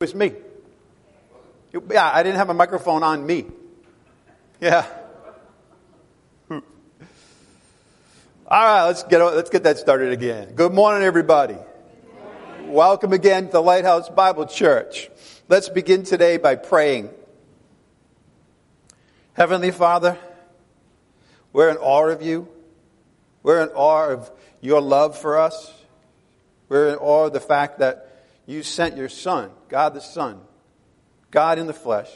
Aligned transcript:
was 0.00 0.14
me. 0.14 0.32
Yeah, 1.90 2.10
I 2.10 2.22
didn't 2.22 2.38
have 2.38 2.48
a 2.48 2.54
microphone 2.54 3.02
on 3.02 3.26
me. 3.26 3.44
Yeah. 4.58 4.86
All 6.50 6.60
right, 8.48 8.86
let's 8.86 9.02
get 9.02 9.20
let's 9.20 9.50
get 9.50 9.64
that 9.64 9.76
started 9.76 10.14
again. 10.14 10.54
Good 10.54 10.72
morning, 10.72 11.02
everybody. 11.02 11.52
Good 11.52 12.14
morning. 12.18 12.72
Welcome 12.72 13.12
again 13.12 13.44
to 13.48 13.52
the 13.52 13.60
Lighthouse 13.60 14.08
Bible 14.08 14.46
Church. 14.46 15.10
Let's 15.50 15.68
begin 15.68 16.02
today 16.02 16.38
by 16.38 16.54
praying. 16.56 17.10
Heavenly 19.34 19.70
Father, 19.70 20.16
we're 21.52 21.68
in 21.68 21.76
awe 21.76 22.08
of 22.08 22.22
you. 22.22 22.48
We're 23.42 23.62
in 23.64 23.68
awe 23.74 24.08
of 24.08 24.30
your 24.62 24.80
love 24.80 25.18
for 25.18 25.38
us. 25.38 25.74
We're 26.70 26.88
in 26.88 26.94
awe 26.94 27.26
of 27.26 27.34
the 27.34 27.40
fact 27.40 27.80
that 27.80 28.09
you 28.50 28.62
sent 28.62 28.96
your 28.96 29.08
Son, 29.08 29.50
God 29.68 29.94
the 29.94 30.00
Son, 30.00 30.40
God 31.30 31.58
in 31.58 31.66
the 31.66 31.72
flesh, 31.72 32.10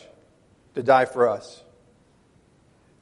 to 0.75 0.83
die 0.83 1.05
for 1.05 1.29
us. 1.29 1.63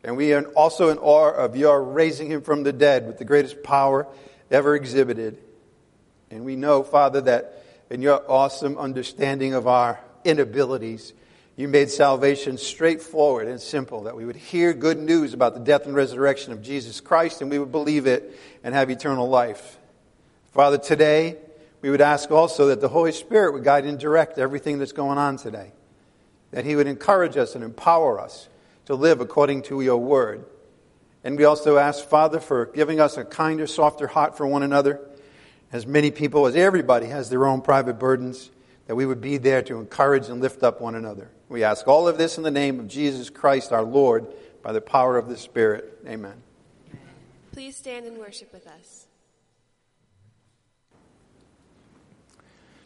And 0.05 0.17
we 0.17 0.33
are 0.35 0.43
also 0.49 0.91
in 0.91 0.99
awe 0.99 1.31
of 1.31 1.57
your 1.57 1.83
raising 1.83 2.31
him 2.31 2.43
from 2.43 2.63
the 2.63 2.73
dead 2.73 3.07
with 3.07 3.19
the 3.19 3.25
greatest 3.25 3.63
power 3.63 4.07
ever 4.51 4.75
exhibited. 4.75 5.39
And 6.31 6.45
we 6.45 6.57
know, 6.57 6.83
Father, 6.83 7.21
that 7.23 7.65
in 7.89 8.03
your 8.03 8.23
awesome 8.31 8.77
understanding 8.77 9.55
of 9.55 9.67
our 9.67 10.01
inabilities, 10.25 11.13
you 11.57 11.69
made 11.69 11.91
salvation 11.91 12.59
straightforward 12.59 13.47
and 13.47 13.61
simple, 13.61 14.05
that 14.05 14.17
we 14.17 14.25
would 14.25 14.37
hear 14.37 14.73
good 14.73 14.99
news 14.99 15.35
about 15.35 15.55
the 15.55 15.61
death 15.61 15.87
and 15.87 15.95
resurrection 15.95 16.53
of 16.53 16.63
Jesus 16.63 17.01
Christ 17.01 17.41
and 17.41 17.51
we 17.51 17.59
would 17.59 17.73
believe 17.73 18.07
it 18.07 18.39
and 18.65 18.75
have 18.75 18.91
eternal 18.91 19.29
life. 19.29 19.79
Father, 20.53 20.79
today, 20.79 21.37
we 21.83 21.91
would 21.91 22.01
ask 22.01 22.31
also 22.31 22.69
that 22.69 22.81
the 22.81 22.89
Holy 22.89 23.13
Spirit 23.13 23.53
would 23.53 23.65
guide 23.65 23.85
and 23.85 23.99
direct 23.99 24.39
everything 24.39 24.79
that's 24.79 24.93
going 24.93 25.19
on 25.19 25.37
today. 25.37 25.73
That 26.53 26.65
He 26.65 26.77
would 26.77 26.87
encourage 26.87 27.37
us 27.37 27.55
and 27.55 27.63
empower 27.63 28.21
us 28.21 28.49
to 28.87 28.95
live 28.95 29.21
according 29.21 29.63
to 29.63 29.81
your 29.81 29.99
word. 29.99 30.45
And 31.25 31.37
we 31.37 31.45
also 31.45 31.77
ask, 31.77 32.05
Father, 32.05 32.41
for 32.41 32.67
giving 32.67 33.01
us 33.01 33.17
a 33.17 33.25
kinder, 33.25 33.67
softer 33.67 34.07
heart 34.07 34.37
for 34.37 34.47
one 34.47 34.63
another. 34.63 35.01
As 35.73 35.87
many 35.87 36.11
people, 36.11 36.47
as 36.47 36.55
everybody 36.55 37.07
has 37.07 37.31
their 37.31 37.47
own 37.47 37.63
private 37.63 37.99
burdens, 37.99 38.51
that 38.87 38.95
we 38.95 39.07
would 39.07 39.21
be 39.21 39.39
there 39.39 39.63
to 39.63 39.79
encourage 39.79 40.29
and 40.29 40.41
lift 40.41 40.63
up 40.63 40.81
one 40.81 40.95
another. 40.95 41.31
We 41.49 41.65
ask 41.65 41.87
all 41.89 42.09
of 42.09 42.19
this 42.19 42.37
in 42.37 42.45
the 42.45 42.51
name 42.51 42.79
of 42.81 42.89
Jesus 42.89 43.31
Christ 43.31 43.73
our 43.73 43.83
Lord, 43.83 44.27
by 44.63 44.73
the 44.73 44.81
power 44.81 45.19
of 45.19 45.29
the 45.29 45.37
Spirit. 45.37 45.99
Amen. 46.07 46.43
Please 47.53 47.77
stand 47.77 48.07
and 48.07 48.19
worship 48.19 48.53
with 48.53 48.67
us. 48.67 49.07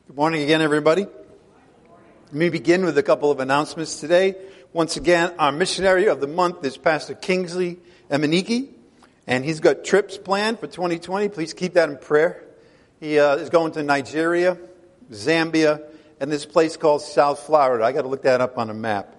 Good 0.06 0.16
morning 0.16 0.44
again, 0.44 0.62
everybody. 0.62 1.02
Let 1.02 2.32
me 2.32 2.48
begin 2.48 2.84
with 2.84 2.96
a 2.96 3.02
couple 3.02 3.32
of 3.32 3.40
announcements 3.40 3.98
today. 3.98 4.36
Once 4.72 4.96
again, 4.96 5.34
our 5.36 5.50
missionary 5.50 6.06
of 6.06 6.20
the 6.20 6.28
month 6.28 6.64
is 6.64 6.76
Pastor 6.76 7.14
Kingsley 7.14 7.78
Emaniki, 8.08 8.68
and 9.26 9.44
he's 9.44 9.58
got 9.58 9.82
trips 9.82 10.16
planned 10.16 10.60
for 10.60 10.68
2020. 10.68 11.28
Please 11.30 11.52
keep 11.52 11.74
that 11.74 11.88
in 11.88 11.98
prayer. 11.98 12.44
He 13.00 13.18
uh, 13.18 13.34
is 13.34 13.50
going 13.50 13.72
to 13.72 13.82
Nigeria, 13.82 14.56
Zambia, 15.10 15.82
and 16.20 16.30
this 16.30 16.46
place 16.46 16.76
called 16.76 17.02
South 17.02 17.40
Florida. 17.40 17.84
I 17.84 17.90
got 17.90 18.02
to 18.02 18.08
look 18.08 18.22
that 18.22 18.40
up 18.40 18.58
on 18.58 18.70
a 18.70 18.74
map. 18.74 19.12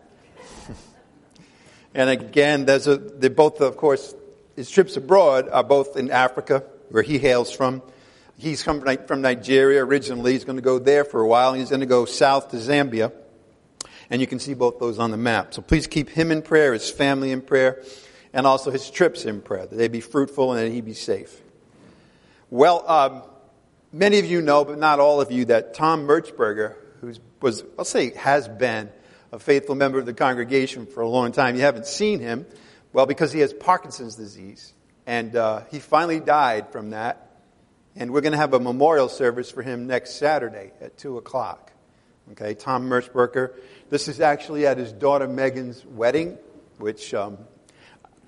and 1.96 2.10
again, 2.10 2.64
there's 2.64 2.88
a, 2.88 2.96
they 2.96 3.28
both, 3.28 3.60
of 3.60 3.76
course, 3.76 4.16
his 4.56 4.72
trips 4.72 4.96
abroad 4.96 5.50
are 5.50 5.66
both 5.66 5.98
in 5.98 6.12
Africa, 6.12 6.64
where 6.92 7.04
he 7.04 7.20
hails 7.20 7.52
from, 7.52 7.82
He's 8.38 8.62
come 8.62 8.82
from 9.08 9.22
Nigeria 9.22 9.84
originally. 9.84 10.34
He's 10.34 10.46
going 10.46 10.58
to 10.58 10.62
go 10.62 10.78
there 10.78 11.04
for 11.04 11.22
a 11.22 11.28
while. 11.28 11.54
He's 11.54 11.70
going 11.70 11.80
to 11.80 11.88
go 11.88 12.06
south 12.06 12.50
to 12.52 12.58
Zambia. 12.58 13.12
And 14.10 14.22
you 14.22 14.28
can 14.28 14.40
see 14.40 14.54
both 14.54 14.80
those 14.80 15.00
on 15.00 15.12
the 15.12 15.18
map. 15.18 15.54
So 15.56 15.62
please 15.64 15.88
keep 15.88 16.10
him 16.10 16.32
in 16.32 16.44
prayer, 16.44 16.72
his 16.74 16.90
family 16.90 17.32
in 17.32 17.42
prayer, 17.42 17.84
and 18.32 18.46
also 18.46 18.70
his 18.70 18.90
trips 18.92 19.26
in 19.26 19.42
prayer, 19.42 19.66
that 19.66 19.76
they 19.76 19.88
be 19.88 20.02
fruitful 20.02 20.54
and 20.54 20.61
that 20.61 20.72
he 20.72 20.82
be 20.82 20.94
safe. 20.94 21.42
Well, 22.50 22.89
um, 22.89 23.23
many 23.92 24.20
of 24.20 24.26
you 24.26 24.42
know, 24.42 24.64
but 24.64 24.78
not 24.78 25.00
all 25.00 25.20
of 25.20 25.32
you, 25.32 25.45
that 25.45 25.73
Tom 25.73 26.08
Merchberger, 26.08 26.76
who 27.02 27.14
was, 27.42 27.64
I'll 27.78 27.86
say, 27.86 28.14
has 28.14 28.48
been 28.48 28.90
a 29.32 29.40
faithful 29.40 29.76
member 29.76 29.98
of 29.98 30.06
the 30.06 30.14
congregation 30.14 30.86
for 30.86 31.02
a 31.02 31.10
long 31.10 31.32
time. 31.32 31.56
You 31.56 31.61
haven't 31.61 31.88
seen 31.88 32.20
him, 32.20 32.45
well, 32.94 33.08
because 33.08 33.34
he 33.34 33.40
has 33.40 33.52
Parkinson's 33.52 34.16
disease. 34.16 34.73
And 35.06 35.36
uh, 35.36 35.64
he 35.72 35.80
finally 35.80 36.20
died 36.20 36.72
from 36.72 36.92
that 36.92 37.27
and 37.98 38.12
we're 38.12 38.22
going 38.22 38.32
to 38.32 38.38
have 38.38 38.54
a 38.54 38.60
memorial 38.60 39.10
service 39.10 39.50
for 39.50 39.64
him 39.64 39.88
next 39.88 40.16
Saturday 40.16 40.72
at 40.80 40.98
2 40.98 41.18
o'clock. 41.18 41.72
Okay, 42.34 42.54
Tom 42.54 42.88
Merchberger. 42.88 43.56
This 43.90 44.08
is 44.08 44.22
actually 44.22 44.68
at 44.68 44.78
his 44.78 44.92
daughter 44.92 45.28
Megan's 45.28 45.84
wedding, 45.86 46.38
which 46.78 47.14
um, 47.14 47.40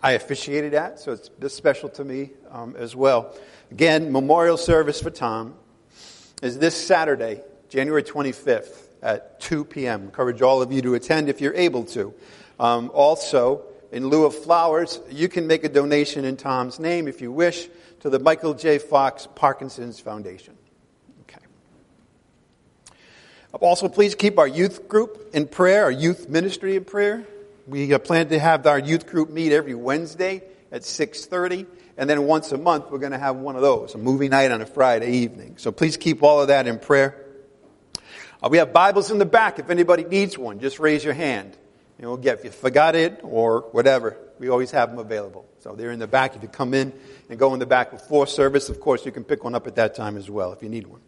I 0.02 0.14
officiated 0.14 0.74
at, 0.74 1.00
so 1.00 1.12
it's 1.12 1.30
this 1.38 1.54
special 1.54 1.90
to 1.90 2.04
me 2.04 2.32
um, 2.50 2.76
as 2.78 2.96
well. 2.96 3.36
Again, 3.70 4.12
memorial 4.12 4.58
service 4.58 5.02
for 5.02 5.12
Tom 5.12 5.54
is 6.42 6.58
this 6.58 6.76
Saturday, 6.76 7.44
January 7.70 8.02
25th 8.02 8.88
at 9.04 9.40
2 9.42 9.66
p.m. 9.66 10.04
Encourage 10.04 10.42
all 10.42 10.62
of 10.64 10.72
you 10.72 10.82
to 10.82 10.96
attend 10.96 11.30
if 11.30 11.42
you're 11.42 11.54
able 11.54 11.84
to. 11.84 12.14
Um, 12.60 12.90
also, 12.94 13.64
in 13.92 14.08
lieu 14.08 14.26
of 14.26 14.34
flowers, 14.34 15.00
you 15.12 15.30
can 15.30 15.46
make 15.46 15.64
a 15.64 15.70
donation 15.70 16.26
in 16.26 16.38
Tom's 16.38 16.80
name 16.80 17.08
if 17.08 17.22
you 17.22 17.32
wish 17.32 17.68
to 18.02 18.10
the 18.10 18.20
Michael 18.20 18.54
J. 18.54 18.78
Fox 18.78 19.28
Parkinson's 19.36 20.00
Foundation. 20.00 20.56
Okay. 21.24 21.46
Also, 23.54 23.90
please 23.90 24.16
keep 24.16 24.38
our 24.40 24.48
youth 24.48 24.88
group 24.88 25.30
in 25.34 25.48
prayer, 25.48 25.84
our 25.84 25.92
youth 25.92 26.30
ministry 26.30 26.76
in 26.76 26.86
prayer. 26.86 27.26
We 27.68 27.94
uh, 27.94 28.00
plan 28.00 28.30
to 28.30 28.40
have 28.40 28.66
our 28.66 28.80
youth 28.80 29.06
group 29.08 29.30
meet 29.30 29.52
every 29.52 29.76
Wednesday 29.76 30.44
at 30.72 30.84
6:30, 30.84 31.66
and 31.98 32.10
then 32.10 32.24
once 32.24 32.52
a 32.52 32.58
month 32.58 32.90
we're 32.90 33.00
going 33.00 33.12
to 33.12 33.20
have 33.20 33.36
one 33.36 33.56
of 33.56 33.62
those, 33.62 33.96
a 33.96 33.98
movie 33.98 34.30
night 34.30 34.52
on 34.52 34.62
a 34.62 34.66
Friday 34.66 35.12
evening. 35.18 35.56
So 35.58 35.72
please 35.72 35.98
keep 35.98 36.24
all 36.24 36.42
of 36.42 36.48
that 36.48 36.68
in 36.68 36.80
prayer. 36.80 37.26
Uh, 38.42 38.48
we 38.50 38.58
have 38.60 38.72
Bibles 38.72 39.12
in 39.12 39.18
the 39.18 39.26
back. 39.26 39.60
If 39.60 39.70
anybody 39.70 40.06
needs 40.06 40.38
one, 40.38 40.62
just 40.62 40.80
raise 40.80 41.04
your 41.04 41.14
hand. 41.14 41.58
And 41.98 42.08
we'll 42.08 42.16
get 42.16 42.40
if 42.40 42.46
you 42.46 42.52
forgot 42.52 42.96
it 42.96 43.20
or 43.24 43.68
whatever. 43.72 44.16
We 44.40 44.48
always 44.48 44.72
have 44.72 44.92
them 44.92 45.00
available. 45.00 45.49
So 45.60 45.76
they're 45.76 45.92
in 45.92 46.00
the 46.00 46.08
back. 46.08 46.36
If 46.36 46.42
you 46.42 46.48
come 46.48 46.74
in 46.74 46.94
and 47.30 47.38
go 47.38 47.54
in 47.54 47.60
the 47.60 47.66
back 47.66 47.92
before 47.92 48.28
service, 48.28 48.70
of 48.70 48.80
course, 48.80 49.06
you 49.06 49.12
can 49.12 49.24
pick 49.24 49.44
one 49.44 49.56
up 49.56 49.68
at 49.68 49.76
that 49.76 49.94
time 49.94 50.16
as 50.16 50.30
well 50.30 50.54
if 50.54 50.64
you 50.64 50.70
need 50.70 50.88
one. 50.88 51.02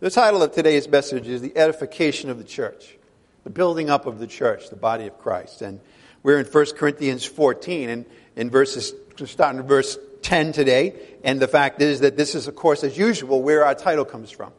The 0.00 0.10
title 0.10 0.42
of 0.42 0.52
today's 0.52 0.88
message 0.88 1.28
is 1.28 1.42
The 1.42 1.56
Edification 1.56 2.30
of 2.30 2.38
the 2.38 2.44
Church, 2.44 2.96
the 3.44 3.50
building 3.50 3.90
up 3.90 4.06
of 4.06 4.18
the 4.18 4.26
church, 4.26 4.70
the 4.70 4.76
body 4.76 5.06
of 5.06 5.18
Christ. 5.18 5.62
And 5.62 5.80
we're 6.22 6.40
in 6.40 6.46
1 6.46 6.66
Corinthians 6.76 7.24
14 7.24 7.90
and 7.90 8.06
in 8.34 8.50
verses, 8.50 8.94
starting 9.24 9.60
in 9.60 9.66
verse 9.66 9.98
10 10.22 10.52
today. 10.52 10.94
And 11.22 11.38
the 11.38 11.48
fact 11.48 11.82
is 11.82 12.00
that 12.00 12.16
this 12.16 12.34
is, 12.34 12.48
of 12.48 12.56
course, 12.56 12.82
as 12.82 12.96
usual, 12.96 13.42
where 13.42 13.64
our 13.64 13.74
title 13.74 14.04
comes 14.04 14.30
from. 14.30 14.52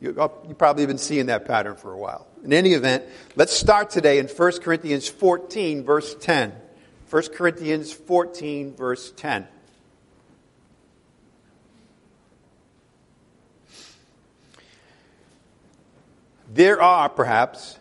You, 0.00 0.14
uh, 0.18 0.28
have 0.46 0.58
probably 0.58 0.86
been 0.86 0.98
seeing 0.98 1.26
that 1.26 1.46
pattern 1.46 1.76
for 1.76 1.92
a 1.92 1.98
while. 1.98 2.26
In 2.44 2.52
any 2.52 2.72
event, 2.72 3.04
let's 3.36 3.52
start 3.52 3.90
today 3.90 4.18
in 4.18 4.28
1 4.28 4.52
Corinthians 4.60 5.08
14, 5.08 5.84
verse 5.84 6.14
10. 6.20 6.52
1 7.10 7.22
Corinthians 7.34 7.92
14, 7.92 8.76
verse 8.76 9.10
10. 9.16 9.48
There 16.54 16.80
are, 16.80 17.08
perhaps, 17.08 17.76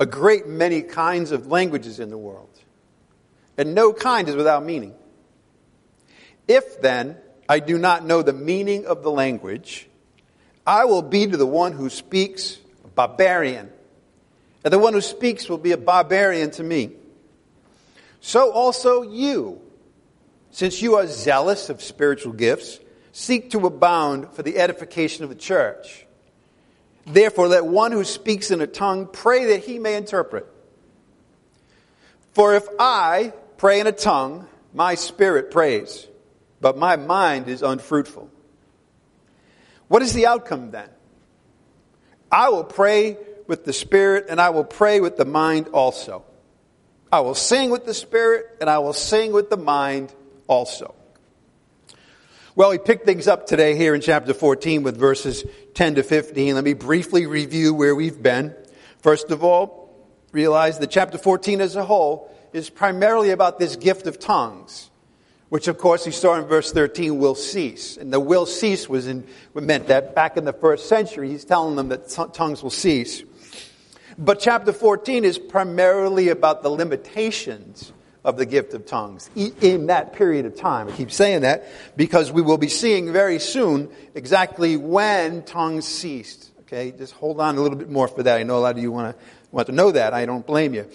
a 0.00 0.06
great 0.06 0.46
many 0.46 0.80
kinds 0.80 1.32
of 1.32 1.48
languages 1.48 2.00
in 2.00 2.08
the 2.08 2.16
world, 2.16 2.48
and 3.58 3.74
no 3.74 3.92
kind 3.92 4.26
is 4.26 4.34
without 4.34 4.64
meaning. 4.64 4.94
If 6.48 6.80
then 6.80 7.18
I 7.50 7.58
do 7.58 7.76
not 7.76 8.06
know 8.06 8.22
the 8.22 8.32
meaning 8.32 8.86
of 8.86 9.02
the 9.02 9.10
language, 9.10 9.86
I 10.66 10.86
will 10.86 11.02
be 11.02 11.26
to 11.26 11.36
the 11.36 11.46
one 11.46 11.72
who 11.72 11.90
speaks 11.90 12.56
a 12.86 12.88
barbarian, 12.88 13.70
and 14.64 14.72
the 14.72 14.78
one 14.78 14.94
who 14.94 15.02
speaks 15.02 15.46
will 15.46 15.58
be 15.58 15.72
a 15.72 15.78
barbarian 15.78 16.52
to 16.52 16.62
me 16.62 16.92
so 18.20 18.50
also 18.52 19.02
you, 19.02 19.60
since 20.50 20.80
you 20.82 20.96
are 20.96 21.06
zealous 21.06 21.68
of 21.68 21.82
spiritual 21.82 22.32
gifts, 22.32 22.80
seek 23.12 23.50
to 23.50 23.66
abound 23.66 24.30
for 24.32 24.42
the 24.42 24.58
edification 24.58 25.24
of 25.24 25.30
the 25.30 25.36
church. 25.36 26.06
Therefore, 27.06 27.48
let 27.48 27.64
one 27.64 27.92
who 27.92 28.04
speaks 28.04 28.50
in 28.50 28.60
a 28.60 28.66
tongue 28.66 29.06
pray 29.06 29.46
that 29.46 29.64
he 29.64 29.78
may 29.78 29.96
interpret. 29.96 30.46
For 32.32 32.54
if 32.54 32.66
I 32.78 33.32
pray 33.56 33.80
in 33.80 33.86
a 33.86 33.92
tongue, 33.92 34.46
my 34.74 34.96
spirit 34.96 35.50
prays, 35.50 36.06
but 36.60 36.76
my 36.76 36.96
mind 36.96 37.48
is 37.48 37.62
unfruitful. 37.62 38.30
What 39.88 40.02
is 40.02 40.12
the 40.12 40.26
outcome 40.26 40.72
then? 40.72 40.88
I 42.30 42.48
will 42.48 42.64
pray 42.64 43.16
with 43.46 43.64
the 43.64 43.72
spirit 43.72 44.26
and 44.28 44.40
I 44.40 44.50
will 44.50 44.64
pray 44.64 45.00
with 45.00 45.16
the 45.16 45.24
mind 45.24 45.68
also. 45.68 46.24
I 47.12 47.20
will 47.20 47.34
sing 47.34 47.70
with 47.70 47.86
the 47.86 47.94
Spirit 47.94 48.46
and 48.60 48.68
I 48.68 48.78
will 48.78 48.92
sing 48.92 49.32
with 49.32 49.50
the 49.50 49.56
mind 49.56 50.12
also. 50.48 50.94
Well, 52.56 52.70
we 52.70 52.78
pick 52.78 53.04
things 53.04 53.28
up 53.28 53.46
today 53.46 53.76
here 53.76 53.94
in 53.94 54.00
chapter 54.00 54.32
14 54.32 54.82
with 54.82 54.96
verses 54.96 55.44
10 55.74 55.96
to 55.96 56.02
15. 56.02 56.54
Let 56.54 56.64
me 56.64 56.72
briefly 56.72 57.26
review 57.26 57.74
where 57.74 57.94
we've 57.94 58.22
been. 58.22 58.54
First 59.00 59.30
of 59.30 59.44
all, 59.44 59.86
realize 60.32 60.78
that 60.78 60.90
chapter 60.90 61.18
14 61.18 61.60
as 61.60 61.76
a 61.76 61.84
whole 61.84 62.34
is 62.52 62.70
primarily 62.70 63.30
about 63.30 63.58
this 63.58 63.76
gift 63.76 64.06
of 64.06 64.18
tongues, 64.18 64.90
which 65.50 65.68
of 65.68 65.76
course 65.78 66.04
he 66.04 66.10
saw 66.10 66.34
in 66.36 66.46
verse 66.46 66.72
13 66.72 67.18
will 67.18 67.34
cease. 67.34 67.98
And 67.98 68.12
the 68.12 68.20
will 68.20 68.46
cease 68.46 68.88
was 68.88 69.06
in, 69.06 69.26
meant 69.54 69.88
that 69.88 70.14
back 70.14 70.36
in 70.36 70.44
the 70.44 70.52
first 70.54 70.88
century, 70.88 71.28
he's 71.28 71.44
telling 71.44 71.76
them 71.76 71.90
that 71.90 72.08
tongues 72.32 72.62
will 72.62 72.70
cease. 72.70 73.22
But 74.18 74.40
chapter 74.40 74.72
14 74.72 75.24
is 75.24 75.38
primarily 75.38 76.30
about 76.30 76.62
the 76.62 76.70
limitations 76.70 77.92
of 78.24 78.38
the 78.38 78.46
gift 78.46 78.72
of 78.72 78.86
tongues 78.86 79.30
in 79.34 79.86
that 79.86 80.14
period 80.14 80.46
of 80.46 80.56
time. 80.56 80.88
I 80.88 80.92
keep 80.92 81.12
saying 81.12 81.42
that 81.42 81.66
because 81.96 82.32
we 82.32 82.42
will 82.42 82.58
be 82.58 82.68
seeing 82.68 83.12
very 83.12 83.38
soon 83.38 83.90
exactly 84.14 84.76
when 84.76 85.42
tongues 85.42 85.86
ceased. 85.86 86.50
Okay, 86.62 86.92
just 86.92 87.12
hold 87.12 87.40
on 87.40 87.56
a 87.56 87.60
little 87.60 87.78
bit 87.78 87.90
more 87.90 88.08
for 88.08 88.22
that. 88.22 88.38
I 88.38 88.42
know 88.42 88.56
a 88.56 88.60
lot 88.60 88.76
of 88.76 88.82
you 88.82 88.90
want 88.90 89.16
to 89.16 89.24
want 89.52 89.66
to 89.66 89.72
know 89.72 89.92
that. 89.92 90.14
I 90.14 90.26
don't 90.26 90.46
blame 90.46 90.74
you. 90.74 90.88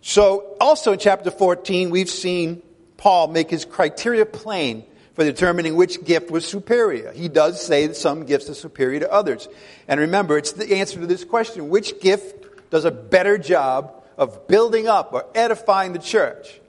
So, 0.00 0.56
also 0.60 0.92
in 0.92 0.98
chapter 0.98 1.30
14, 1.30 1.90
we've 1.90 2.08
seen 2.08 2.62
Paul 2.96 3.28
make 3.28 3.50
his 3.50 3.64
criteria 3.64 4.24
plain 4.24 4.84
for 5.14 5.24
determining 5.24 5.74
which 5.74 6.04
gift 6.04 6.30
was 6.30 6.46
superior. 6.46 7.12
He 7.12 7.28
does 7.28 7.60
say 7.60 7.88
that 7.88 7.96
some 7.96 8.24
gifts 8.24 8.48
are 8.48 8.54
superior 8.54 9.00
to 9.00 9.12
others. 9.12 9.48
And 9.88 9.98
remember, 9.98 10.38
it's 10.38 10.52
the 10.52 10.76
answer 10.76 11.00
to 11.00 11.06
this 11.06 11.24
question 11.24 11.68
which 11.68 12.00
gift 12.00 12.37
does 12.70 12.84
a 12.84 12.90
better 12.90 13.38
job 13.38 14.02
of 14.16 14.48
building 14.48 14.88
up 14.88 15.12
or 15.12 15.26
edifying 15.34 15.92
the 15.92 15.98
church? 15.98 16.60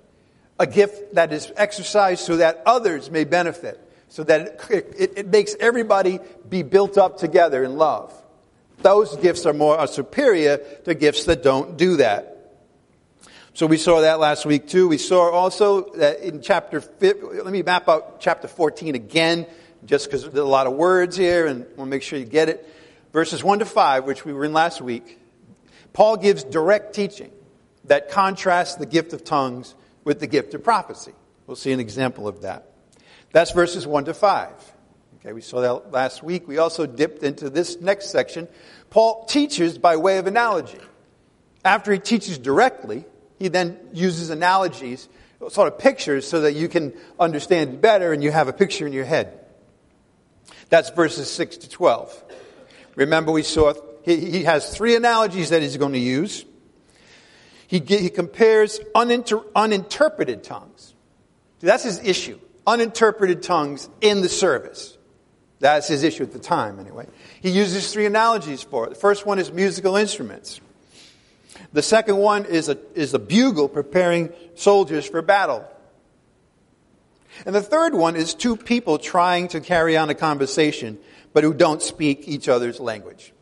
a 0.60 0.68
gift 0.68 1.16
that 1.16 1.31
is 1.31 1.51
exercised 1.56 2.25
so 2.25 2.38
that 2.38 2.62
others 2.66 3.10
may 3.10 3.24
benefit, 3.24 3.80
so 4.10 4.24
that 4.25 4.60
it, 4.69 4.94
it, 4.98 5.13
it 5.18 5.28
makes 5.28 5.56
everybody 5.60 6.19
be 6.48 6.62
built 6.62 6.98
up 6.98 7.18
together 7.18 7.63
in 7.63 7.78
love. 7.78 8.13
Those 8.81 9.16
gifts 9.18 9.46
are 9.46 9.54
more 9.54 9.78
are 9.78 9.88
superior 9.88 10.57
to 10.86 10.94
gifts 10.94 11.25
that 11.25 11.44
don't 11.44 11.78
do 11.78 11.98
that. 11.98 12.36
So 13.54 13.66
we 13.66 13.78
saw 13.78 14.01
that 14.01 14.19
last 14.19 14.46
week 14.46 14.68
too. 14.68 14.88
We 14.88 14.98
saw 14.98 15.31
also 15.31 15.92
that 15.96 16.19
in 16.19 16.42
chapter, 16.42 16.84
let 17.01 17.46
me 17.48 17.62
map 17.62 17.90
out 17.90 18.22
chapter 18.22 18.48
14 18.48 18.96
again, 18.96 19.48
just 19.86 20.06
because 20.06 20.24
there's 20.24 20.36
a 20.36 20.44
lot 20.44 20.68
of 20.68 20.74
words 20.74 21.18
here 21.18 21.48
and 21.48 21.66
we'll 21.75 21.86
make 21.86 22.04
sure 22.04 22.19
you 22.19 22.25
get 22.25 22.48
it. 22.48 22.66
Verses 23.12 23.44
1 23.44 23.60
to 23.60 23.66
5, 23.66 24.06
which 24.06 24.24
we 24.24 24.34
were 24.34 24.46
in 24.46 24.54
last 24.54 24.81
week, 24.81 25.19
Paul 25.94 26.18
gives 26.18 26.44
direct 26.44 26.94
teaching 26.94 27.31
that 27.86 28.09
contrasts 28.09 28.75
the 28.75 28.86
gift 28.86 29.13
of 29.13 29.24
tongues 29.24 29.75
with 30.03 30.19
the 30.19 30.27
gift 30.27 30.53
of 30.53 30.63
prophecy. 30.63 31.13
We'll 31.47 31.56
see 31.56 31.71
an 31.71 31.80
example 31.80 32.27
of 32.27 32.41
that. 32.41 32.71
That's 33.31 33.51
verses 33.51 33.86
1 33.86 34.06
to 34.06 34.13
5. 34.13 34.50
Okay, 35.19 35.33
we 35.33 35.41
saw 35.41 35.62
that 35.62 35.91
last 35.91 36.24
week. 36.24 36.47
We 36.47 36.59
also 36.59 36.86
dipped 36.86 37.24
into 37.24 37.50
this 37.50 37.81
next 37.81 38.09
section. 38.09 38.47
Paul 38.89 39.25
teaches 39.25 39.77
by 39.77 39.97
way 39.97 40.18
of 40.18 40.27
analogy. 40.27 40.80
After 41.65 41.91
he 41.91 42.00
teaches 42.00 42.38
directly, 42.38 43.06
he 43.38 43.50
then 43.50 43.77
uses 43.94 44.30
analogies, 44.30 45.09
sort 45.50 45.68
of 45.71 45.77
pictures, 45.77 46.27
so 46.27 46.41
that 46.41 46.53
you 46.53 46.69
can 46.69 46.94
understand 47.19 47.81
better 47.81 48.13
and 48.13 48.24
you 48.24 48.31
have 48.31 48.47
a 48.47 48.53
picture 48.53 48.88
in 48.88 48.94
your 48.94 49.06
head. 49.06 49.39
That's 50.69 50.89
verses 50.91 51.30
6 51.30 51.57
to 51.57 51.69
12. 51.69 52.24
Remember, 52.95 53.31
we 53.31 53.44
saw 53.44 53.74
he, 54.17 54.44
has 54.44 54.75
three 54.75 54.95
analogies 54.95 55.50
that 55.50 55.61
he's 55.61 55.77
going 55.77 55.94
to 55.94 56.00
use. 56.00 56.45
He, 57.67 57.79
he 57.79 58.09
compares 58.09 58.79
uninter, 58.95 59.45
uninterpreted 59.56 60.44
tongues. 60.44 60.94
That's 61.59 61.83
his 61.83 62.00
issue. 62.03 62.39
Uninterpreted 62.65 63.44
tongues 63.44 63.89
in 64.01 64.21
the 64.21 64.29
service. 64.29 64.97
That's 65.59 65.88
his 65.88 66.03
issue 66.03 66.23
at 66.23 66.31
the 66.31 66.39
time, 66.39 66.79
anyway. 66.79 67.07
He 67.41 67.50
uses 67.50 67.91
three 67.91 68.06
analogies 68.06 68.63
for 68.63 68.85
it. 68.88 68.89
The 68.89 68.95
first 68.95 69.25
one 69.25 69.39
is 69.39 69.51
musical 69.51 69.97
instruments. 69.97 70.62
The 71.73 71.81
second 71.81 72.17
one 72.17 72.45
is 72.45 72.69
a, 72.69 72.77
is 72.95 73.13
a 73.13 73.19
bugle 73.19 73.67
preparing 73.67 74.31
soldiers 74.55 75.05
for 75.05 75.21
battle. 75.21 75.67
And 77.45 77.53
the 77.53 77.62
third 77.62 77.94
one 77.94 78.15
is 78.15 78.33
two 78.33 78.55
people 78.55 78.97
trying 78.97 79.50
to 79.50 79.59
carry 79.59 79.95
on 79.97 80.09
a 80.09 80.15
conversation, 80.15 80.97
but 81.33 81.44
who 81.44 81.53
don't 81.53 81.81
speak 81.81 82.27
each 82.27 82.50
other's 82.50 82.79
language. 82.79 83.33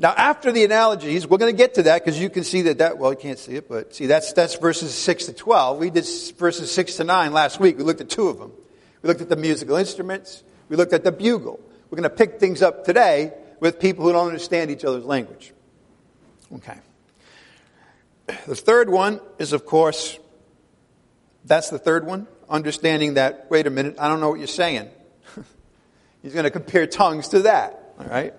Now, 0.00 0.14
after 0.16 0.50
the 0.50 0.64
analogies, 0.64 1.28
we're 1.28 1.36
going 1.36 1.54
to 1.54 1.56
get 1.56 1.74
to 1.74 1.82
that 1.82 2.02
because 2.02 2.18
you 2.18 2.30
can 2.30 2.42
see 2.42 2.62
that 2.62 2.78
that, 2.78 2.96
well, 2.96 3.12
you 3.12 3.18
can't 3.18 3.38
see 3.38 3.56
it, 3.56 3.68
but 3.68 3.94
see, 3.94 4.06
that's, 4.06 4.32
that's 4.32 4.54
verses 4.54 4.94
6 4.94 5.26
to 5.26 5.34
12. 5.34 5.78
We 5.78 5.90
did 5.90 6.08
verses 6.38 6.72
6 6.72 6.96
to 6.96 7.04
9 7.04 7.34
last 7.34 7.60
week. 7.60 7.76
We 7.76 7.84
looked 7.84 8.00
at 8.00 8.08
two 8.08 8.28
of 8.28 8.38
them. 8.38 8.50
We 9.02 9.08
looked 9.08 9.20
at 9.20 9.28
the 9.28 9.36
musical 9.36 9.76
instruments. 9.76 10.42
We 10.70 10.76
looked 10.76 10.94
at 10.94 11.04
the 11.04 11.12
bugle. 11.12 11.60
We're 11.90 11.96
going 11.96 12.08
to 12.08 12.16
pick 12.16 12.40
things 12.40 12.62
up 12.62 12.86
today 12.86 13.34
with 13.60 13.78
people 13.78 14.06
who 14.06 14.12
don't 14.12 14.28
understand 14.28 14.70
each 14.70 14.86
other's 14.86 15.04
language. 15.04 15.52
Okay. 16.54 16.78
The 18.46 18.56
third 18.56 18.88
one 18.88 19.20
is, 19.38 19.52
of 19.52 19.66
course, 19.66 20.18
that's 21.44 21.68
the 21.68 21.78
third 21.78 22.06
one. 22.06 22.26
Understanding 22.48 23.14
that, 23.14 23.48
wait 23.50 23.66
a 23.66 23.70
minute, 23.70 23.96
I 23.98 24.08
don't 24.08 24.20
know 24.20 24.30
what 24.30 24.38
you're 24.38 24.46
saying. 24.46 24.88
He's 26.22 26.32
going 26.32 26.44
to 26.44 26.50
compare 26.50 26.86
tongues 26.86 27.28
to 27.28 27.40
that. 27.40 27.92
All 27.98 28.06
right? 28.06 28.32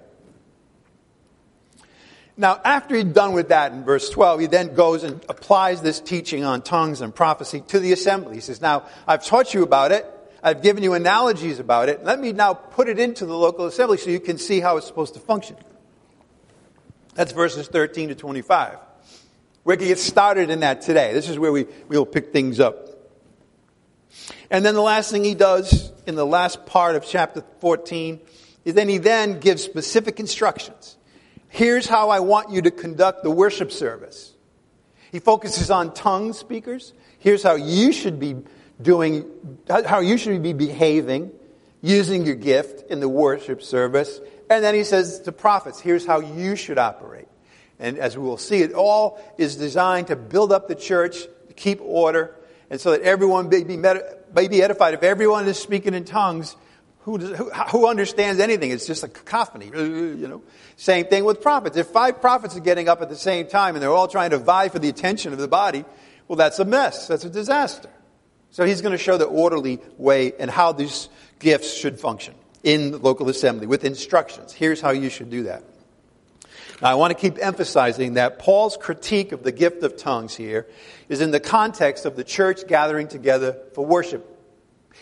Now, 2.42 2.60
after 2.66 2.96
he's 2.96 3.06
done 3.06 3.34
with 3.34 3.50
that 3.50 3.72
in 3.72 3.84
verse 3.84 4.10
12, 4.10 4.40
he 4.40 4.48
then 4.48 4.74
goes 4.74 5.04
and 5.04 5.24
applies 5.30 5.84
this 5.84 6.00
teaching 6.00 6.44
on 6.44 6.64
tongues 6.64 7.02
and 7.02 7.14
prophecy 7.14 7.62
to 7.68 7.80
the 7.80 7.94
assembly. 7.94 8.34
He 8.34 8.42
says, 8.42 8.60
Now, 8.60 8.88
I've 9.06 9.24
taught 9.24 9.54
you 9.54 9.62
about 9.62 9.92
it. 9.92 10.08
I've 10.42 10.64
given 10.64 10.82
you 10.82 10.96
analogies 10.96 11.60
about 11.60 11.88
it. 11.88 12.04
Let 12.04 12.20
me 12.20 12.32
now 12.32 12.56
put 12.56 12.90
it 12.90 12.98
into 12.98 13.28
the 13.28 13.38
local 13.38 13.68
assembly 13.68 14.00
so 14.00 14.10
you 14.10 14.20
can 14.20 14.40
see 14.40 14.60
how 14.60 14.78
it's 14.78 14.88
supposed 14.88 15.14
to 15.14 15.20
function. 15.20 15.56
That's 17.14 17.32
verses 17.32 17.68
13 17.68 18.10
to 18.10 18.16
25. 18.16 18.80
We're 19.64 19.76
going 19.76 19.88
to 19.88 19.92
get 19.94 20.00
started 20.00 20.50
in 20.50 20.62
that 20.62 20.82
today. 20.82 21.14
This 21.14 21.30
is 21.30 21.38
where 21.38 21.52
we, 21.52 21.68
we'll 21.90 22.08
pick 22.08 22.34
things 22.34 22.60
up. 22.60 22.90
And 24.50 24.66
then 24.66 24.74
the 24.74 24.82
last 24.82 25.12
thing 25.12 25.24
he 25.24 25.36
does 25.36 25.92
in 26.08 26.16
the 26.16 26.26
last 26.26 26.66
part 26.66 26.96
of 26.96 27.06
chapter 27.06 27.44
14 27.60 28.20
is 28.66 28.74
then 28.74 28.90
he 28.90 28.98
then 28.98 29.40
gives 29.40 29.62
specific 29.62 30.20
instructions 30.20 30.98
Here's 31.54 31.86
how 31.86 32.10
I 32.10 32.22
want 32.22 32.50
you 32.50 32.62
to 32.62 32.72
conduct 32.72 33.24
the 33.24 33.30
worship 33.30 33.74
service. 33.74 34.34
He 35.12 35.20
focuses 35.20 35.70
on 35.70 35.94
tongue 35.94 36.32
speakers. 36.32 36.94
Here's 37.20 37.44
how 37.44 37.56
you 37.56 37.92
should 37.92 38.22
be 38.22 38.38
doing, 38.82 39.30
how 39.68 40.00
you 40.00 40.18
should 40.18 40.42
be 40.42 40.54
behaving, 40.54 41.30
using 41.82 42.26
your 42.26 42.36
gift 42.36 42.90
in 42.90 43.02
the 43.02 43.10
worship 43.10 43.62
service. 43.62 44.22
And 44.50 44.64
then 44.64 44.74
he 44.74 44.86
says 44.86 45.20
to 45.22 45.34
prophets, 45.34 45.82
here's 45.82 46.06
how 46.06 46.22
you 46.22 46.56
should 46.56 46.78
operate. 46.78 47.28
And 47.80 47.98
as 47.98 48.18
we 48.18 48.24
will 48.24 48.38
see, 48.38 48.62
it 48.62 48.72
all 48.72 49.22
is 49.38 49.58
designed 49.58 50.08
to 50.08 50.16
build 50.16 50.54
up 50.54 50.70
the 50.70 50.76
church, 50.76 51.24
to 51.50 51.54
keep 51.54 51.82
order, 51.82 52.34
and 52.70 52.80
so 52.80 52.92
that 52.92 53.02
everyone 53.02 53.50
may 53.50 53.66
be, 53.66 53.76
may 53.76 54.48
be 54.48 54.64
edified. 54.64 54.94
If 54.94 55.04
everyone 55.04 55.50
is 55.50 55.60
speaking 55.60 55.96
in 55.96 56.06
tongues, 56.06 56.56
who, 57.04 57.18
does, 57.18 57.38
who, 57.38 57.50
who, 57.50 57.88
understands 57.88 58.40
anything? 58.40 58.72
It's 58.72 58.86
just 58.86 59.04
a 59.04 59.08
cacophony, 59.08 59.72
uh, 59.74 59.80
uh, 59.80 59.84
you 59.84 60.28
know. 60.28 60.44
Same 60.76 61.06
thing 61.06 61.26
with 61.26 61.42
prophets. 61.42 61.76
If 61.76 61.88
five 61.88 62.22
prophets 62.22 62.56
are 62.56 62.62
getting 62.62 62.88
up 62.88 63.02
at 63.02 63.10
the 63.10 63.16
same 63.16 63.48
time 63.48 63.76
and 63.76 63.82
they're 63.82 63.94
all 63.94 64.08
trying 64.08 64.32
to 64.32 64.38
vie 64.38 64.70
for 64.70 64.80
the 64.80 64.90
attention 64.90 65.34
of 65.34 65.40
the 65.40 65.48
body, 65.48 65.84
well, 66.28 66.36
that's 66.36 66.60
a 66.60 66.66
mess. 66.66 67.08
That's 67.08 67.26
a 67.26 67.30
disaster. 67.30 67.90
So 68.52 68.66
he's 68.66 68.82
going 68.82 68.92
to 68.92 68.98
show 68.98 69.18
the 69.18 69.26
orderly 69.26 69.80
way 69.98 70.34
and 70.38 70.52
how 70.52 70.74
these 70.74 71.10
gifts 71.40 71.74
should 71.74 72.00
function 72.00 72.36
in 72.64 72.92
the 72.92 72.98
local 72.98 73.30
assembly 73.30 73.66
with 73.66 73.84
instructions. 73.84 74.54
Here's 74.54 74.80
how 74.80 74.92
you 74.92 75.10
should 75.10 75.30
do 75.30 75.44
that. 75.44 75.64
Now, 76.82 76.90
I 76.90 76.96
want 76.96 77.12
to 77.12 77.20
keep 77.20 77.38
emphasizing 77.40 78.16
that 78.16 78.40
Paul's 78.40 78.78
critique 78.78 79.32
of 79.32 79.44
the 79.44 79.52
gift 79.52 79.84
of 79.84 79.98
tongues 79.98 80.36
here 80.36 80.68
is 81.10 81.22
in 81.22 81.32
the 81.32 81.40
context 81.40 82.06
of 82.06 82.16
the 82.16 82.24
church 82.24 82.68
gathering 82.68 83.08
together 83.08 83.58
for 83.74 83.86
worship 83.86 84.31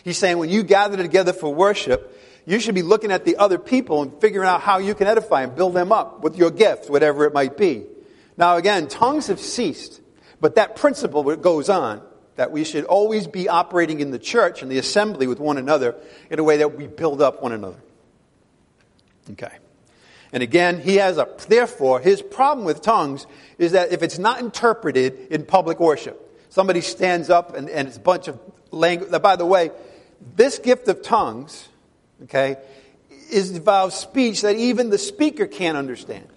He's 0.03 0.17
saying 0.17 0.37
when 0.37 0.49
you 0.49 0.63
gather 0.63 0.97
together 0.97 1.33
for 1.33 1.53
worship, 1.53 2.15
you 2.45 2.59
should 2.59 2.75
be 2.75 2.81
looking 2.81 3.11
at 3.11 3.25
the 3.25 3.37
other 3.37 3.57
people 3.57 4.01
and 4.01 4.19
figuring 4.19 4.47
out 4.47 4.61
how 4.61 4.79
you 4.79 4.95
can 4.95 5.07
edify 5.07 5.43
and 5.43 5.55
build 5.55 5.73
them 5.73 5.91
up 5.91 6.21
with 6.21 6.37
your 6.37 6.51
gift, 6.51 6.89
whatever 6.89 7.25
it 7.25 7.33
might 7.33 7.57
be. 7.57 7.85
Now 8.37 8.55
again, 8.55 8.87
tongues 8.87 9.27
have 9.27 9.39
ceased, 9.39 10.01
but 10.39 10.55
that 10.55 10.75
principle 10.75 11.35
goes 11.35 11.69
on 11.69 12.01
that 12.37 12.51
we 12.51 12.63
should 12.63 12.85
always 12.85 13.27
be 13.27 13.49
operating 13.49 13.99
in 13.99 14.11
the 14.11 14.19
church 14.19 14.61
and 14.61 14.71
the 14.71 14.77
assembly 14.77 15.27
with 15.27 15.39
one 15.39 15.57
another 15.57 15.95
in 16.29 16.39
a 16.39 16.43
way 16.43 16.57
that 16.57 16.77
we 16.77 16.87
build 16.87 17.21
up 17.21 17.43
one 17.43 17.51
another. 17.51 17.75
Okay. 19.31 19.51
And 20.31 20.41
again, 20.41 20.79
he 20.79 20.95
has 20.95 21.17
a, 21.17 21.27
therefore, 21.47 21.99
his 21.99 22.21
problem 22.21 22.65
with 22.65 22.81
tongues 22.81 23.27
is 23.57 23.73
that 23.73 23.91
if 23.91 24.03
it's 24.03 24.17
not 24.17 24.39
interpreted 24.39 25.27
in 25.31 25.45
public 25.45 25.79
worship, 25.79 26.17
somebody 26.49 26.81
stands 26.81 27.29
up 27.29 27.55
and, 27.55 27.69
and 27.69 27.87
it's 27.87 27.97
a 27.97 28.01
bunch 28.01 28.27
of 28.27 28.39
language. 28.71 29.11
By 29.21 29.35
the 29.35 29.45
way, 29.45 29.71
this 30.35 30.59
gift 30.59 30.87
of 30.87 31.01
tongues, 31.01 31.67
okay, 32.23 32.57
is 33.31 33.51
involves 33.51 33.95
speech 33.95 34.41
that 34.41 34.55
even 34.55 34.89
the 34.89 34.97
speaker 34.97 35.47
can't 35.47 35.77
understand. 35.77 36.27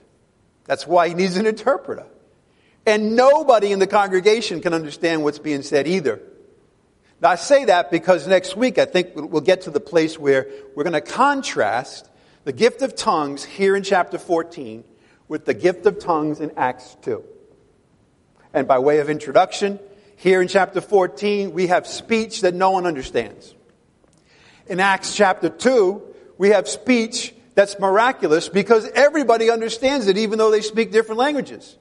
That's 0.64 0.86
why 0.86 1.08
he 1.08 1.14
needs 1.14 1.36
an 1.36 1.46
interpreter. 1.46 2.06
And 2.86 3.16
nobody 3.16 3.72
in 3.72 3.78
the 3.78 3.86
congregation 3.86 4.60
can 4.60 4.74
understand 4.74 5.22
what's 5.22 5.38
being 5.38 5.62
said 5.62 5.86
either. 5.86 6.20
Now, 7.20 7.30
I 7.30 7.34
say 7.36 7.66
that 7.66 7.90
because 7.90 8.26
next 8.26 8.56
week 8.56 8.78
I 8.78 8.84
think 8.84 9.10
we'll 9.14 9.40
get 9.40 9.62
to 9.62 9.70
the 9.70 9.80
place 9.80 10.18
where 10.18 10.48
we're 10.74 10.82
going 10.82 10.92
to 10.92 11.00
contrast 11.00 12.08
the 12.44 12.52
gift 12.52 12.82
of 12.82 12.96
tongues 12.96 13.44
here 13.44 13.76
in 13.76 13.84
chapter 13.84 14.18
14 14.18 14.82
with 15.28 15.44
the 15.44 15.54
gift 15.54 15.86
of 15.86 16.00
tongues 16.00 16.40
in 16.40 16.50
Acts 16.56 16.96
2. 17.02 17.22
And 18.52 18.66
by 18.66 18.80
way 18.80 18.98
of 18.98 19.08
introduction, 19.08 19.78
here 20.16 20.42
in 20.42 20.48
chapter 20.48 20.80
14, 20.80 21.52
we 21.52 21.68
have 21.68 21.86
speech 21.86 22.40
that 22.40 22.54
no 22.54 22.70
one 22.70 22.86
understands. 22.86 23.54
In 24.66 24.80
Acts 24.80 25.14
chapter 25.14 25.48
2, 25.48 26.02
we 26.38 26.50
have 26.50 26.68
speech 26.68 27.34
that's 27.54 27.78
miraculous 27.78 28.48
because 28.48 28.88
everybody 28.94 29.50
understands 29.50 30.06
it, 30.06 30.16
even 30.16 30.38
though 30.38 30.50
they 30.50 30.62
speak 30.62 30.92
different 30.92 31.18
languages. 31.18 31.76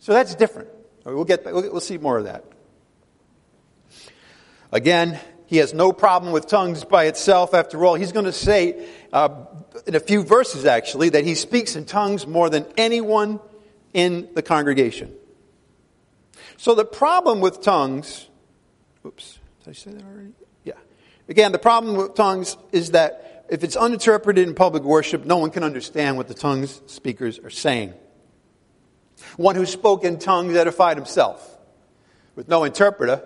So 0.00 0.12
that's 0.12 0.34
different. 0.34 0.68
We'll 1.04 1.24
get 1.24 1.44
we'll 1.44 1.80
see 1.80 1.98
more 1.98 2.18
of 2.18 2.24
that. 2.24 2.44
Again, 4.72 5.20
he 5.46 5.58
has 5.58 5.72
no 5.72 5.92
problem 5.92 6.32
with 6.32 6.46
tongues 6.46 6.84
by 6.84 7.04
itself. 7.04 7.54
After 7.54 7.84
all, 7.84 7.94
he's 7.94 8.12
going 8.12 8.24
to 8.24 8.32
say 8.32 8.88
uh, 9.12 9.44
in 9.86 9.94
a 9.94 10.00
few 10.00 10.22
verses 10.22 10.64
actually 10.64 11.10
that 11.10 11.24
he 11.24 11.34
speaks 11.34 11.76
in 11.76 11.84
tongues 11.84 12.26
more 12.26 12.50
than 12.50 12.66
anyone 12.76 13.40
in 13.92 14.28
the 14.34 14.42
congregation. 14.42 15.14
So 16.56 16.74
the 16.74 16.84
problem 16.84 17.40
with 17.40 17.62
tongues, 17.62 18.28
oops, 19.06 19.38
did 19.64 19.70
I 19.70 19.72
say 19.74 19.92
that 19.92 20.02
already? 20.02 20.32
Again, 21.28 21.52
the 21.52 21.58
problem 21.58 21.96
with 21.96 22.14
tongues 22.14 22.56
is 22.72 22.90
that 22.90 23.46
if 23.48 23.64
it's 23.64 23.76
uninterpreted 23.76 24.46
in 24.46 24.54
public 24.54 24.82
worship, 24.82 25.24
no 25.24 25.38
one 25.38 25.50
can 25.50 25.62
understand 25.62 26.16
what 26.16 26.28
the 26.28 26.34
tongues 26.34 26.80
speakers 26.86 27.38
are 27.38 27.50
saying. 27.50 27.94
One 29.36 29.54
who 29.54 29.66
spoke 29.66 30.04
in 30.04 30.18
tongues 30.18 30.54
edified 30.54 30.96
himself. 30.96 31.50
With 32.36 32.48
no 32.48 32.64
interpreter, 32.64 33.22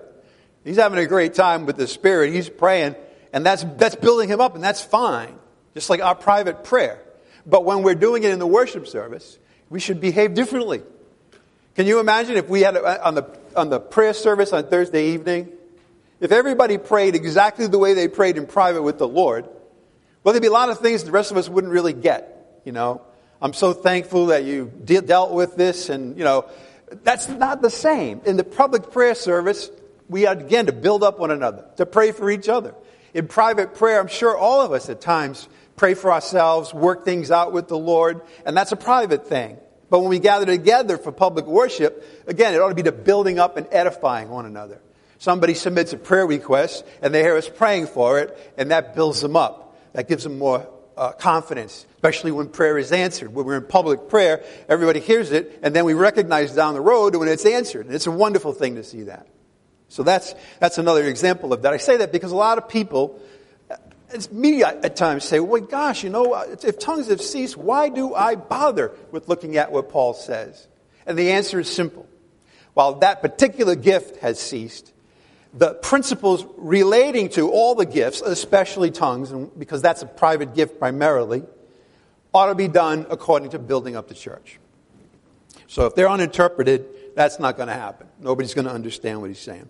he's 0.65 0.77
having 0.77 0.99
a 0.99 1.07
great 1.07 1.35
time 1.35 1.67
with 1.67 1.77
the 1.77 1.87
Spirit. 1.87 2.33
He's 2.33 2.49
praying, 2.49 2.95
and 3.33 3.45
that's, 3.45 3.65
that's 3.77 3.97
building 3.97 4.29
him 4.29 4.41
up, 4.41 4.55
and 4.55 4.63
that's 4.63 4.83
fine. 4.83 5.39
Just 5.75 5.89
like 5.89 6.01
our 6.01 6.15
private 6.15 6.65
prayer. 6.65 7.03
But 7.47 7.65
when 7.65 7.83
we're 7.83 7.95
doing 7.95 8.25
it 8.25 8.31
in 8.31 8.39
the 8.39 8.47
worship 8.47 8.87
service, 8.87 9.39
we 9.71 9.81
should 9.81 10.01
behave 10.01 10.35
differently. 10.35 10.83
Can 11.75 11.87
you 11.87 12.01
imagine 12.01 12.37
if 12.37 12.49
we 12.49 12.63
had 12.63 12.77
on 12.77 13.15
the, 13.15 13.39
on 13.55 13.71
the 13.71 13.81
prayer 13.81 14.13
service 14.13 14.53
on 14.53 14.67
Thursday 14.67 15.11
evening, 15.13 15.53
if 16.21 16.33
everybody 16.33 16.79
prayed 16.79 17.15
exactly 17.15 17.67
the 17.67 17.79
way 17.79 17.95
they 17.95 18.09
prayed 18.09 18.37
in 18.37 18.47
private 18.47 18.83
with 18.83 18.99
the 18.99 19.09
Lord, 19.09 19.49
well, 20.25 20.33
there'd 20.33 20.43
be 20.43 20.49
a 20.49 20.53
lot 20.53 20.69
of 20.69 20.79
things 20.79 21.05
the 21.05 21.11
rest 21.11 21.31
of 21.31 21.37
us 21.37 21.49
wouldn't 21.49 21.73
really 21.73 21.93
get, 21.93 22.61
you 22.65 22.73
know. 22.73 23.03
I'm 23.41 23.53
so 23.53 23.73
thankful 23.73 24.27
that 24.27 24.45
you 24.45 24.73
de- 24.85 25.01
dealt 25.01 25.33
with 25.33 25.57
this, 25.57 25.89
and, 25.89 26.19
you 26.19 26.25
know, 26.25 26.47
that's 27.05 27.29
not 27.29 27.63
the 27.63 27.71
same. 27.71 28.21
In 28.25 28.37
the 28.37 28.45
public 28.45 28.91
prayer 28.91 29.15
service, 29.15 29.71
we 30.09 30.27
are, 30.27 30.35
again, 30.35 30.67
to 30.67 30.73
build 30.73 31.05
up 31.05 31.19
one 31.19 31.31
another, 31.31 31.65
to 31.77 31.87
pray 31.87 32.13
for 32.13 32.31
each 32.31 32.49
other. 32.49 32.75
In 33.15 33.29
private 33.29 33.75
prayer, 33.75 34.01
I'm 34.01 34.09
sure 34.09 34.37
all 34.37 34.61
of 34.61 34.73
us 34.73 34.89
at 34.91 35.01
times 35.01 35.49
pray 35.77 35.95
for 35.95 36.13
ourselves, 36.13 36.75
work 36.75 37.05
things 37.05 37.31
out 37.31 37.53
with 37.53 37.69
the 37.69 37.79
Lord, 37.79 38.23
and 38.45 38.57
that's 38.57 38.73
a 38.73 38.77
private 38.77 39.29
thing. 39.29 39.59
But 39.89 40.01
when 40.01 40.11
we 40.11 40.19
gather 40.19 40.45
together 40.45 40.99
for 40.99 41.13
public 41.13 41.47
worship, 41.47 42.05
again, 42.27 42.55
it 42.55 42.61
ought 42.61 42.69
to 42.69 42.75
be 42.75 42.83
to 42.83 42.93
building 42.93 43.39
up 43.39 43.57
and 43.57 43.67
edifying 43.71 44.29
one 44.29 44.45
another. 44.45 44.81
Somebody 45.19 45.55
submits 45.55 45.93
a 45.93 45.99
prayer 45.99 46.27
request, 46.27 46.85
and 47.03 47.13
they 47.13 47.23
hear 47.23 47.37
us 47.37 47.49
praying 47.49 47.89
for 47.89 48.21
it, 48.21 48.55
and 48.57 48.71
that 48.71 48.95
builds 48.95 49.21
them 49.21 49.37
up. 49.37 49.77
That 49.93 50.09
gives 50.09 50.23
them 50.23 50.39
more 50.39 50.69
uh, 50.97 51.13
confidence, 51.13 51.87
especially 51.97 52.31
when 52.31 52.49
prayer 52.49 52.79
is 52.79 52.93
answered. 52.93 53.35
When 53.35 53.45
we're 53.45 53.57
in 53.57 53.67
public 53.67 54.09
prayer, 54.09 54.45
everybody 54.69 55.01
hears 55.01 55.33
it, 55.33 55.59
and 55.63 55.75
then 55.75 55.85
we 55.85 55.95
recognize 55.95 56.55
down 56.55 56.75
the 56.75 56.81
road 56.81 57.17
when 57.17 57.29
it's 57.29 57.47
answered. 57.47 57.87
And 57.87 57.95
it's 57.95 58.07
a 58.07 58.13
wonderful 58.13 58.53
thing 58.53 58.77
to 58.77 58.85
see 58.85 59.05
that. 59.05 59.27
So 59.89 60.03
that's, 60.03 60.35
that's 60.61 60.79
another 60.79 61.05
example 61.05 61.53
of 61.53 61.63
that. 61.63 61.73
I 61.73 61.79
say 61.79 61.97
that 61.97 62.13
because 62.13 62.31
a 62.31 62.37
lot 62.37 62.59
of 62.59 62.69
people, 62.69 63.21
it's 64.11 64.31
me 64.31 64.63
at 64.63 64.97
times 64.97 65.25
say, 65.25 65.41
well, 65.41 65.63
gosh, 65.63 66.05
you 66.05 66.11
know, 66.11 66.35
if 66.63 66.79
tongues 66.79 67.09
have 67.09 67.23
ceased, 67.23 67.57
why 67.57 67.89
do 67.89 68.15
I 68.15 68.37
bother 68.37 68.93
with 69.11 69.29
looking 69.29 69.57
at 69.57 69.73
what 69.73 69.89
Paul 69.89 70.15
says? 70.15 70.69
And 71.07 71.19
the 71.19 71.33
answer 71.33 71.59
is 71.59 71.73
simple. 71.73 72.07
While 72.75 72.97
that 72.97 73.23
particular 73.23 73.75
gift 73.75 74.19
has 74.19 74.39
ceased, 74.39 74.93
the 75.55 75.75
principles 75.75 76.45
relating 76.57 77.31
to 77.31 77.51
all 77.51 77.75
the 77.75 77.87
gifts, 77.87 78.21
especially 78.21 78.91
tongues, 78.91 79.33
because 79.59 79.83
that's 79.83 80.03
a 80.03 80.07
private 80.07 80.55
gift 80.55 80.79
primarily, 80.79 81.43
ought 82.35 82.47
to 82.47 82.55
be 82.55 82.69
done 82.69 83.07
according 83.11 83.51
to 83.51 83.59
building 83.59 83.97
up 83.97 84.09
the 84.09 84.15
church. 84.15 84.59
So 85.67 85.87
if 85.87 85.95
they're 85.95 86.09
uninterpreted, 86.09 87.15
that's 87.15 87.39
not 87.39 87.57
going 87.57 87.69
to 87.69 87.75
happen. 87.75 88.09
Nobody's 88.21 88.55
going 88.55 88.67
to 88.67 88.73
understand 88.73 89.21
what 89.21 89.31
he's 89.31 89.39
saying. 89.39 89.69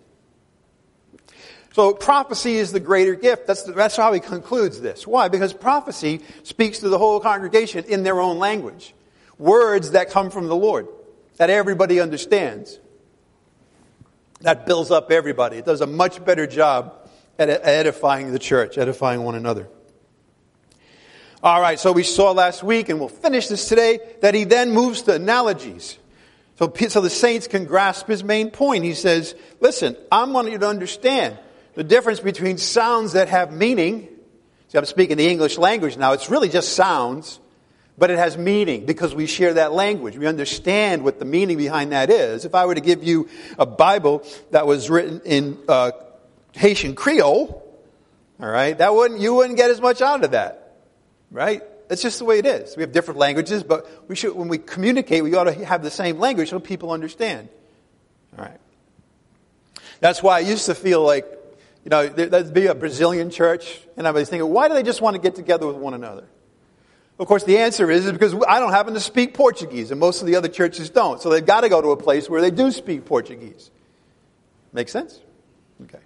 So 1.73 1.93
prophecy 1.93 2.55
is 2.55 2.71
the 2.71 2.79
greater 2.79 3.15
gift. 3.15 3.47
That's, 3.47 3.63
the, 3.63 3.73
that's 3.73 3.95
how 3.95 4.11
he 4.11 4.19
concludes 4.19 4.81
this. 4.81 5.05
Why? 5.07 5.29
Because 5.29 5.53
prophecy 5.53 6.21
speaks 6.43 6.79
to 6.79 6.89
the 6.89 6.97
whole 6.97 7.19
congregation 7.19 7.85
in 7.85 8.03
their 8.03 8.19
own 8.19 8.39
language. 8.39 8.93
Words 9.37 9.91
that 9.91 10.09
come 10.09 10.29
from 10.29 10.47
the 10.47 10.55
Lord, 10.55 10.87
that 11.37 11.49
everybody 11.49 11.99
understands. 11.99 12.79
That 14.41 14.65
builds 14.65 14.91
up 14.91 15.11
everybody. 15.11 15.57
It 15.57 15.65
does 15.65 15.81
a 15.81 15.87
much 15.87 16.23
better 16.23 16.47
job 16.47 17.09
at 17.37 17.49
edifying 17.49 18.31
the 18.31 18.39
church, 18.39 18.77
edifying 18.77 19.23
one 19.23 19.35
another. 19.35 19.67
All 21.41 21.61
right, 21.61 21.79
so 21.79 21.93
we 21.93 22.03
saw 22.03 22.31
last 22.31 22.63
week, 22.63 22.89
and 22.89 22.99
we'll 22.99 23.07
finish 23.07 23.47
this 23.47 23.67
today, 23.69 23.99
that 24.21 24.33
he 24.33 24.43
then 24.43 24.71
moves 24.71 25.03
to 25.03 25.13
analogies. 25.13 25.97
So, 26.57 26.73
so 26.89 26.99
the 26.99 27.09
saints 27.09 27.47
can 27.47 27.63
grasp 27.63 28.07
his 28.07 28.25
main 28.25 28.51
point. 28.51 28.83
He 28.83 28.93
says, 28.93 29.35
listen, 29.61 29.95
I 30.11 30.25
want 30.25 30.51
you 30.51 30.57
to 30.57 30.67
understand 30.67 31.37
the 31.75 31.83
difference 31.85 32.19
between 32.19 32.57
sounds 32.57 33.13
that 33.13 33.29
have 33.29 33.53
meaning. 33.53 34.09
See, 34.67 34.77
I'm 34.77 34.83
speaking 34.83 35.15
the 35.15 35.29
English 35.29 35.57
language 35.57 35.95
now. 35.95 36.11
It's 36.11 36.29
really 36.29 36.49
just 36.49 36.73
sounds, 36.73 37.39
but 37.99 38.09
it 38.09 38.17
has 38.17 38.37
meaning 38.37 38.85
because 38.85 39.13
we 39.13 39.25
share 39.25 39.55
that 39.55 39.73
language. 39.73 40.17
We 40.17 40.25
understand 40.25 41.03
what 41.03 41.19
the 41.19 41.25
meaning 41.25 41.57
behind 41.57 41.91
that 41.91 42.09
is. 42.09 42.45
If 42.45 42.55
I 42.55 42.65
were 42.65 42.75
to 42.75 42.81
give 42.81 43.03
you 43.03 43.29
a 43.57 43.65
Bible 43.65 44.23
that 44.51 44.65
was 44.65 44.89
written 44.89 45.21
in 45.25 45.57
uh, 45.67 45.91
Haitian 46.53 46.95
Creole, 46.95 47.65
all 48.41 48.49
right, 48.49 48.77
that 48.77 48.95
wouldn't 48.95 49.19
you 49.19 49.33
wouldn't 49.35 49.57
get 49.57 49.69
as 49.69 49.81
much 49.81 50.01
out 50.01 50.23
of 50.23 50.31
that, 50.31 50.77
right? 51.29 51.61
That's 51.89 52.01
just 52.01 52.19
the 52.19 52.25
way 52.25 52.39
it 52.39 52.45
is. 52.45 52.77
We 52.77 52.83
have 52.83 52.91
different 52.91 53.19
languages, 53.19 53.63
but 53.63 53.89
we 54.07 54.15
should, 54.15 54.35
when 54.35 54.47
we 54.47 54.59
communicate, 54.59 55.23
we 55.23 55.35
ought 55.35 55.45
to 55.45 55.65
have 55.65 55.83
the 55.83 55.91
same 55.91 56.19
language 56.19 56.51
so 56.51 56.59
people 56.59 56.91
understand. 56.91 57.49
All 58.37 58.45
right. 58.45 58.59
That's 59.99 60.23
why 60.23 60.37
I 60.37 60.39
used 60.39 60.67
to 60.67 60.75
feel 60.75 61.03
like 61.03 61.25
you 61.83 61.89
know, 61.89 62.07
there'd 62.07 62.53
be 62.53 62.67
a 62.67 62.75
Brazilian 62.75 63.29
church, 63.29 63.81
and 63.95 64.07
I 64.07 64.11
was 64.11 64.29
thinking, 64.29 64.49
why 64.49 64.67
do 64.67 64.73
they 64.73 64.83
just 64.83 65.01
want 65.01 65.15
to 65.15 65.21
get 65.21 65.35
together 65.35 65.65
with 65.65 65.77
one 65.77 65.93
another? 65.93 66.25
Of 67.19 67.27
course, 67.27 67.43
the 67.43 67.57
answer 67.57 67.91
is, 67.91 68.05
is 68.05 68.13
because 68.13 68.33
I 68.47 68.59
don't 68.59 68.71
happen 68.71 68.93
to 68.93 68.99
speak 69.01 69.33
Portuguese, 69.33 69.91
and 69.91 69.99
most 69.99 70.21
of 70.21 70.27
the 70.27 70.37
other 70.37 70.47
churches 70.47 70.89
don't. 70.89 71.21
So 71.21 71.29
they've 71.29 71.45
got 71.45 71.61
to 71.61 71.69
go 71.69 71.81
to 71.81 71.89
a 71.89 71.97
place 71.97 72.29
where 72.29 72.41
they 72.41 72.49
do 72.49 72.71
speak 72.71 73.03
Portuguese. 73.03 73.71
Make 74.71 74.87
sense? 74.87 75.19
Okay. 75.83 75.99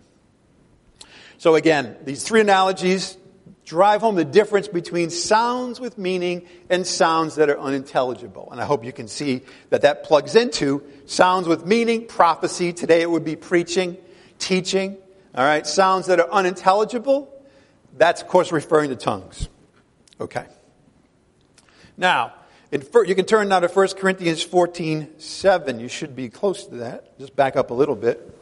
So 1.37 1.53
again, 1.53 1.97
these 2.03 2.23
three 2.23 2.41
analogies 2.41 3.15
drive 3.63 4.01
home 4.01 4.15
the 4.15 4.25
difference 4.25 4.67
between 4.67 5.11
sounds 5.11 5.79
with 5.79 5.99
meaning 5.99 6.47
and 6.69 6.85
sounds 6.85 7.35
that 7.35 7.49
are 7.49 7.59
unintelligible. 7.59 8.49
And 8.51 8.59
I 8.59 8.65
hope 8.65 8.83
you 8.83 8.91
can 8.91 9.07
see 9.07 9.41
that 9.69 9.83
that 9.83 10.05
plugs 10.05 10.35
into 10.35 10.83
sounds 11.05 11.47
with 11.47 11.65
meaning, 11.65 12.07
prophecy. 12.07 12.73
Today 12.73 13.01
it 13.01 13.09
would 13.09 13.23
be 13.23 13.35
preaching, 13.35 13.97
teaching, 14.39 14.97
all 15.35 15.45
right, 15.45 15.65
sounds 15.67 16.07
that 16.07 16.19
are 16.19 16.31
unintelligible, 16.31 17.29
that's 17.97 18.23
of 18.23 18.27
course 18.27 18.51
referring 18.51 18.89
to 18.89 18.95
tongues. 18.95 19.47
Okay. 20.19 20.45
Now, 21.97 22.33
in, 22.71 22.83
you 23.05 23.15
can 23.15 23.25
turn 23.25 23.49
now 23.49 23.59
to 23.59 23.67
1 23.67 23.87
Corinthians 23.89 24.41
14 24.41 25.19
7. 25.19 25.79
You 25.79 25.87
should 25.87 26.15
be 26.15 26.29
close 26.29 26.65
to 26.65 26.75
that. 26.77 27.17
Just 27.19 27.35
back 27.35 27.55
up 27.55 27.69
a 27.69 27.73
little 27.73 27.95
bit. 27.95 28.35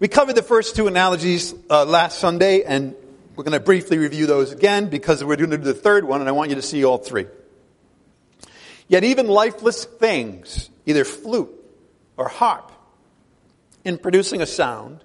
We 0.00 0.08
covered 0.08 0.34
the 0.34 0.42
first 0.42 0.76
two 0.76 0.86
analogies 0.86 1.54
uh, 1.70 1.84
last 1.84 2.18
Sunday, 2.18 2.62
and 2.62 2.94
we're 3.34 3.44
going 3.44 3.52
to 3.52 3.60
briefly 3.60 3.98
review 3.98 4.26
those 4.26 4.52
again 4.52 4.88
because 4.88 5.22
we're 5.22 5.36
going 5.36 5.50
to 5.50 5.58
do 5.58 5.64
the 5.64 5.74
third 5.74 6.04
one, 6.04 6.20
and 6.20 6.28
I 6.28 6.32
want 6.32 6.50
you 6.50 6.56
to 6.56 6.62
see 6.62 6.84
all 6.84 6.98
three. 6.98 7.26
Yet 8.88 9.04
even 9.04 9.26
lifeless 9.26 9.84
things, 9.84 10.70
either 10.86 11.04
flute 11.04 11.50
or 12.16 12.28
harp, 12.28 12.72
in 13.84 13.98
producing 13.98 14.40
a 14.40 14.46
sound, 14.46 15.04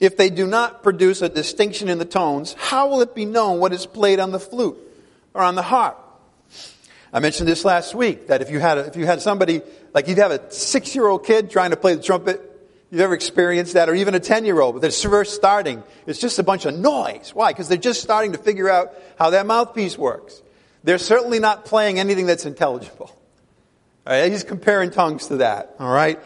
if 0.00 0.16
they 0.16 0.30
do 0.30 0.46
not 0.46 0.82
produce 0.82 1.22
a 1.22 1.28
distinction 1.28 1.88
in 1.88 1.98
the 1.98 2.04
tones, 2.04 2.54
how 2.58 2.88
will 2.88 3.00
it 3.00 3.14
be 3.14 3.24
known 3.24 3.58
what 3.58 3.72
is 3.72 3.86
played 3.86 4.20
on 4.20 4.30
the 4.30 4.40
flute 4.40 4.78
or 5.34 5.42
on 5.42 5.54
the 5.54 5.62
harp? 5.62 5.98
I 7.12 7.20
mentioned 7.20 7.48
this 7.48 7.64
last 7.64 7.94
week 7.94 8.28
that 8.28 8.42
if 8.42 8.50
you 8.50 8.60
had 8.60 8.78
a, 8.78 8.86
if 8.86 8.96
you 8.96 9.06
had 9.06 9.22
somebody 9.22 9.62
like 9.94 10.08
you'd 10.08 10.18
have 10.18 10.30
a 10.30 10.50
six 10.52 10.94
year 10.94 11.06
old 11.06 11.24
kid 11.24 11.50
trying 11.50 11.70
to 11.70 11.76
play 11.76 11.94
the 11.94 12.02
trumpet, 12.02 12.40
you've 12.90 13.00
ever 13.00 13.14
experienced 13.14 13.74
that, 13.74 13.88
or 13.88 13.94
even 13.94 14.14
a 14.14 14.20
ten 14.20 14.44
year 14.44 14.60
old, 14.60 14.74
but 14.74 14.82
they're 14.82 14.90
first 14.90 15.34
starting, 15.34 15.82
it's 16.06 16.18
just 16.18 16.38
a 16.38 16.42
bunch 16.42 16.66
of 16.66 16.78
noise. 16.78 17.30
Why? 17.34 17.52
Because 17.52 17.68
they're 17.68 17.78
just 17.78 18.02
starting 18.02 18.32
to 18.32 18.38
figure 18.38 18.68
out 18.68 18.92
how 19.18 19.30
that 19.30 19.46
mouthpiece 19.46 19.96
works. 19.96 20.42
They're 20.84 20.98
certainly 20.98 21.38
not 21.38 21.64
playing 21.64 21.98
anything 21.98 22.26
that's 22.26 22.46
intelligible. 22.46 23.10
All 24.06 24.12
right, 24.12 24.30
he's 24.30 24.44
comparing 24.44 24.90
tongues 24.90 25.28
to 25.28 25.38
that. 25.38 25.74
All 25.78 25.92
right, 25.92 26.18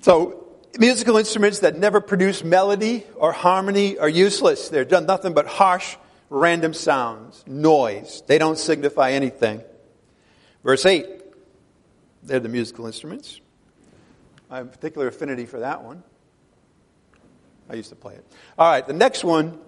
so 0.00 0.48
Musical 0.78 1.16
instruments 1.16 1.60
that 1.60 1.76
never 1.76 2.00
produce 2.00 2.44
melody 2.44 3.04
or 3.16 3.32
harmony 3.32 3.98
are 3.98 4.08
useless. 4.08 4.68
They're 4.68 4.84
done 4.84 5.06
nothing 5.06 5.32
but 5.32 5.46
harsh, 5.46 5.96
random 6.30 6.74
sounds, 6.74 7.44
noise. 7.46 8.22
They 8.26 8.38
don't 8.38 8.58
signify 8.58 9.12
anything. 9.12 9.62
Verse 10.64 10.84
8, 10.84 11.06
they're 12.22 12.40
the 12.40 12.48
musical 12.48 12.86
instruments. 12.86 13.40
I 14.50 14.58
have 14.58 14.66
a 14.66 14.70
particular 14.70 15.08
affinity 15.08 15.46
for 15.46 15.60
that 15.60 15.82
one. 15.82 16.02
I 17.70 17.74
used 17.74 17.90
to 17.90 17.96
play 17.96 18.14
it. 18.14 18.24
All 18.58 18.70
right, 18.70 18.86
the 18.86 18.94
next 18.94 19.24
one, 19.24 19.58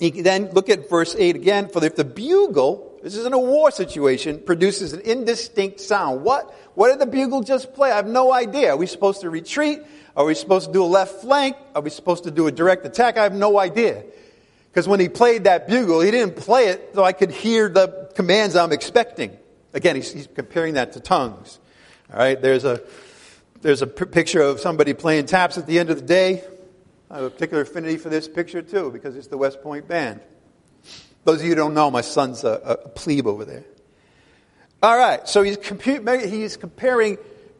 then 0.00 0.50
look 0.52 0.70
at 0.70 0.88
verse 0.88 1.14
8 1.18 1.36
again. 1.36 1.68
For 1.68 1.84
if 1.84 1.96
the 1.96 2.04
bugle, 2.04 2.98
this 3.02 3.14
is 3.14 3.26
in 3.26 3.32
a 3.32 3.38
war 3.38 3.70
situation, 3.70 4.40
produces 4.40 4.94
an 4.94 5.00
indistinct 5.00 5.80
sound, 5.80 6.22
what, 6.22 6.54
what 6.74 6.88
did 6.88 6.98
the 6.98 7.06
bugle 7.06 7.42
just 7.42 7.74
play? 7.74 7.90
I 7.90 7.96
have 7.96 8.06
no 8.06 8.32
idea. 8.32 8.70
Are 8.70 8.76
we 8.76 8.86
supposed 8.86 9.20
to 9.20 9.30
retreat? 9.30 9.80
Are 10.16 10.24
we 10.24 10.34
supposed 10.34 10.68
to 10.68 10.72
do 10.72 10.82
a 10.82 10.86
left 10.86 11.20
flank? 11.20 11.56
Are 11.74 11.82
we 11.82 11.90
supposed 11.90 12.24
to 12.24 12.30
do 12.30 12.46
a 12.46 12.52
direct 12.52 12.86
attack? 12.86 13.18
I 13.18 13.22
have 13.22 13.34
no 13.34 13.58
idea. 13.58 14.04
Because 14.70 14.86
when 14.86 15.00
he 15.00 15.08
played 15.08 15.44
that 15.44 15.66
bugle, 15.66 16.00
he 16.00 16.10
didn't 16.10 16.36
play 16.36 16.66
it 16.68 16.90
so 16.94 17.02
I 17.02 17.12
could 17.12 17.30
hear 17.32 17.68
the 17.68 18.10
commands 18.14 18.54
I'm 18.54 18.72
expecting. 18.72 19.36
Again, 19.74 19.96
he's, 19.96 20.12
he's 20.12 20.28
comparing 20.28 20.74
that 20.74 20.92
to 20.92 21.00
tongues. 21.00 21.58
All 22.12 22.18
right, 22.18 22.40
there's 22.40 22.64
a, 22.64 22.80
there's 23.62 23.82
a 23.82 23.86
p- 23.86 24.04
picture 24.04 24.40
of 24.40 24.60
somebody 24.60 24.94
playing 24.94 25.26
taps 25.26 25.58
at 25.58 25.66
the 25.66 25.78
end 25.78 25.90
of 25.90 25.96
the 25.96 26.06
day. 26.06 26.44
I 27.10 27.16
have 27.16 27.24
a 27.24 27.30
particular 27.30 27.62
affinity 27.62 27.96
for 27.96 28.08
this 28.08 28.28
picture 28.28 28.62
too 28.62 28.90
because 28.90 29.16
it's 29.16 29.26
the 29.26 29.38
West 29.38 29.60
Point 29.62 29.88
Band. 29.88 30.20
Those 31.24 31.40
of 31.40 31.42
you 31.44 31.50
who 31.50 31.56
don't 31.56 31.74
know, 31.74 31.90
my 31.90 32.00
son's 32.00 32.44
a, 32.44 32.78
a 32.84 32.88
plebe 32.88 33.26
over 33.26 33.44
there. 33.44 33.64
All 34.82 34.96
right, 34.96 35.28
so 35.28 35.42
he's, 35.42 35.56
compu- 35.56 36.26
he's 36.26 36.56
comparing 36.56 37.18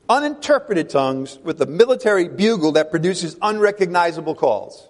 uninterpreted 0.08 0.88
tongues 0.88 1.38
with 1.42 1.58
the 1.58 1.66
military 1.66 2.28
bugle 2.28 2.72
that 2.72 2.90
produces 2.90 3.36
unrecognizable 3.42 4.34
calls. 4.34 4.88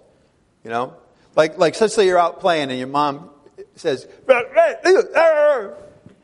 You 0.63 0.69
know? 0.69 0.95
Like, 1.35 1.57
like, 1.57 1.79
let's 1.79 1.93
say 1.93 2.05
you're 2.05 2.19
out 2.19 2.39
playing 2.39 2.69
and 2.69 2.77
your 2.77 2.87
mom 2.87 3.29
says, 3.75 4.07
you're 4.27 4.45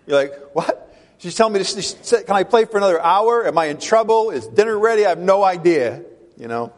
like, 0.07 0.33
what? 0.53 0.83
She's 1.19 1.35
telling 1.35 1.53
me, 1.53 1.63
to, 1.63 2.23
can 2.23 2.35
I 2.35 2.43
play 2.43 2.65
for 2.65 2.77
another 2.77 3.01
hour? 3.01 3.47
Am 3.47 3.57
I 3.57 3.65
in 3.65 3.79
trouble? 3.79 4.29
Is 4.29 4.47
dinner 4.47 4.77
ready? 4.77 5.05
I 5.05 5.09
have 5.09 5.19
no 5.19 5.43
idea. 5.43 6.03
You 6.37 6.47
know? 6.47 6.73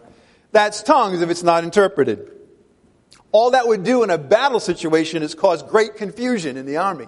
That's 0.51 0.81
tongues 0.81 1.21
if 1.21 1.29
it's 1.29 1.43
not 1.43 1.63
interpreted. 1.63 2.31
All 3.31 3.51
that 3.51 3.67
would 3.67 3.83
do 3.83 4.03
in 4.03 4.09
a 4.09 4.17
battle 4.17 4.59
situation 4.59 5.21
is 5.21 5.35
cause 5.35 5.61
great 5.61 5.95
confusion 5.95 6.57
in 6.57 6.65
the 6.65 6.77
army. 6.77 7.07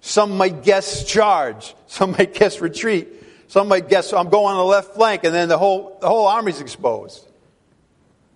Some 0.00 0.36
might 0.36 0.62
guess 0.62 1.04
charge. 1.04 1.74
Some 1.86 2.12
might 2.12 2.34
guess 2.34 2.60
retreat. 2.60 3.08
Some 3.48 3.68
might 3.68 3.88
guess 3.88 4.12
I'm 4.12 4.28
going 4.28 4.52
on 4.52 4.58
the 4.58 4.64
left 4.64 4.94
flank 4.94 5.24
and 5.24 5.34
then 5.34 5.48
the 5.48 5.58
whole, 5.58 5.98
the 6.00 6.08
whole 6.08 6.28
army's 6.28 6.60
exposed. 6.60 7.26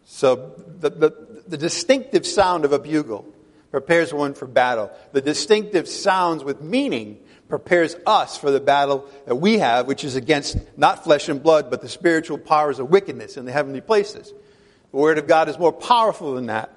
So 0.06 0.54
the, 0.80 0.90
the, 0.90 1.33
the 1.46 1.56
distinctive 1.56 2.26
sound 2.26 2.64
of 2.64 2.72
a 2.72 2.78
bugle 2.78 3.26
prepares 3.70 4.12
one 4.12 4.34
for 4.34 4.46
battle. 4.46 4.90
The 5.12 5.20
distinctive 5.20 5.88
sounds 5.88 6.44
with 6.44 6.60
meaning 6.60 7.18
prepares 7.48 7.96
us 8.06 8.38
for 8.38 8.50
the 8.50 8.60
battle 8.60 9.08
that 9.26 9.36
we 9.36 9.58
have, 9.58 9.86
which 9.86 10.04
is 10.04 10.16
against 10.16 10.56
not 10.76 11.04
flesh 11.04 11.28
and 11.28 11.42
blood, 11.42 11.70
but 11.70 11.82
the 11.82 11.88
spiritual 11.88 12.38
powers 12.38 12.78
of 12.78 12.90
wickedness 12.90 13.36
in 13.36 13.44
the 13.44 13.52
heavenly 13.52 13.80
places. 13.80 14.32
The 14.90 14.96
Word 14.96 15.18
of 15.18 15.26
God 15.26 15.48
is 15.48 15.58
more 15.58 15.72
powerful 15.72 16.34
than 16.34 16.46
that. 16.46 16.70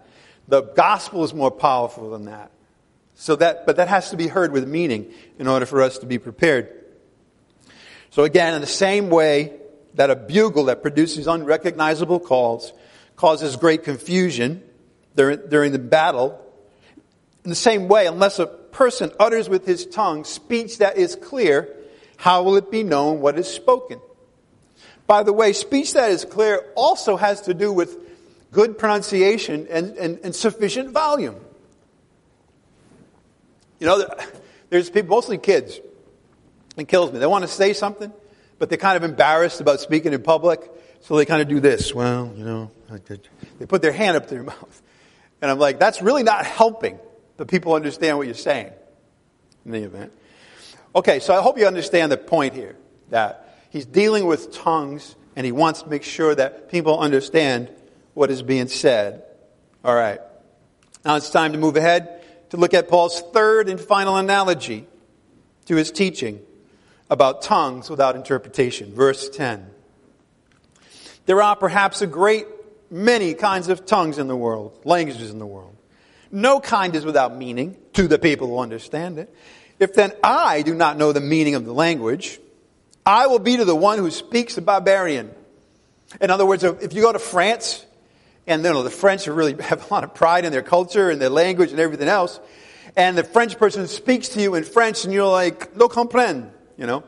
The 0.48 0.62
gospel 0.62 1.24
is 1.24 1.34
more 1.34 1.52
powerful 1.52 2.12
than 2.12 2.26
that. 2.26 2.52
So 3.16 3.36
that, 3.38 3.66
but 3.66 3.78
that 3.78 3.88
has 3.88 4.12
to 4.12 4.18
be 4.18 4.28
heard 4.28 4.52
with 4.52 4.68
meaning 4.68 5.12
in 5.40 5.48
order 5.48 5.66
for 5.66 5.82
us 5.82 5.98
to 6.00 6.06
be 6.06 6.20
prepared. 6.20 6.74
So 8.12 8.24
again, 8.24 8.54
in 8.54 8.62
the 8.62 8.68
same 8.68 9.10
way 9.10 9.54
that 9.96 10.10
a 10.10 10.16
bugle 10.16 10.66
that 10.66 10.82
produces 10.82 11.28
unrecognizable 11.28 12.20
calls 12.20 12.72
causes 13.18 13.58
great 13.58 13.84
confusion 13.84 14.64
during, 15.16 15.42
during 15.50 15.72
the 15.74 15.80
battle, 15.80 16.40
in 17.44 17.50
the 17.50 17.56
same 17.56 17.88
way, 17.88 18.06
unless 18.08 18.40
a 18.40 18.46
person 18.46 19.12
utters 19.20 19.50
with 19.50 19.66
his 19.66 19.86
tongue 19.86 20.24
speech 20.24 20.78
that 20.78 20.98
is 20.98 21.16
clear, 21.16 21.68
how 22.16 22.44
will 22.44 22.56
it 22.56 22.72
be 22.72 22.84
known 22.84 23.20
what 23.20 23.38
is 23.38 23.48
spoken? 23.48 24.00
By 25.08 25.24
the 25.24 25.34
way, 25.34 25.54
speech 25.54 25.94
that 25.94 26.12
is 26.12 26.26
clear 26.26 26.64
also 26.76 27.18
has 27.18 27.42
to 27.44 27.54
do 27.54 27.74
with 27.74 27.98
good 28.52 28.78
pronunciation 28.78 29.68
and, 29.70 29.98
and, 29.98 30.20
and 30.24 30.36
sufficient 30.36 30.92
volume. 30.92 31.36
You 33.80 33.88
know, 33.88 34.08
there's 34.70 34.90
people, 34.90 35.16
mostly 35.16 35.38
kids, 35.38 35.80
it 36.76 36.88
kills 36.88 37.12
me. 37.12 37.20
They 37.20 37.26
want 37.26 37.44
to 37.44 37.48
say 37.48 37.74
something, 37.74 38.12
but 38.60 38.70
they're 38.70 38.78
kind 38.78 38.98
of 38.98 39.04
embarrassed 39.04 39.62
about 39.62 39.80
speaking 39.80 40.14
in 40.14 40.22
public, 40.22 40.70
so 41.02 41.16
they 41.16 41.26
kind 41.26 41.42
of 41.42 41.48
do 41.48 41.60
this. 41.60 41.94
Well, 41.94 42.32
you 42.36 42.44
know, 42.44 42.72
they 43.60 43.66
put 43.66 43.82
their 43.82 43.92
hand 43.92 44.18
up 44.18 44.28
to 44.28 44.34
their 44.34 44.44
mouth. 44.56 44.82
And 45.42 45.52
I'm 45.52 45.60
like, 45.60 45.80
that's 45.80 46.02
really 46.02 46.24
not 46.24 46.46
helping 46.46 47.00
the 47.38 47.46
people 47.46 47.74
understand 47.74 48.18
what 48.18 48.28
you're 48.28 48.36
saying 48.36 48.72
in 49.66 49.72
the 49.72 49.84
event. 49.84 50.14
Okay, 50.96 51.20
so 51.20 51.38
I 51.38 51.42
hope 51.42 51.58
you 51.60 51.68
understand 51.68 52.12
the 52.12 52.18
point 52.18 52.54
here 52.54 52.76
that 53.10 53.56
he's 53.70 53.86
dealing 53.86 54.26
with 54.26 54.52
tongues 54.52 55.16
and 55.36 55.46
he 55.46 55.52
wants 55.52 55.84
to 55.84 55.90
make 55.90 56.04
sure 56.04 56.34
that 56.34 56.70
people 56.72 57.00
understand 57.00 57.70
what 58.16 58.32
is 58.32 58.42
being 58.42 58.68
said. 58.68 59.24
All 59.84 59.94
right. 59.94 60.20
Now 61.06 61.16
it's 61.16 61.30
time 61.30 61.52
to 61.52 61.60
move 61.60 61.78
ahead 61.78 62.24
to 62.50 62.58
look 62.58 62.74
at 62.74 62.88
Paul's 62.88 63.22
third 63.34 63.70
and 63.70 63.80
final 63.80 64.18
analogy 64.18 64.88
to 65.66 65.76
his 65.76 65.92
teaching 65.92 66.42
about 67.10 67.42
tongues 67.42 67.90
without 67.90 68.16
interpretation. 68.16 68.94
Verse 68.94 69.30
10. 69.30 69.70
There 71.28 71.42
are 71.42 71.56
perhaps 71.56 72.02
a 72.02 72.08
great 72.08 72.48
many 72.90 73.34
kinds 73.34 73.68
of 73.68 73.86
tongues 73.86 74.18
in 74.18 74.28
the 74.28 74.36
world, 74.36 74.80
languages 74.86 75.30
in 75.30 75.40
the 75.40 75.46
world. 75.46 75.76
No 76.32 76.60
kind 76.60 76.96
is 76.96 77.06
without 77.06 77.36
meaning 77.36 77.78
to 77.94 78.08
the 78.08 78.18
people 78.18 78.48
who 78.48 78.60
understand 78.60 79.20
it. 79.20 79.34
If 79.78 79.94
then 79.94 80.14
I 80.24 80.62
do 80.62 80.74
not 80.74 80.98
know 80.98 81.12
the 81.12 81.22
meaning 81.22 81.56
of 81.56 81.66
the 81.66 81.74
language, 81.74 82.40
I 83.06 83.28
will 83.28 83.40
be 83.40 83.58
to 83.58 83.66
the 83.66 83.76
one 83.76 84.00
who 84.00 84.10
speaks 84.10 84.56
the 84.56 84.62
barbarian. 84.62 85.32
In 86.20 86.32
other 86.32 86.46
words, 86.46 86.64
if 86.64 86.94
you 86.94 87.02
go 87.02 87.12
to 87.12 87.20
France, 87.20 87.86
and 88.48 88.64
you 88.64 88.72
know, 88.72 88.84
the 88.84 88.90
French 88.90 89.28
really 89.28 89.54
have 89.62 89.90
a 89.90 89.94
lot 89.94 90.06
of 90.06 90.14
pride 90.14 90.46
in 90.46 90.52
their 90.52 90.64
culture 90.64 91.10
and 91.10 91.22
their 91.22 91.30
language 91.30 91.72
and 91.72 91.80
everything 91.80 92.08
else, 92.08 92.40
and 92.96 93.18
the 93.18 93.24
French 93.24 93.58
person 93.58 93.86
speaks 93.88 94.30
to 94.30 94.42
you 94.42 94.56
in 94.56 94.64
French 94.64 95.04
and 95.04 95.14
you're 95.14 95.28
like, 95.28 95.76
no 95.76 95.90
comprenne, 95.90 96.52
you 96.78 96.88
know. 96.88 97.04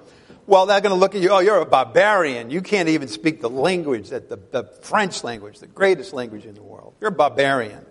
Well, 0.50 0.66
they're 0.66 0.82
going 0.82 0.96
to 0.96 1.00
look 1.00 1.14
at 1.14 1.22
you, 1.22 1.30
oh, 1.30 1.38
you're 1.38 1.62
a 1.62 1.66
barbarian. 1.66 2.50
You 2.50 2.62
can't 2.62 2.90
even 2.90 3.08
speak 3.08 3.40
the 3.40 3.52
language, 3.52 4.10
that 4.10 4.30
the, 4.30 4.38
the 4.50 4.64
French 4.82 5.24
language, 5.24 5.60
the 5.60 5.68
greatest 5.68 6.12
language 6.12 6.44
in 6.44 6.56
the 6.56 6.64
world. 6.64 6.96
You're 7.00 7.12
a 7.12 7.16
barbarian. 7.16 7.86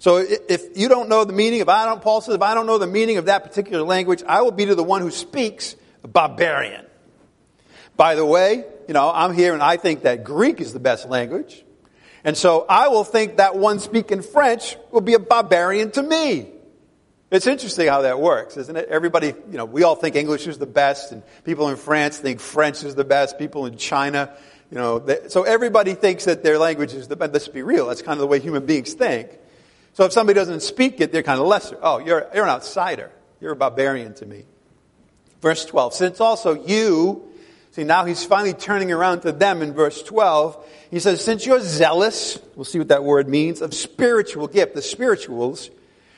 So 0.00 0.16
if 0.16 0.76
you 0.76 0.88
don't 0.88 1.08
know 1.08 1.22
the 1.24 1.32
meaning, 1.32 1.60
if 1.60 1.68
I 1.68 1.84
don't, 1.84 2.02
Paul 2.02 2.20
says, 2.20 2.34
if 2.34 2.42
I 2.42 2.54
don't 2.54 2.66
know 2.66 2.78
the 2.78 2.88
meaning 2.88 3.16
of 3.18 3.26
that 3.26 3.44
particular 3.44 3.84
language, 3.84 4.24
I 4.26 4.42
will 4.42 4.50
be 4.50 4.66
to 4.66 4.74
the 4.74 4.82
one 4.82 5.02
who 5.02 5.12
speaks 5.12 5.76
a 6.02 6.08
barbarian. 6.08 6.84
By 7.96 8.16
the 8.16 8.26
way, 8.26 8.64
you 8.88 8.94
know, 8.94 9.12
I'm 9.14 9.32
here 9.32 9.54
and 9.54 9.62
I 9.62 9.76
think 9.76 10.02
that 10.02 10.24
Greek 10.24 10.60
is 10.60 10.72
the 10.72 10.80
best 10.80 11.08
language. 11.08 11.64
And 12.24 12.36
so 12.36 12.66
I 12.68 12.88
will 12.88 13.04
think 13.04 13.36
that 13.36 13.54
one 13.54 13.78
speaking 13.78 14.22
French 14.22 14.76
will 14.90 15.00
be 15.00 15.14
a 15.14 15.20
barbarian 15.20 15.92
to 15.92 16.02
me. 16.02 16.51
It's 17.32 17.46
interesting 17.46 17.88
how 17.88 18.02
that 18.02 18.20
works, 18.20 18.58
isn't 18.58 18.76
it? 18.76 18.88
Everybody, 18.90 19.28
you 19.28 19.56
know, 19.56 19.64
we 19.64 19.84
all 19.84 19.94
think 19.96 20.16
English 20.16 20.46
is 20.46 20.58
the 20.58 20.66
best, 20.66 21.12
and 21.12 21.22
people 21.44 21.70
in 21.70 21.76
France 21.76 22.18
think 22.18 22.40
French 22.40 22.84
is 22.84 22.94
the 22.94 23.04
best, 23.04 23.38
people 23.38 23.64
in 23.64 23.78
China, 23.78 24.30
you 24.70 24.76
know, 24.76 24.98
they, 24.98 25.28
so 25.28 25.42
everybody 25.42 25.94
thinks 25.94 26.26
that 26.26 26.42
their 26.42 26.58
language 26.58 26.92
is 26.92 27.08
the 27.08 27.16
best. 27.16 27.32
Let's 27.32 27.48
be 27.48 27.62
real, 27.62 27.88
that's 27.88 28.02
kind 28.02 28.12
of 28.12 28.20
the 28.20 28.26
way 28.26 28.38
human 28.38 28.66
beings 28.66 28.92
think. 28.92 29.30
So 29.94 30.04
if 30.04 30.12
somebody 30.12 30.34
doesn't 30.34 30.60
speak 30.60 31.00
it, 31.00 31.10
they're 31.10 31.22
kind 31.22 31.40
of 31.40 31.46
lesser. 31.46 31.78
Oh, 31.82 31.98
you're, 31.98 32.26
you're 32.34 32.44
an 32.44 32.50
outsider. 32.50 33.10
You're 33.40 33.52
a 33.52 33.56
barbarian 33.56 34.12
to 34.14 34.26
me. 34.26 34.44
Verse 35.40 35.64
12. 35.64 35.94
Since 35.94 36.20
also 36.20 36.54
you, 36.64 37.28
see 37.70 37.84
now 37.84 38.04
he's 38.04 38.24
finally 38.24 38.54
turning 38.54 38.92
around 38.92 39.20
to 39.20 39.32
them 39.32 39.62
in 39.62 39.72
verse 39.72 40.02
12. 40.02 40.66
He 40.90 41.00
says, 41.00 41.24
since 41.24 41.44
you're 41.44 41.60
zealous, 41.60 42.38
we'll 42.56 42.64
see 42.64 42.78
what 42.78 42.88
that 42.88 43.04
word 43.04 43.28
means, 43.28 43.60
of 43.60 43.74
spiritual 43.74 44.48
gift, 44.48 44.74
the 44.74 44.82
spirituals, 44.82 45.70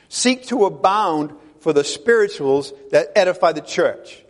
seek 0.09 0.47
to 0.47 0.65
abound 0.65 1.33
for 1.59 1.73
the 1.73 1.83
spirituals 1.83 2.73
that 2.91 3.11
edify 3.15 3.51
the 3.51 3.61
church. 3.61 4.23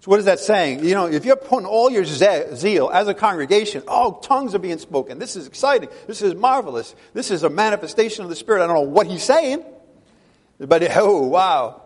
So 0.00 0.10
what 0.10 0.18
is 0.18 0.24
that 0.24 0.40
saying? 0.40 0.84
You 0.84 0.94
know, 0.94 1.06
if 1.06 1.26
you're 1.26 1.36
putting 1.36 1.66
all 1.66 1.90
your 1.90 2.04
zeal 2.04 2.90
as 2.90 3.06
a 3.08 3.12
congregation, 3.12 3.82
oh, 3.86 4.18
tongues 4.22 4.54
are 4.54 4.58
being 4.58 4.78
spoken. 4.78 5.18
This 5.18 5.36
is 5.36 5.46
exciting. 5.46 5.90
This 6.06 6.22
is 6.22 6.34
marvelous. 6.34 6.94
This 7.12 7.30
is 7.30 7.42
a 7.42 7.50
manifestation 7.50 8.24
of 8.24 8.30
the 8.30 8.36
Spirit. 8.36 8.62
I 8.62 8.66
don't 8.66 8.76
know 8.76 8.90
what 8.90 9.06
he's 9.06 9.22
saying, 9.22 9.62
but 10.58 10.82
oh, 10.96 11.26
wow. 11.26 11.82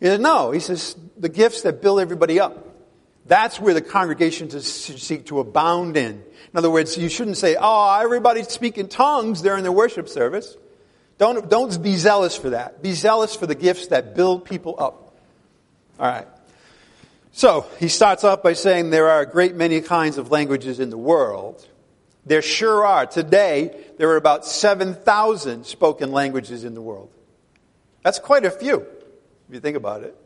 He 0.00 0.06
says, 0.06 0.20
no. 0.20 0.50
He 0.50 0.60
says, 0.60 0.96
the 1.16 1.30
gifts 1.30 1.62
that 1.62 1.80
build 1.80 2.00
everybody 2.00 2.40
up. 2.40 2.62
That's 3.24 3.58
where 3.58 3.72
the 3.72 3.80
congregation 3.80 4.50
should 4.50 4.62
seek 4.62 5.26
to 5.26 5.40
abound 5.40 5.96
in. 5.96 6.12
In 6.12 6.58
other 6.58 6.70
words, 6.70 6.98
you 6.98 7.08
shouldn't 7.08 7.38
say, 7.38 7.56
oh, 7.58 7.98
everybody's 8.00 8.48
speaking 8.48 8.88
tongues 8.88 9.40
during 9.40 9.64
the 9.64 9.72
worship 9.72 10.08
service. 10.08 10.56
Don't, 11.18 11.48
don't 11.48 11.82
be 11.82 11.96
zealous 11.96 12.36
for 12.36 12.50
that. 12.50 12.82
Be 12.82 12.92
zealous 12.92 13.34
for 13.34 13.46
the 13.46 13.54
gifts 13.54 13.88
that 13.88 14.14
build 14.14 14.44
people 14.44 14.76
up. 14.78 15.14
All 15.98 16.06
right. 16.06 16.26
So 17.32 17.66
he 17.78 17.88
starts 17.88 18.24
off 18.24 18.42
by 18.42 18.52
saying 18.52 18.90
there 18.90 19.08
are 19.08 19.20
a 19.20 19.26
great 19.26 19.54
many 19.54 19.80
kinds 19.80 20.18
of 20.18 20.30
languages 20.30 20.80
in 20.80 20.90
the 20.90 20.98
world. 20.98 21.66
There 22.24 22.42
sure 22.42 22.84
are. 22.84 23.06
Today, 23.06 23.84
there 23.98 24.10
are 24.10 24.16
about 24.16 24.44
7,000 24.44 25.64
spoken 25.64 26.12
languages 26.12 26.64
in 26.64 26.74
the 26.74 26.82
world. 26.82 27.10
That's 28.02 28.18
quite 28.18 28.44
a 28.44 28.50
few, 28.50 28.80
if 29.48 29.54
you 29.54 29.60
think 29.60 29.76
about 29.76 30.02
it. 30.02 30.16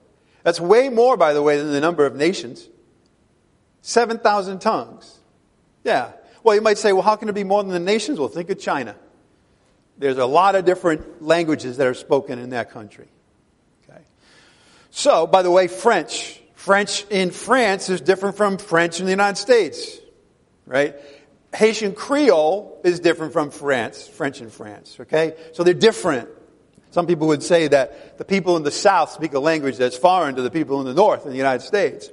That's 0.42 0.60
way 0.60 0.88
more, 0.88 1.16
by 1.16 1.32
the 1.32 1.42
way, 1.42 1.58
than 1.58 1.72
the 1.72 1.80
number 1.80 2.06
of 2.06 2.14
nations. 2.16 2.68
7,000 3.82 4.60
tongues. 4.60 5.18
Yeah. 5.84 6.12
Well, 6.42 6.54
you 6.54 6.62
might 6.62 6.78
say, 6.78 6.92
well, 6.92 7.02
how 7.02 7.16
can 7.16 7.28
it 7.28 7.34
be 7.34 7.44
more 7.44 7.62
than 7.62 7.72
the 7.72 7.78
nations? 7.78 8.18
Well, 8.18 8.28
think 8.28 8.50
of 8.50 8.58
China. 8.58 8.96
There's 10.00 10.16
a 10.16 10.26
lot 10.26 10.54
of 10.54 10.64
different 10.64 11.22
languages 11.22 11.76
that 11.76 11.86
are 11.86 11.94
spoken 11.94 12.38
in 12.38 12.50
that 12.50 12.70
country. 12.70 13.06
Okay. 13.84 14.00
So, 14.90 15.26
by 15.26 15.42
the 15.42 15.50
way, 15.50 15.68
French. 15.68 16.40
French 16.54 17.04
in 17.10 17.30
France 17.30 17.90
is 17.90 18.00
different 18.00 18.38
from 18.38 18.56
French 18.56 18.98
in 18.98 19.04
the 19.04 19.12
United 19.12 19.36
States. 19.36 19.98
Right? 20.64 20.96
Haitian 21.54 21.92
Creole 21.92 22.80
is 22.82 23.00
different 23.00 23.34
from 23.34 23.50
France, 23.50 24.08
French 24.08 24.40
in 24.40 24.48
France, 24.48 24.96
okay? 25.00 25.34
So 25.52 25.64
they're 25.64 25.74
different. 25.74 26.28
Some 26.92 27.06
people 27.06 27.26
would 27.28 27.42
say 27.42 27.68
that 27.68 28.16
the 28.18 28.24
people 28.24 28.56
in 28.56 28.62
the 28.62 28.70
South 28.70 29.10
speak 29.10 29.34
a 29.34 29.38
language 29.38 29.76
that's 29.76 29.96
foreign 29.96 30.36
to 30.36 30.42
the 30.42 30.50
people 30.50 30.80
in 30.80 30.86
the 30.86 30.94
North 30.94 31.24
in 31.26 31.30
the 31.30 31.36
United 31.36 31.62
States. 31.62 32.08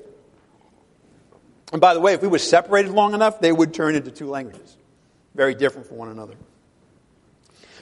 And 1.71 1.80
by 1.80 1.93
the 1.93 2.02
way, 2.02 2.13
if 2.13 2.21
we 2.21 2.28
were 2.28 2.39
separated 2.39 2.91
long 2.91 3.13
enough, 3.13 3.39
they 3.39 3.52
would 3.52 3.73
turn 3.73 3.95
into 3.95 4.12
two 4.12 4.28
languages. 4.28 4.76
Very 5.36 5.56
different 5.56 5.88
from 5.88 5.97
one 5.97 6.10
another. 6.10 6.34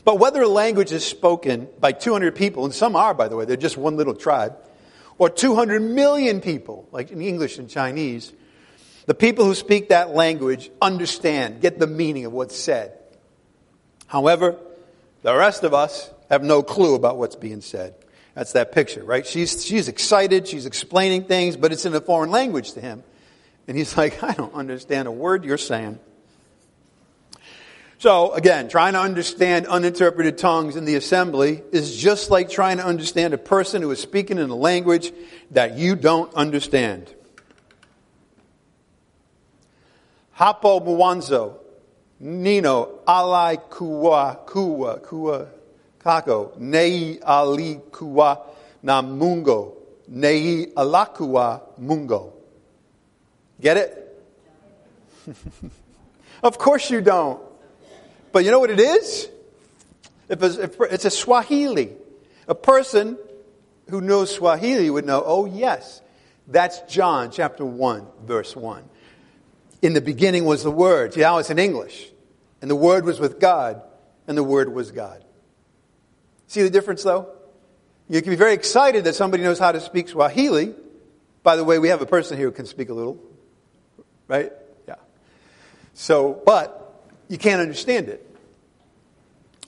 But 0.06 0.20
whether 0.20 0.44
a 0.44 0.48
language 0.48 0.92
is 0.92 1.04
spoken 1.04 1.68
by 1.80 1.92
200 1.92 2.36
people, 2.36 2.64
and 2.64 2.74
some 2.74 2.96
are, 2.96 3.16
by 3.16 3.28
the 3.28 3.36
way, 3.36 3.46
they're 3.46 3.58
just 3.58 3.76
one 3.76 3.98
little 3.98 4.14
tribe, 4.14 4.56
or 5.18 5.30
200 5.30 5.82
million 5.82 6.42
people, 6.42 6.88
like 6.92 7.12
in 7.12 7.22
English 7.22 7.58
and 7.58 7.68
Chinese, 7.68 8.32
the 9.08 9.16
people 9.16 9.46
who 9.46 9.56
speak 9.56 9.90
that 9.90 10.12
language 10.12 10.70
understand, 10.80 11.62
get 11.62 11.80
the 11.80 11.88
meaning 11.88 12.26
of 12.26 12.34
what's 12.34 12.56
said. 12.56 12.94
However, 14.06 14.58
the 15.24 15.36
rest 15.36 15.64
of 15.64 15.74
us 15.74 16.10
have 16.30 16.44
no 16.44 16.62
clue 16.62 16.94
about 16.94 17.18
what's 17.18 17.36
being 17.36 17.62
said. 17.62 17.96
That's 18.36 18.52
that 18.54 18.74
picture, 18.74 19.04
right? 19.04 19.26
She's, 19.26 19.66
she's 19.66 19.88
excited, 19.88 20.48
she's 20.48 20.68
explaining 20.68 21.24
things, 21.24 21.58
but 21.58 21.72
it's 21.72 21.86
in 21.86 21.96
a 21.96 22.02
foreign 22.02 22.30
language 22.30 22.74
to 22.74 22.82
him. 22.82 23.04
And 23.68 23.76
he's 23.76 23.98
like, 23.98 24.22
I 24.24 24.34
don't 24.34 24.54
understand 24.54 25.08
a 25.08 25.12
word 25.12 25.46
you're 25.46 25.58
saying. 25.58 26.00
So, 27.98 28.34
again, 28.34 28.68
trying 28.68 28.94
to 28.94 29.00
understand 29.00 29.68
uninterpreted 29.68 30.38
tongues 30.38 30.76
in 30.76 30.84
the 30.86 30.96
assembly 30.96 31.64
is 31.72 31.96
just 31.96 32.30
like 32.30 32.50
trying 32.50 32.78
to 32.78 32.86
understand 32.86 33.34
a 33.34 33.38
person 33.38 33.82
who 33.82 33.90
is 33.92 34.02
speaking 34.02 34.38
in 34.38 34.50
a 34.50 34.56
language 34.56 35.14
that 35.52 35.78
you 35.78 35.96
don't 35.96 36.34
understand. 36.34 37.14
Hapo 40.38 40.82
Mwanzo, 40.82 41.54
Nino, 42.20 43.00
Alai 43.08 43.62
Kuwa, 43.70 44.46
Kuwa, 44.46 45.02
Kuwa, 45.02 45.48
Kako, 46.00 46.58
Nei 46.58 47.20
Ali 47.26 47.80
Na 48.84 49.02
Mungo, 49.02 49.78
Nei 50.10 50.66
Alakua 50.76 51.62
Mungo. 51.78 52.34
Get 53.62 53.78
it? 53.78 54.26
of 56.44 56.58
course 56.58 56.92
you 56.92 57.00
don't. 57.00 57.45
But 58.36 58.44
you 58.44 58.52
know 58.52 58.60
what 58.60 58.70
it 58.70 58.82
is? 58.82 59.30
It's 60.28 61.06
a 61.06 61.10
Swahili. 61.10 61.94
A 62.50 62.54
person 62.54 63.18
who 63.90 64.02
knows 64.02 64.30
Swahili 64.36 64.90
would 64.90 65.06
know, 65.06 65.24
oh 65.26 65.46
yes, 65.46 66.02
that's 66.46 66.82
John 66.82 67.32
chapter 67.32 67.64
1, 67.64 68.06
verse 68.26 68.54
1. 68.54 68.84
In 69.82 69.94
the 69.94 70.02
beginning 70.02 70.44
was 70.44 70.64
the 70.64 70.70
Word. 70.70 71.14
See, 71.14 71.22
now 71.22 71.38
it's 71.38 71.50
in 71.50 71.60
English. 71.60 72.10
And 72.62 72.70
the 72.70 72.76
Word 72.76 73.06
was 73.06 73.22
with 73.22 73.40
God, 73.40 73.82
and 74.28 74.38
the 74.38 74.44
Word 74.44 74.68
was 74.68 74.92
God. 74.92 75.24
See 76.48 76.62
the 76.62 76.70
difference, 76.70 77.04
though? 77.04 77.30
You 78.10 78.22
can 78.22 78.32
be 78.32 78.36
very 78.36 78.54
excited 78.54 79.06
that 79.06 79.16
somebody 79.16 79.44
knows 79.44 79.60
how 79.60 79.72
to 79.72 79.80
speak 79.80 80.10
Swahili. 80.10 80.76
By 81.42 81.56
the 81.56 81.64
way, 81.64 81.80
we 81.80 81.88
have 81.88 82.02
a 82.02 82.06
person 82.06 82.36
here 82.36 82.48
who 82.48 82.54
can 82.54 82.66
speak 82.66 82.90
a 82.90 82.94
little, 82.94 83.18
right? 84.28 84.52
Yeah. 84.90 84.96
So, 85.94 86.42
but 86.46 86.82
you 87.30 87.38
can't 87.38 87.62
understand 87.62 88.10
it. 88.10 88.24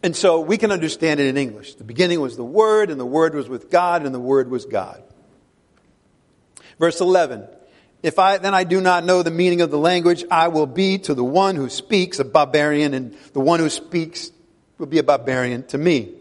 And 0.03 0.15
so 0.15 0.41
we 0.41 0.57
can 0.57 0.71
understand 0.71 1.19
it 1.19 1.27
in 1.27 1.37
English. 1.37 1.75
The 1.75 1.83
beginning 1.83 2.21
was 2.21 2.37
the 2.37 2.43
Word, 2.43 2.89
and 2.89 2.99
the 2.99 3.05
Word 3.05 3.33
was 3.33 3.49
with 3.49 3.69
God, 3.69 4.05
and 4.05 4.13
the 4.13 4.19
Word 4.19 4.49
was 4.49 4.65
God. 4.65 5.01
Verse 6.79 7.01
11 7.01 7.47
if 8.03 8.19
I, 8.19 8.37
then 8.37 8.53
I 8.53 8.63
do 8.63 8.79
not 8.79 9.03
know 9.03 9.23
the 9.23 9.31
meaning 9.31 9.61
of 9.61 9.71
the 9.71 9.77
language, 9.77 10.23
I 10.29 10.49
will 10.49 10.67
be 10.67 10.99
to 10.99 11.13
the 11.13 11.23
one 11.23 11.55
who 11.55 11.69
speaks 11.69 12.19
a 12.19 12.25
barbarian, 12.25 12.93
and 12.93 13.17
the 13.33 13.39
one 13.39 13.59
who 13.59 13.69
speaks 13.69 14.31
will 14.77 14.85
be 14.85 14.99
a 14.99 15.03
barbarian 15.03 15.63
to 15.67 15.77
me. 15.77 16.13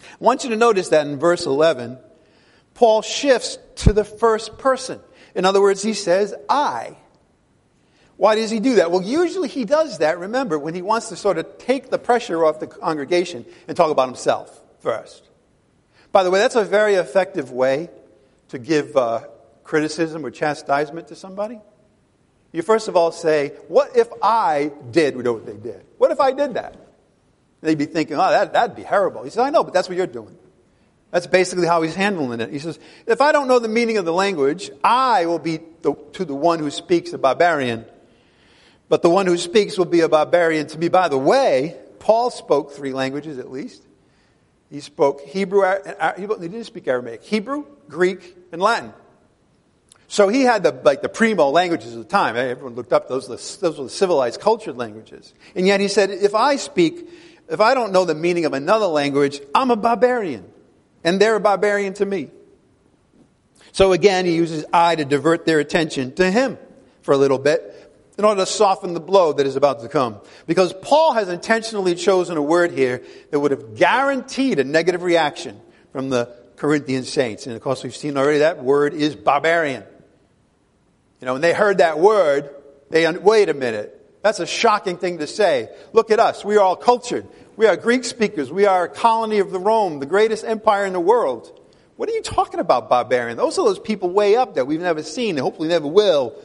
I 0.00 0.04
want 0.18 0.44
you 0.44 0.50
to 0.50 0.56
notice 0.56 0.88
that 0.88 1.06
in 1.06 1.18
verse 1.18 1.46
11, 1.46 1.98
Paul 2.74 3.02
shifts 3.02 3.58
to 3.76 3.92
the 3.92 4.04
first 4.04 4.58
person. 4.58 5.00
In 5.34 5.44
other 5.44 5.60
words, 5.60 5.82
he 5.82 5.94
says, 5.94 6.34
I. 6.48 6.96
Why 8.20 8.34
does 8.34 8.50
he 8.50 8.60
do 8.60 8.74
that? 8.74 8.90
Well, 8.90 9.00
usually 9.00 9.48
he 9.48 9.64
does 9.64 9.96
that, 9.98 10.18
remember, 10.18 10.58
when 10.58 10.74
he 10.74 10.82
wants 10.82 11.08
to 11.08 11.16
sort 11.16 11.38
of 11.38 11.56
take 11.56 11.88
the 11.88 11.96
pressure 11.96 12.44
off 12.44 12.60
the 12.60 12.66
congregation 12.66 13.46
and 13.66 13.74
talk 13.74 13.90
about 13.90 14.08
himself 14.08 14.60
first. 14.80 15.26
By 16.12 16.22
the 16.22 16.30
way, 16.30 16.38
that's 16.38 16.54
a 16.54 16.62
very 16.62 16.96
effective 16.96 17.50
way 17.50 17.88
to 18.48 18.58
give 18.58 18.94
uh, 18.94 19.22
criticism 19.64 20.26
or 20.26 20.30
chastisement 20.30 21.08
to 21.08 21.16
somebody? 21.16 21.60
You 22.52 22.60
first 22.60 22.88
of 22.88 22.96
all 22.96 23.10
say, 23.10 23.54
What 23.68 23.96
if 23.96 24.08
I 24.20 24.70
did 24.90 25.16
know 25.16 25.32
what 25.32 25.46
they 25.46 25.56
did? 25.56 25.82
What 25.96 26.10
if 26.10 26.20
I 26.20 26.32
did 26.32 26.54
that? 26.54 26.76
They'd 27.62 27.78
be 27.78 27.86
thinking, 27.86 28.16
Oh, 28.16 28.30
that, 28.30 28.52
that'd 28.52 28.76
be 28.76 28.82
horrible. 28.82 29.22
He 29.22 29.30
says, 29.30 29.38
I 29.38 29.48
know, 29.48 29.64
but 29.64 29.72
that's 29.72 29.88
what 29.88 29.96
you're 29.96 30.06
doing. 30.06 30.36
That's 31.10 31.26
basically 31.26 31.66
how 31.66 31.80
he's 31.80 31.94
handling 31.94 32.42
it. 32.42 32.50
He 32.50 32.58
says, 32.58 32.78
If 33.06 33.22
I 33.22 33.32
don't 33.32 33.48
know 33.48 33.60
the 33.60 33.68
meaning 33.68 33.96
of 33.96 34.04
the 34.04 34.12
language, 34.12 34.70
I 34.84 35.24
will 35.24 35.38
be 35.38 35.60
the, 35.80 35.94
to 36.12 36.26
the 36.26 36.34
one 36.34 36.58
who 36.58 36.70
speaks 36.70 37.14
a 37.14 37.18
barbarian. 37.18 37.86
But 38.90 39.02
the 39.02 39.08
one 39.08 39.26
who 39.26 39.38
speaks 39.38 39.78
will 39.78 39.86
be 39.86 40.00
a 40.00 40.08
barbarian 40.08 40.66
to 40.66 40.78
me. 40.78 40.88
By 40.88 41.08
the 41.08 41.16
way, 41.16 41.76
Paul 42.00 42.28
spoke 42.30 42.72
three 42.72 42.92
languages 42.92 43.38
at 43.38 43.50
least. 43.50 43.82
He 44.68 44.80
spoke 44.80 45.20
Hebrew, 45.22 45.62
uh, 45.62 46.14
he 46.14 46.26
didn't 46.26 46.64
speak 46.64 46.88
Aramaic, 46.88 47.22
Hebrew, 47.22 47.66
Greek, 47.88 48.36
and 48.50 48.60
Latin. 48.60 48.92
So 50.08 50.26
he 50.28 50.42
had 50.42 50.64
the, 50.64 50.72
like 50.72 51.02
the 51.02 51.08
primo 51.08 51.50
languages 51.50 51.92
of 51.94 52.00
the 52.00 52.08
time. 52.08 52.36
Everyone 52.36 52.74
looked 52.74 52.92
up 52.92 53.08
those, 53.08 53.28
those 53.58 53.78
were 53.78 53.84
the 53.84 53.90
civilized, 53.90 54.40
cultured 54.40 54.76
languages. 54.76 55.34
And 55.54 55.68
yet 55.68 55.78
he 55.78 55.86
said, 55.86 56.10
if 56.10 56.34
I 56.34 56.56
speak, 56.56 57.08
if 57.48 57.60
I 57.60 57.74
don't 57.74 57.92
know 57.92 58.04
the 58.04 58.14
meaning 58.16 58.44
of 58.44 58.54
another 58.54 58.86
language, 58.86 59.40
I'm 59.54 59.70
a 59.70 59.76
barbarian. 59.76 60.50
And 61.04 61.20
they're 61.20 61.36
a 61.36 61.40
barbarian 61.40 61.94
to 61.94 62.06
me. 62.06 62.30
So 63.70 63.92
again, 63.92 64.24
he 64.24 64.34
uses 64.34 64.64
I 64.72 64.96
to 64.96 65.04
divert 65.04 65.46
their 65.46 65.60
attention 65.60 66.12
to 66.16 66.28
him 66.28 66.58
for 67.02 67.12
a 67.12 67.16
little 67.16 67.38
bit 67.38 67.89
in 68.20 68.26
order 68.26 68.42
to 68.42 68.46
soften 68.46 68.92
the 68.92 69.00
blow 69.00 69.32
that 69.32 69.46
is 69.46 69.56
about 69.56 69.80
to 69.80 69.88
come. 69.88 70.20
Because 70.46 70.74
Paul 70.74 71.14
has 71.14 71.30
intentionally 71.30 71.94
chosen 71.94 72.36
a 72.36 72.42
word 72.42 72.70
here 72.70 73.02
that 73.30 73.40
would 73.40 73.50
have 73.50 73.76
guaranteed 73.76 74.58
a 74.58 74.64
negative 74.64 75.02
reaction 75.02 75.58
from 75.90 76.10
the 76.10 76.32
Corinthian 76.56 77.04
saints. 77.04 77.46
And 77.46 77.56
of 77.56 77.62
course, 77.62 77.82
we've 77.82 77.96
seen 77.96 78.18
already 78.18 78.40
that 78.40 78.62
word 78.62 78.92
is 78.92 79.16
barbarian. 79.16 79.84
You 81.20 81.26
know, 81.26 81.32
when 81.32 81.40
they 81.40 81.54
heard 81.54 81.78
that 81.78 81.98
word, 81.98 82.50
they, 82.90 83.10
wait 83.10 83.48
a 83.48 83.54
minute. 83.54 83.96
That's 84.22 84.38
a 84.38 84.46
shocking 84.46 84.98
thing 84.98 85.18
to 85.18 85.26
say. 85.26 85.70
Look 85.94 86.10
at 86.10 86.20
us. 86.20 86.44
We 86.44 86.58
are 86.58 86.60
all 86.60 86.76
cultured. 86.76 87.26
We 87.56 87.66
are 87.66 87.76
Greek 87.76 88.04
speakers. 88.04 88.52
We 88.52 88.66
are 88.66 88.84
a 88.84 88.88
colony 88.90 89.38
of 89.38 89.50
the 89.50 89.58
Rome, 89.58 89.98
the 89.98 90.04
greatest 90.04 90.44
empire 90.44 90.84
in 90.84 90.92
the 90.92 91.00
world. 91.00 91.58
What 91.96 92.10
are 92.10 92.12
you 92.12 92.22
talking 92.22 92.60
about, 92.60 92.90
barbarian? 92.90 93.38
Those 93.38 93.58
are 93.58 93.64
those 93.64 93.78
people 93.78 94.10
way 94.10 94.36
up 94.36 94.54
there 94.54 94.66
we've 94.66 94.78
never 94.78 95.02
seen 95.02 95.36
and 95.36 95.40
hopefully 95.40 95.68
never 95.68 95.86
will. 95.86 96.36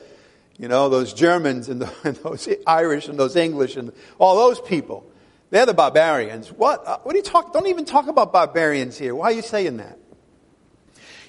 You 0.58 0.68
know, 0.68 0.90
those 0.90 1.14
Germans 1.14 1.70
and, 1.70 1.82
the, 1.82 1.94
and 2.04 2.16
those 2.18 2.48
Irish 2.66 3.08
and 3.08 3.20
those 3.20 3.36
English 3.36 3.76
and 3.76 3.92
all 4.20 4.36
those 4.36 4.60
people. 4.62 5.10
They're 5.50 5.66
the 5.66 5.74
barbarians. 5.74 6.52
What? 6.52 6.86
Uh, 6.86 6.98
what 7.04 7.14
are 7.14 7.18
you 7.18 7.24
talking? 7.24 7.52
Don't 7.54 7.68
even 7.68 7.86
talk 7.86 8.08
about 8.08 8.34
barbarians 8.34 8.98
here. 8.98 9.14
Why 9.14 9.28
are 9.28 9.32
you 9.32 9.42
saying 9.42 9.78
that? 9.78 10.00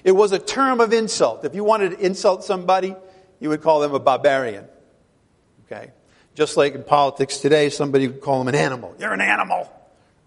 It 0.03 0.11
was 0.11 0.31
a 0.31 0.39
term 0.39 0.79
of 0.79 0.93
insult. 0.93 1.45
If 1.45 1.53
you 1.55 1.63
wanted 1.63 1.91
to 1.91 1.99
insult 1.99 2.43
somebody, 2.43 2.95
you 3.39 3.49
would 3.49 3.61
call 3.61 3.79
them 3.79 3.93
a 3.93 3.99
barbarian. 3.99 4.65
Okay? 5.65 5.91
Just 6.33 6.57
like 6.57 6.75
in 6.75 6.83
politics 6.83 7.39
today, 7.39 7.69
somebody 7.69 8.07
would 8.07 8.21
call 8.21 8.39
them 8.39 8.47
an 8.47 8.55
animal. 8.55 8.95
You're 8.99 9.13
an 9.13 9.21
animal. 9.21 9.71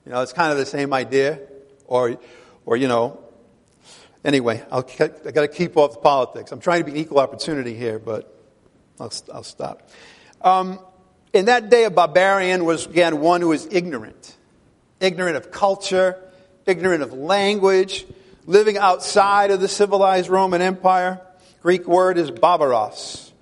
You 0.05 0.13
know, 0.13 0.23
it's 0.23 0.33
kind 0.33 0.53
of 0.53 0.59
the 0.59 0.67
same 0.67 0.93
idea. 0.93 1.41
Or, 1.87 2.19
or 2.67 2.77
you 2.77 2.89
know, 2.89 3.21
anyway, 4.25 4.63
I'll, 4.71 4.87
I 4.99 5.31
got 5.31 5.43
to 5.43 5.49
keep 5.49 5.77
off 5.77 5.95
the 5.95 6.01
politics. 6.01 6.53
I'm 6.53 6.61
trying 6.61 6.85
to 6.85 6.93
be 6.93 7.01
equal 7.01 7.19
opportunity 7.19 7.75
here, 7.75 7.99
but 7.99 8.40
I'll, 9.01 9.13
I'll 9.33 9.43
stop. 9.43 9.89
Um, 10.43 10.79
in 11.33 11.47
that 11.47 11.71
day, 11.71 11.85
a 11.85 11.91
barbarian 11.91 12.65
was, 12.65 12.87
again, 12.87 13.21
one 13.21 13.41
who 13.41 13.49
was 13.49 13.67
ignorant. 13.71 14.37
Ignorant 15.01 15.37
of 15.37 15.51
culture, 15.51 16.17
ignorant 16.67 17.03
of 17.03 17.13
language, 17.13 18.07
living 18.47 18.77
outside 18.77 19.51
of 19.51 19.61
the 19.61 19.69
civilized 19.69 20.29
Roman 20.29 20.61
Empire. 20.61 21.21
Greek 21.63 21.87
word 21.87 22.19
is 22.19 22.31
barbaros. 22.31 23.33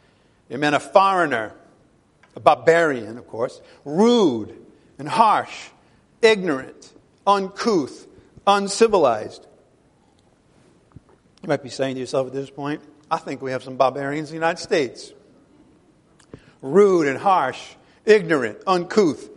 It 0.49 0.59
meant 0.59 0.75
a 0.75 0.81
foreigner, 0.81 1.53
a 2.37 2.41
barbarian, 2.41 3.19
of 3.19 3.27
course, 3.27 3.61
rude 3.85 4.55
and 4.99 5.09
harsh, 5.09 5.69
ignorant, 6.23 6.93
uncouth, 7.27 8.07
uncivilized. 8.47 9.47
You 11.43 11.49
might 11.49 11.63
be 11.63 11.69
saying 11.69 11.95
to 11.95 12.01
yourself 12.01 12.27
at 12.27 12.33
this 12.33 12.51
point, 12.51 12.83
I 13.11 13.19
think 13.19 13.41
we 13.41 13.53
have 13.53 13.63
some 13.63 13.77
barbarians 13.77 14.31
in 14.31 14.35
the 14.35 14.37
United 14.37 14.61
States. 14.61 15.13
Rude 16.61 17.07
and 17.07 17.19
harsh, 17.19 17.61
ignorant, 18.05 18.59
uncouth, 18.67 19.29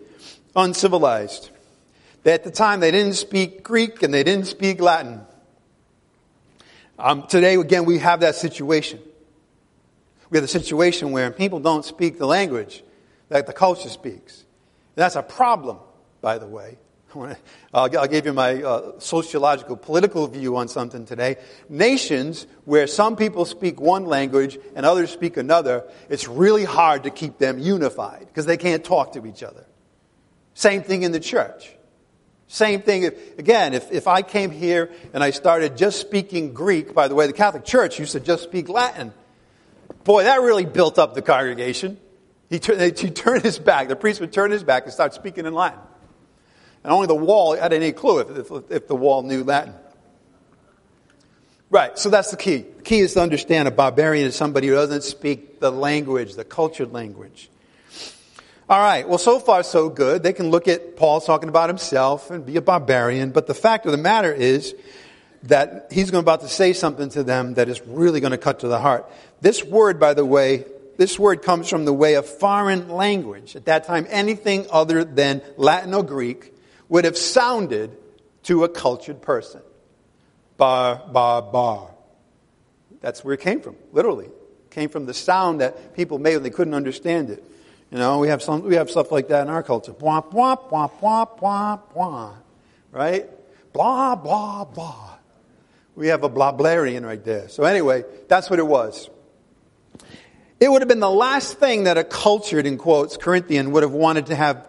uncivilized. 0.56 1.50
At 2.26 2.44
the 2.44 2.52
time, 2.52 2.80
they 2.80 2.92
didn't 2.92 3.14
speak 3.14 3.64
Greek 3.64 4.04
and 4.04 4.14
they 4.14 4.24
didn't 4.24 4.46
speak 4.46 4.80
Latin. 4.80 5.22
Um, 7.00 7.24
today, 7.28 7.56
again, 7.56 7.86
we 7.86 7.98
have 8.00 8.20
that 8.20 8.36
situation. 8.36 9.00
We 10.30 10.38
have 10.38 10.44
the 10.44 10.48
situation 10.48 11.12
where 11.12 11.32
people 11.32 11.60
don't 11.60 11.84
speak 11.84 12.18
the 12.18 12.28
language 12.28 12.84
that 13.30 13.48
the 13.48 13.54
culture 13.54 13.90
speaks. 13.90 14.38
And 14.96 15.04
that's 15.04 15.16
a 15.16 15.24
problem, 15.24 15.78
by 16.22 16.38
the 16.38 16.48
way. 16.48 16.78
I'll 17.74 18.08
give 18.08 18.26
you 18.26 18.34
my 18.34 18.62
uh, 18.62 19.00
sociological, 19.00 19.76
political 19.78 20.28
view 20.28 20.58
on 20.58 20.68
something 20.68 21.06
today. 21.06 21.38
Nations 21.70 22.48
where 22.66 22.88
some 22.88 23.16
people 23.16 23.46
speak 23.46 23.80
one 23.80 24.06
language 24.06 24.58
and 24.76 24.86
others 24.86 25.12
speak 25.12 25.38
another, 25.38 25.84
it's 26.10 26.28
really 26.28 26.64
hard 26.64 27.04
to 27.04 27.10
keep 27.10 27.38
them 27.38 27.60
unified 27.60 28.28
because 28.28 28.46
they 28.46 28.58
can't 28.58 28.84
talk 28.84 29.14
to 29.14 29.26
each 29.26 29.44
other. 29.44 29.66
Same 30.54 30.84
thing 30.84 31.04
in 31.04 31.12
the 31.12 31.20
church. 31.20 31.72
Same 32.48 32.82
thing, 32.82 33.04
if, 33.04 33.40
again, 33.40 33.74
if, 33.74 33.92
if 33.92 34.08
I 34.08 34.22
came 34.22 34.52
here 34.52 34.92
and 35.14 35.24
I 35.24 35.32
started 35.32 35.78
just 35.78 36.02
speaking 36.02 36.54
Greek, 36.54 36.94
by 36.94 37.08
the 37.08 37.16
way, 37.16 37.26
the 37.26 37.34
Catholic 37.34 37.64
Church 37.64 37.98
used 37.98 38.12
to 38.12 38.20
just 38.20 38.44
speak 38.44 38.68
Latin. 38.68 39.14
Boy, 40.04 40.24
that 40.24 40.42
really 40.42 40.66
built 40.66 41.00
up 41.00 41.14
the 41.14 41.22
congregation. 41.22 41.98
He, 42.50 42.56
he 42.58 43.10
turned 43.10 43.44
his 43.44 43.58
back, 43.58 43.88
the 43.88 43.96
priest 43.96 44.20
would 44.20 44.34
turn 44.34 44.52
his 44.52 44.64
back 44.64 44.84
and 44.84 44.92
start 44.92 45.14
speaking 45.14 45.46
in 45.46 45.54
Latin. 45.54 45.80
And 46.84 46.92
only 46.92 47.08
the 47.08 47.16
wall 47.16 47.56
had 47.56 47.74
any 47.74 47.92
clue 47.92 48.20
if, 48.20 48.52
if, 48.52 48.72
if 48.72 48.88
the 48.88 48.96
wall 48.96 49.24
knew 49.24 49.44
Latin. 49.44 49.74
Right, 51.70 51.98
so 51.98 52.10
that's 52.10 52.32
the 52.32 52.38
key. 52.38 52.66
The 52.78 52.84
key 52.84 53.00
is 53.00 53.14
to 53.14 53.22
understand 53.22 53.68
a 53.68 53.72
barbarian 53.72 54.28
is 54.28 54.36
somebody 54.36 54.68
who 54.68 54.74
doesn't 54.74 55.04
speak 55.04 55.60
the 55.62 55.72
language, 55.72 56.34
the 56.36 56.44
cultured 56.44 56.92
language. 56.92 57.50
All 58.70 58.80
right, 58.80 59.08
well, 59.08 59.18
so 59.18 59.40
far 59.40 59.64
so 59.64 59.90
good. 59.90 60.24
They 60.24 60.34
can 60.34 60.50
look 60.50 60.68
at 60.68 60.96
Paul 60.98 61.22
talking 61.22 61.50
about 61.50 61.70
himself 61.70 62.30
and 62.30 62.46
be 62.46 62.58
a 62.58 62.62
barbarian, 62.62 63.32
but 63.32 63.48
the 63.48 63.54
fact 63.54 63.86
of 63.86 63.92
the 63.92 63.98
matter 63.98 64.34
is 64.34 64.76
that 65.44 65.88
he's 65.92 66.14
about 66.14 66.42
to 66.42 66.48
say 66.48 66.74
something 66.74 67.10
to 67.10 67.24
them 67.24 67.56
that 67.56 67.70
is 67.70 67.82
really 67.88 68.20
going 68.20 68.32
to 68.32 68.38
cut 68.38 68.60
to 68.60 68.68
the 68.68 68.80
heart. 68.80 69.10
This 69.40 69.64
word, 69.64 70.00
by 70.00 70.14
the 70.14 70.26
way, 70.26 70.66
this 70.98 71.18
word 71.18 71.42
comes 71.42 71.70
from 71.70 71.86
the 71.86 71.94
way 71.94 72.16
of 72.16 72.26
foreign 72.26 72.90
language. 72.90 73.56
At 73.56 73.66
that 73.66 73.86
time, 73.86 74.08
anything 74.10 74.68
other 74.72 75.04
than 75.04 75.42
Latin 75.58 75.94
or 75.94 76.04
Greek 76.04 76.54
would 76.92 77.06
have 77.06 77.18
sounded 77.18 77.98
to 78.44 78.66
a 78.66 78.70
cultured 78.70 79.22
person. 79.22 79.62
Bar, 80.58 81.02
bar, 81.12 81.42
bar. 81.42 81.90
That's 83.00 83.24
where 83.24 83.34
it 83.34 83.40
came 83.40 83.62
from, 83.62 83.78
literally. 83.94 84.26
It 84.26 84.72
came 84.72 84.90
from 84.90 85.06
the 85.06 85.14
sound 85.14 85.62
that 85.62 85.96
people 85.96 86.20
made 86.20 86.36
when 86.36 86.44
they 86.44 86.50
couldn't 86.50 86.74
understand 86.74 87.30
it. 87.30 87.44
You 87.92 87.98
know, 87.98 88.20
we 88.20 88.28
have 88.28 88.44
some, 88.44 88.64
we 88.64 88.76
have 88.76 88.92
stuff 88.92 89.10
like 89.10 89.30
that 89.30 89.44
in 89.44 89.50
our 89.50 89.64
culture. 89.64 89.94
Blah, 89.94 90.20
blah, 90.20 90.56
blah, 90.56 90.88
blah, 90.88 91.26
blah, 91.26 91.78
blah. 91.78 92.34
Right? 92.92 93.30
Blah, 93.72 94.16
blah, 94.16 94.66
blah. 94.66 95.18
We 95.96 96.08
have 96.08 96.26
a 96.26 96.30
blablarian 96.30 97.06
right 97.06 97.24
there. 97.24 97.48
So 97.48 97.64
anyway, 97.64 98.04
that's 98.28 98.50
what 98.50 98.60
it 98.60 98.68
was. 98.68 99.10
It 100.60 100.70
would 100.70 100.82
have 100.82 100.90
been 100.90 101.00
the 101.00 101.10
last 101.10 101.58
thing 101.58 101.86
that 101.86 101.98
a 101.98 102.04
cultured, 102.04 102.66
in 102.66 102.78
quotes, 102.78 103.16
Corinthian 103.16 103.72
would 103.72 103.84
have 103.84 103.94
wanted 103.94 104.26
to 104.26 104.36
have 104.36 104.68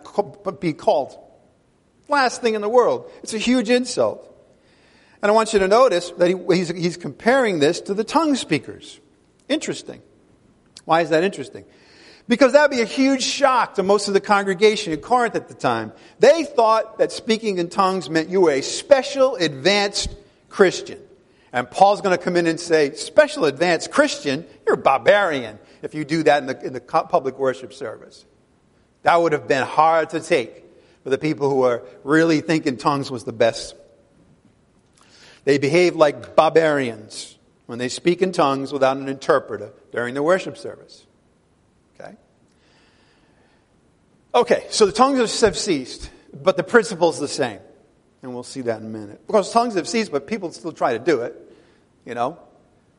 be 0.61 0.73
called. 0.73 1.19
Last 2.13 2.43
thing 2.43 2.55
in 2.55 2.61
the 2.61 2.69
world. 2.69 3.11
It's 3.23 3.33
a 3.33 3.39
huge 3.39 3.71
insult. 3.71 4.29
And 5.23 5.31
I 5.31 5.35
want 5.35 5.55
you 5.55 5.61
to 5.61 5.67
notice 5.67 6.11
that 6.19 6.29
he, 6.29 6.37
he's, 6.55 6.69
he's 6.69 6.97
comparing 6.99 7.59
this 7.59 7.81
to 7.83 7.95
the 7.95 8.05
tongue 8.05 8.35
speakers. 8.35 9.01
Interesting. 9.49 10.03
Why 10.85 11.01
is 11.01 11.09
that 11.09 11.25
interesting? 11.25 11.65
Because 12.29 12.53
that 12.53 12.69
would 12.69 12.77
be 12.77 12.83
a 12.83 12.87
huge 12.87 13.23
shock 13.23 13.77
to 13.77 13.83
most 13.83 14.09
of 14.09 14.15
the 14.15 14.21
congregation 14.21 14.93
in 14.93 15.01
Corinth 15.01 15.37
at 15.37 15.49
the 15.49 15.55
time. 15.55 15.91
They 16.19 16.45
thought 16.45 16.99
that 16.99 17.13
speaking 17.13 17.57
in 17.57 17.71
tongues 17.71 18.11
meant 18.11 18.29
you 18.29 18.43
were 18.43 18.53
a 18.53 18.63
special 18.63 19.37
advanced 19.37 20.15
Christian. 20.51 21.01
And 21.51 21.71
Paul's 21.71 22.03
going 22.03 22.17
to 22.17 22.23
come 22.23 22.37
in 22.37 22.47
and 22.47 22.61
say, 22.61 22.93
special 22.93 23.47
advanced 23.47 23.91
Christian, 23.91 24.45
you're 24.67 24.75
a 24.75 24.79
barbarian 24.79 25.59
if 25.81 25.95
you 25.95 26.05
do 26.05 26.23
that 26.25 26.43
in 26.43 26.47
the, 26.47 26.67
in 26.67 26.73
the 26.75 26.81
public 26.81 27.39
worship 27.39 27.73
service. 27.73 28.27
That 29.03 29.17
would 29.17 29.33
have 29.33 29.49
been 29.49 29.67
hard 29.67 30.11
to 30.11 30.21
take 30.21 30.62
for 31.03 31.11
the 31.11 31.19
people 31.19 31.51
who 31.51 31.63
are 31.63 31.83
really 32.05 32.41
thinking 32.41 32.77
tongues 32.77 33.11
was 33.11 33.25
the 33.25 33.33
best. 33.33 33.75
They 35.45 35.59
behave 35.59 35.97
like 35.97 36.37
barbarians 36.37 37.37
when 37.67 37.79
they 37.79 37.89
speak 37.89 38.23
in 38.23 38.33
tongues 38.33 38.73
without 38.73 38.97
an 38.97 39.09
interpreter 39.09 39.73
during 39.91 40.15
the 40.15 40.23
worship 40.23 40.57
service. 40.57 41.07
Okay, 42.01 42.17
Okay, 44.35 44.67
so 44.71 44.87
the 44.87 44.93
tongues 44.93 45.41
have 45.41 45.59
ceased, 45.59 46.11
but 46.33 46.57
the 46.57 46.63
principle 46.63 47.11
is 47.11 47.19
the 47.19 47.29
same. 47.29 47.59
And 48.23 48.33
we'll 48.33 48.45
see 48.45 48.61
that 48.63 48.81
in 48.81 48.87
a 48.87 48.91
minute. 48.91 49.27
Because 49.27 49.53
tongues 49.53 49.75
have 49.75 49.89
ceased, 49.89 50.13
but 50.13 50.29
people 50.29 50.53
still 50.53 50.73
try 50.73 50.93
to 50.93 50.99
do 51.01 51.23
it, 51.23 51.35
you 52.07 52.15
know. 52.15 52.39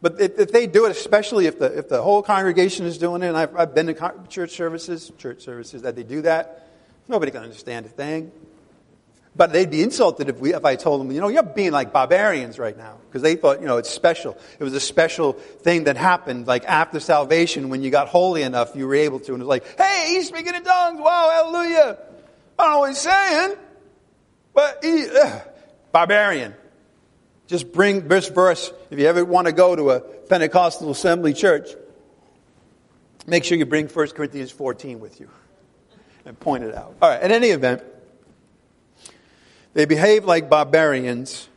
But 0.01 0.19
if, 0.19 0.37
if 0.37 0.51
they 0.51 0.67
do 0.67 0.85
it, 0.85 0.91
especially 0.91 1.45
if 1.45 1.59
the, 1.59 1.77
if 1.77 1.87
the 1.87 2.01
whole 2.01 2.21
congregation 2.21 2.85
is 2.85 2.97
doing 2.97 3.23
it, 3.23 3.27
and 3.27 3.37
I've, 3.37 3.55
I've 3.55 3.73
been 3.73 3.87
to 3.87 4.13
church 4.27 4.51
services, 4.51 5.13
church 5.17 5.41
services 5.41 5.83
that 5.83 5.95
they 5.95 6.03
do 6.03 6.23
that, 6.23 6.72
nobody 7.07 7.31
can 7.31 7.43
understand 7.43 7.85
a 7.85 7.89
thing. 7.89 8.31
But 9.35 9.51
they'd 9.51 9.69
be 9.69 9.81
insulted 9.81 10.29
if, 10.29 10.39
we, 10.39 10.53
if 10.53 10.63
I 10.63 10.75
told 10.75 11.01
them, 11.01 11.11
you 11.11 11.19
know, 11.19 11.27
you're 11.27 11.41
being 11.41 11.71
like 11.71 11.91
barbarians 11.91 12.59
right 12.59 12.77
now. 12.77 12.97
Because 13.07 13.23
they 13.23 13.35
thought, 13.35 13.61
you 13.61 13.67
know, 13.67 13.77
it's 13.77 13.89
special. 13.89 14.37
It 14.59 14.63
was 14.63 14.73
a 14.73 14.79
special 14.79 15.33
thing 15.33 15.85
that 15.85 15.97
happened, 15.97 16.45
like 16.45 16.65
after 16.65 16.99
salvation, 16.99 17.69
when 17.69 17.81
you 17.81 17.89
got 17.89 18.09
holy 18.09 18.43
enough, 18.43 18.75
you 18.75 18.87
were 18.87 18.95
able 18.95 19.19
to. 19.21 19.33
And 19.33 19.41
it 19.41 19.45
was 19.45 19.49
like, 19.49 19.77
hey, 19.77 20.05
he's 20.09 20.27
speaking 20.27 20.53
in 20.53 20.63
tongues. 20.63 20.99
Wow, 20.99 21.31
hallelujah. 21.31 21.97
I 22.59 22.63
don't 22.63 22.73
know 22.73 22.79
what 22.79 22.89
he's 22.89 22.99
saying. 22.99 23.55
But 24.53 24.83
he, 24.83 25.07
uh, 25.09 25.39
barbarian. 25.91 26.53
Just 27.47 27.71
bring 27.71 28.07
this 28.07 28.29
verse. 28.29 28.71
If 28.91 28.99
you 28.99 29.07
ever 29.07 29.25
want 29.25 29.47
to 29.47 29.53
go 29.53 29.75
to 29.75 29.91
a 29.91 29.99
Pentecostal 29.99 30.91
assembly 30.91 31.33
church, 31.33 31.69
make 33.25 33.43
sure 33.45 33.57
you 33.57 33.65
bring 33.65 33.87
1 33.87 34.07
Corinthians 34.09 34.51
14 34.51 34.99
with 34.99 35.19
you 35.19 35.29
and 36.25 36.39
point 36.39 36.63
it 36.63 36.75
out. 36.75 36.95
All 37.01 37.09
right, 37.09 37.21
in 37.21 37.31
any 37.31 37.47
event, 37.47 37.83
they 39.73 39.86
behave 39.86 40.25
like 40.25 40.49
barbarians 40.49 41.49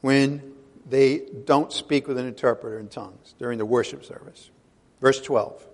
when 0.00 0.54
they 0.88 1.22
don't 1.44 1.72
speak 1.72 2.08
with 2.08 2.18
an 2.18 2.26
interpreter 2.26 2.78
in 2.78 2.88
tongues 2.88 3.34
during 3.38 3.58
the 3.58 3.66
worship 3.66 4.04
service. 4.04 4.50
Verse 5.00 5.20
12. 5.20 5.66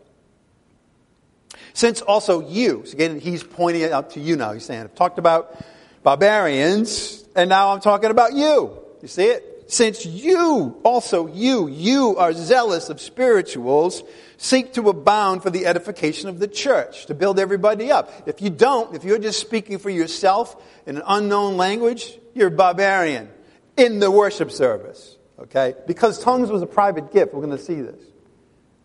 Since 1.72 2.00
also 2.02 2.46
you, 2.46 2.82
so 2.86 2.92
again, 2.92 3.20
he's 3.20 3.42
pointing 3.42 3.82
it 3.82 3.92
out 3.92 4.10
to 4.10 4.20
you 4.20 4.36
now. 4.36 4.52
He's 4.52 4.64
saying, 4.64 4.82
I've 4.82 4.94
talked 4.94 5.18
about 5.18 5.56
barbarians, 6.02 7.24
and 7.34 7.48
now 7.48 7.72
I'm 7.72 7.80
talking 7.80 8.10
about 8.10 8.32
you. 8.32 8.78
You 9.02 9.08
see 9.08 9.26
it? 9.26 9.55
Since 9.68 10.06
you, 10.06 10.80
also 10.84 11.26
you, 11.26 11.66
you 11.66 12.16
are 12.18 12.32
zealous 12.32 12.88
of 12.88 13.00
spirituals, 13.00 14.02
seek 14.36 14.74
to 14.74 14.88
abound 14.88 15.42
for 15.42 15.50
the 15.50 15.66
edification 15.66 16.28
of 16.28 16.38
the 16.38 16.46
church, 16.46 17.06
to 17.06 17.14
build 17.14 17.40
everybody 17.40 17.90
up. 17.90 18.12
If 18.26 18.40
you 18.40 18.50
don't, 18.50 18.94
if 18.94 19.02
you're 19.02 19.18
just 19.18 19.40
speaking 19.40 19.78
for 19.78 19.90
yourself 19.90 20.62
in 20.86 20.96
an 20.96 21.02
unknown 21.06 21.56
language, 21.56 22.16
you're 22.34 22.50
barbarian 22.50 23.28
in 23.76 23.98
the 23.98 24.10
worship 24.10 24.52
service. 24.52 25.16
Okay? 25.38 25.74
Because 25.86 26.20
tongues 26.20 26.48
was 26.48 26.62
a 26.62 26.66
private 26.66 27.12
gift. 27.12 27.34
We're 27.34 27.44
going 27.44 27.56
to 27.56 27.62
see 27.62 27.80
this. 27.80 28.00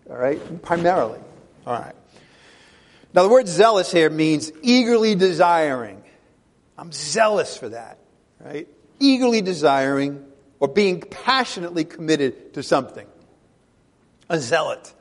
All 0.09 0.17
right? 0.17 0.61
Primarily. 0.63 1.19
All 1.67 1.79
right. 1.79 1.95
Now, 3.13 3.23
the 3.23 3.29
word 3.29 3.47
zealous 3.47 3.91
here 3.91 4.09
means 4.09 4.51
eagerly 4.63 5.15
desiring. 5.15 6.01
I'm 6.77 6.91
zealous 6.91 7.55
for 7.55 7.69
that. 7.69 7.99
Right? 8.39 8.67
Eagerly 8.99 9.41
desiring 9.41 10.25
or 10.61 10.67
being 10.67 11.01
passionately 11.01 11.83
committed 11.83 12.53
to 12.53 12.63
something. 12.63 13.07
A 14.29 14.39
zealot. 14.39 14.93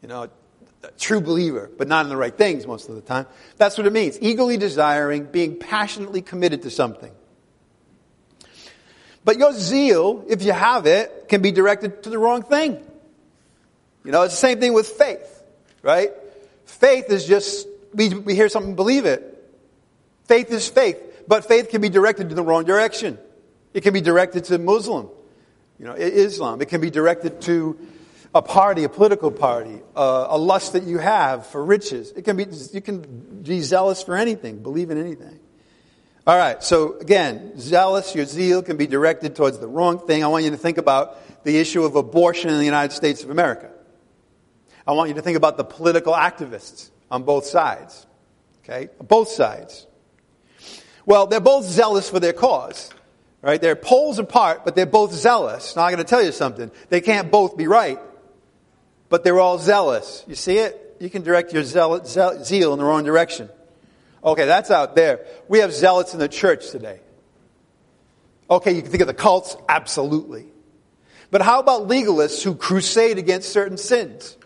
You 0.00 0.08
know, 0.08 0.22
a 0.84 0.90
true 0.92 1.20
believer, 1.20 1.70
but 1.76 1.88
not 1.88 2.06
in 2.06 2.08
the 2.08 2.16
right 2.16 2.34
things 2.34 2.66
most 2.66 2.88
of 2.88 2.94
the 2.94 3.00
time. 3.00 3.26
That's 3.56 3.76
what 3.76 3.86
it 3.86 3.92
means. 3.92 4.18
Eagerly 4.22 4.56
desiring, 4.56 5.24
being 5.24 5.58
passionately 5.58 6.22
committed 6.22 6.62
to 6.62 6.70
something. 6.70 7.12
But 9.24 9.38
your 9.38 9.52
zeal, 9.52 10.24
if 10.28 10.42
you 10.42 10.52
have 10.52 10.86
it, 10.86 11.28
can 11.28 11.42
be 11.42 11.50
directed 11.50 12.04
to 12.04 12.10
the 12.10 12.18
wrong 12.18 12.42
thing. 12.42 12.80
You 14.04 14.12
know, 14.12 14.22
it's 14.22 14.34
the 14.34 14.40
same 14.40 14.60
thing 14.60 14.72
with 14.72 14.88
faith, 14.88 15.42
right? 15.82 16.12
Faith 16.66 17.10
is 17.10 17.26
just, 17.26 17.66
we, 17.94 18.10
we 18.10 18.34
hear 18.36 18.48
something, 18.48 18.76
believe 18.76 19.06
it. 19.06 19.28
Faith 20.26 20.52
is 20.52 20.68
faith, 20.68 21.00
but 21.26 21.46
faith 21.46 21.68
can 21.68 21.80
be 21.80 21.88
directed 21.88 22.28
to 22.28 22.34
the 22.36 22.42
wrong 22.42 22.64
direction. 22.64 23.18
It 23.74 23.82
can 23.82 23.94
be 23.94 24.00
directed 24.00 24.44
to 24.44 24.58
Muslim, 24.58 25.08
you 25.78 25.86
know, 25.86 25.94
Islam. 25.94 26.60
It 26.60 26.68
can 26.68 26.80
be 26.80 26.90
directed 26.90 27.40
to 27.42 27.78
a 28.34 28.42
party, 28.42 28.84
a 28.84 28.88
political 28.88 29.30
party, 29.30 29.80
uh, 29.94 30.26
a 30.30 30.38
lust 30.38 30.72
that 30.72 30.84
you 30.84 30.98
have 30.98 31.46
for 31.46 31.64
riches. 31.64 32.12
It 32.12 32.22
can 32.22 32.36
be, 32.36 32.46
you 32.72 32.80
can 32.80 33.42
be 33.42 33.60
zealous 33.60 34.02
for 34.02 34.16
anything, 34.16 34.62
believe 34.62 34.90
in 34.90 34.98
anything. 34.98 35.38
All 36.26 36.36
right, 36.36 36.62
so 36.62 36.98
again, 36.98 37.58
zealous, 37.58 38.14
your 38.14 38.26
zeal 38.26 38.62
can 38.62 38.76
be 38.76 38.86
directed 38.86 39.34
towards 39.34 39.58
the 39.58 39.66
wrong 39.66 39.98
thing. 39.98 40.22
I 40.22 40.28
want 40.28 40.44
you 40.44 40.50
to 40.50 40.56
think 40.56 40.78
about 40.78 41.18
the 41.44 41.58
issue 41.58 41.84
of 41.84 41.96
abortion 41.96 42.48
in 42.48 42.58
the 42.58 42.64
United 42.64 42.94
States 42.94 43.24
of 43.24 43.30
America. 43.30 43.70
I 44.86 44.92
want 44.92 45.08
you 45.08 45.14
to 45.16 45.22
think 45.22 45.36
about 45.36 45.56
the 45.56 45.64
political 45.64 46.12
activists 46.12 46.90
on 47.10 47.24
both 47.24 47.44
sides. 47.44 48.06
Okay? 48.62 48.88
Both 49.00 49.28
sides. 49.28 49.86
Well, 51.04 51.26
they're 51.26 51.40
both 51.40 51.64
zealous 51.64 52.08
for 52.08 52.20
their 52.20 52.32
cause. 52.32 52.90
Right? 53.42 53.60
They're 53.60 53.76
poles 53.76 54.20
apart, 54.20 54.64
but 54.64 54.76
they're 54.76 54.86
both 54.86 55.12
zealous. 55.12 55.74
Now, 55.74 55.82
I'm 55.82 55.92
going 55.92 56.04
to 56.04 56.08
tell 56.08 56.22
you 56.22 56.30
something. 56.30 56.70
They 56.88 57.00
can't 57.00 57.30
both 57.30 57.56
be 57.56 57.66
right, 57.66 57.98
but 59.08 59.24
they're 59.24 59.40
all 59.40 59.58
zealous. 59.58 60.24
You 60.28 60.36
see 60.36 60.58
it? 60.58 60.96
You 61.00 61.10
can 61.10 61.22
direct 61.22 61.52
your 61.52 61.64
zeal, 61.64 62.04
zeal 62.04 62.72
in 62.72 62.78
the 62.78 62.84
wrong 62.84 63.02
direction. 63.02 63.48
Okay, 64.22 64.44
that's 64.44 64.70
out 64.70 64.94
there. 64.94 65.26
We 65.48 65.58
have 65.58 65.72
zealots 65.72 66.14
in 66.14 66.20
the 66.20 66.28
church 66.28 66.70
today. 66.70 67.00
Okay, 68.48 68.72
you 68.72 68.82
can 68.82 68.90
think 68.92 69.00
of 69.00 69.08
the 69.08 69.14
cults? 69.14 69.56
Absolutely. 69.68 70.46
But 71.32 71.42
how 71.42 71.58
about 71.58 71.88
legalists 71.88 72.44
who 72.44 72.54
crusade 72.54 73.18
against 73.18 73.48
certain 73.48 73.78
sins? 73.78 74.36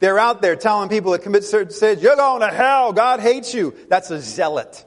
They're 0.00 0.18
out 0.18 0.42
there 0.42 0.56
telling 0.56 0.88
people 0.88 1.12
that 1.12 1.22
commit 1.22 1.44
certain 1.44 1.72
sins, 1.72 2.02
you're 2.02 2.16
going 2.16 2.40
to 2.40 2.48
hell, 2.48 2.92
God 2.92 3.20
hates 3.20 3.54
you. 3.54 3.74
That's 3.88 4.10
a 4.10 4.20
zealot. 4.20 4.84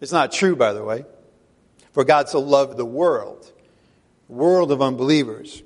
It's 0.00 0.12
not 0.12 0.32
true, 0.32 0.56
by 0.56 0.72
the 0.72 0.82
way. 0.82 1.04
For 1.92 2.04
God 2.04 2.28
so 2.28 2.40
loved 2.40 2.76
the 2.76 2.84
world, 2.84 3.50
world 4.28 4.70
of 4.70 4.80
unbelievers. 4.80 5.62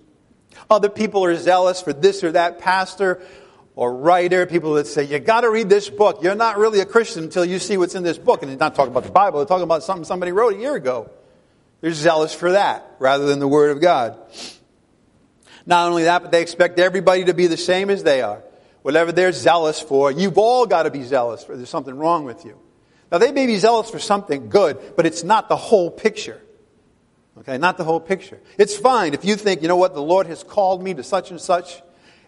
Other 0.71 0.89
people 0.89 1.25
are 1.25 1.37
zealous 1.37 1.83
for 1.83 1.93
this 1.93 2.25
or 2.25 2.33
that 2.33 2.59
pastor 2.59 3.21
or 3.77 3.95
writer, 3.95 4.47
people 4.47 4.75
that 4.75 4.87
say, 4.87 5.05
you 5.05 5.19
gotta 5.19 5.51
read 5.51 5.69
this 5.69 5.91
book. 5.91 6.23
You're 6.23 6.35
not 6.35 6.59
really 6.59 6.81
a 6.81 6.87
Christian 6.87 7.25
until 7.25 7.45
you 7.45 7.59
see 7.59 7.77
what's 7.77 7.95
in 7.95 8.03
this 8.03 8.19
book. 8.19 8.43
And 8.43 8.51
they're 8.51 8.57
not 8.57 8.75
talking 8.75 8.93
about 8.93 9.05
the 9.05 9.11
Bible, 9.11 9.41
they're 9.41 9.47
talking 9.47 9.65
about 9.65 9.83
something 9.83 10.05
somebody 10.05 10.33
wrote 10.33 10.55
a 10.55 10.59
year 10.59 10.75
ago. 10.75 11.11
They're 11.81 11.93
zealous 11.93 12.33
for 12.33 12.53
that 12.53 12.87
rather 12.99 13.27
than 13.27 13.41
the 13.41 13.49
Word 13.49 13.71
of 13.71 13.83
God. 13.83 14.19
Not 15.67 15.89
only 15.89 16.05
that, 16.05 16.23
but 16.23 16.31
they 16.31 16.41
expect 16.41 16.79
everybody 16.79 17.25
to 17.25 17.35
be 17.35 17.47
the 17.47 17.57
same 17.57 17.91
as 17.91 18.03
they 18.03 18.23
are. 18.23 18.43
Whatever 18.83 19.13
they're 19.13 19.33
zealous 19.33 19.81
for, 19.81 20.11
you've 20.11 20.39
all 20.39 20.67
got 20.67 20.85
to 20.85 20.91
be 20.91 21.03
zealous 21.03 21.43
for. 21.43 21.57
There's 21.57 21.71
something 21.71 21.97
wrong 21.97 22.25
with 22.25 22.45
you. 22.45 22.59
Now, 23.13 23.19
they 23.19 23.33
may 23.33 23.47
be 23.47 23.57
zealous 23.59 23.91
for 23.91 23.99
something 23.99 24.49
good, 24.49 24.79
but 24.97 25.07
it's 25.07 25.23
not 25.23 25.49
the 25.49 25.57
whole 25.57 25.91
picture. 25.91 26.41
Okay, 27.39 27.59
not 27.59 27.77
the 27.77 27.85
whole 27.85 28.01
picture. 28.01 28.41
It's 28.59 28.77
fine 28.77 29.13
if 29.13 29.25
you 29.25 29.35
think, 29.37 29.63
you 29.63 29.69
know 29.69 29.77
what, 29.77 29.95
the 29.95 30.03
Lord 30.03 30.27
has 30.29 30.43
called 30.45 30.83
me 30.83 30.95
to 30.95 31.03
such 31.03 31.31
and 31.31 31.41
such. 31.41 31.83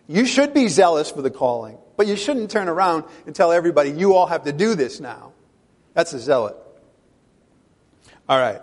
You 0.09 0.27
should 0.27 0.53
be 0.53 0.69
zealous 0.69 1.11
for 1.11 1.23
the 1.23 1.31
calling, 1.31 1.79
but 1.97 2.07
you 2.07 2.17
shouldn't 2.17 2.51
turn 2.51 2.69
around 2.69 3.05
and 3.25 3.35
tell 3.35 3.53
everybody, 3.53 3.91
you 3.91 4.15
all 4.15 4.27
have 4.27 4.45
to 4.45 4.53
do 4.53 4.75
this 4.75 5.01
now. 5.01 5.33
That's 5.95 6.13
a 6.13 6.19
zealot. 6.19 6.57
All 8.29 8.39
right. 8.39 8.61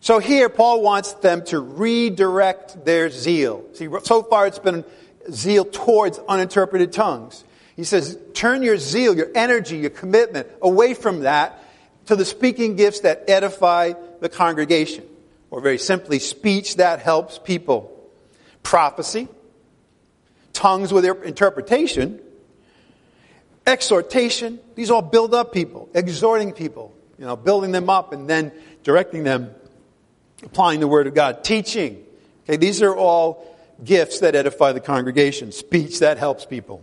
So 0.00 0.18
here, 0.18 0.48
Paul 0.48 0.82
wants 0.82 1.14
them 1.14 1.44
to 1.46 1.60
redirect 1.60 2.84
their 2.84 3.08
zeal. 3.08 3.64
See, 3.72 3.88
so 4.02 4.22
far 4.22 4.46
it's 4.46 4.58
been 4.58 4.84
zeal 5.30 5.64
towards 5.64 6.20
uninterpreted 6.28 6.92
tongues. 6.92 7.44
He 7.76 7.84
says, 7.84 8.18
turn 8.34 8.62
your 8.62 8.76
zeal, 8.76 9.16
your 9.16 9.30
energy, 9.34 9.78
your 9.78 9.90
commitment 9.90 10.48
away 10.62 10.94
from 10.94 11.20
that 11.20 11.62
to 12.06 12.16
the 12.16 12.24
speaking 12.24 12.76
gifts 12.76 13.00
that 13.00 13.24
edify 13.28 13.94
the 14.20 14.28
congregation. 14.28 15.04
Or 15.50 15.60
very 15.60 15.78
simply, 15.78 16.18
speech 16.18 16.76
that 16.76 17.00
helps 17.00 17.38
people. 17.38 17.90
Prophecy, 18.62 19.28
tongues 20.52 20.92
with 20.92 21.04
interpretation, 21.04 22.20
exhortation, 23.66 24.60
these 24.74 24.90
all 24.90 25.02
build 25.02 25.34
up 25.34 25.52
people, 25.52 25.88
exhorting 25.94 26.52
people, 26.52 26.94
you 27.18 27.24
know, 27.24 27.36
building 27.36 27.72
them 27.72 27.90
up 27.90 28.12
and 28.12 28.28
then 28.28 28.52
directing 28.82 29.24
them 29.24 29.54
applying 30.42 30.80
the 30.80 30.88
Word 30.88 31.06
of 31.06 31.14
God, 31.14 31.44
teaching. 31.44 32.04
Okay, 32.44 32.56
these 32.56 32.82
are 32.82 32.94
all 32.94 33.56
gifts 33.82 34.20
that 34.20 34.34
edify 34.34 34.72
the 34.72 34.80
congregation, 34.80 35.52
speech 35.52 36.00
that 36.00 36.18
helps 36.18 36.44
people. 36.44 36.82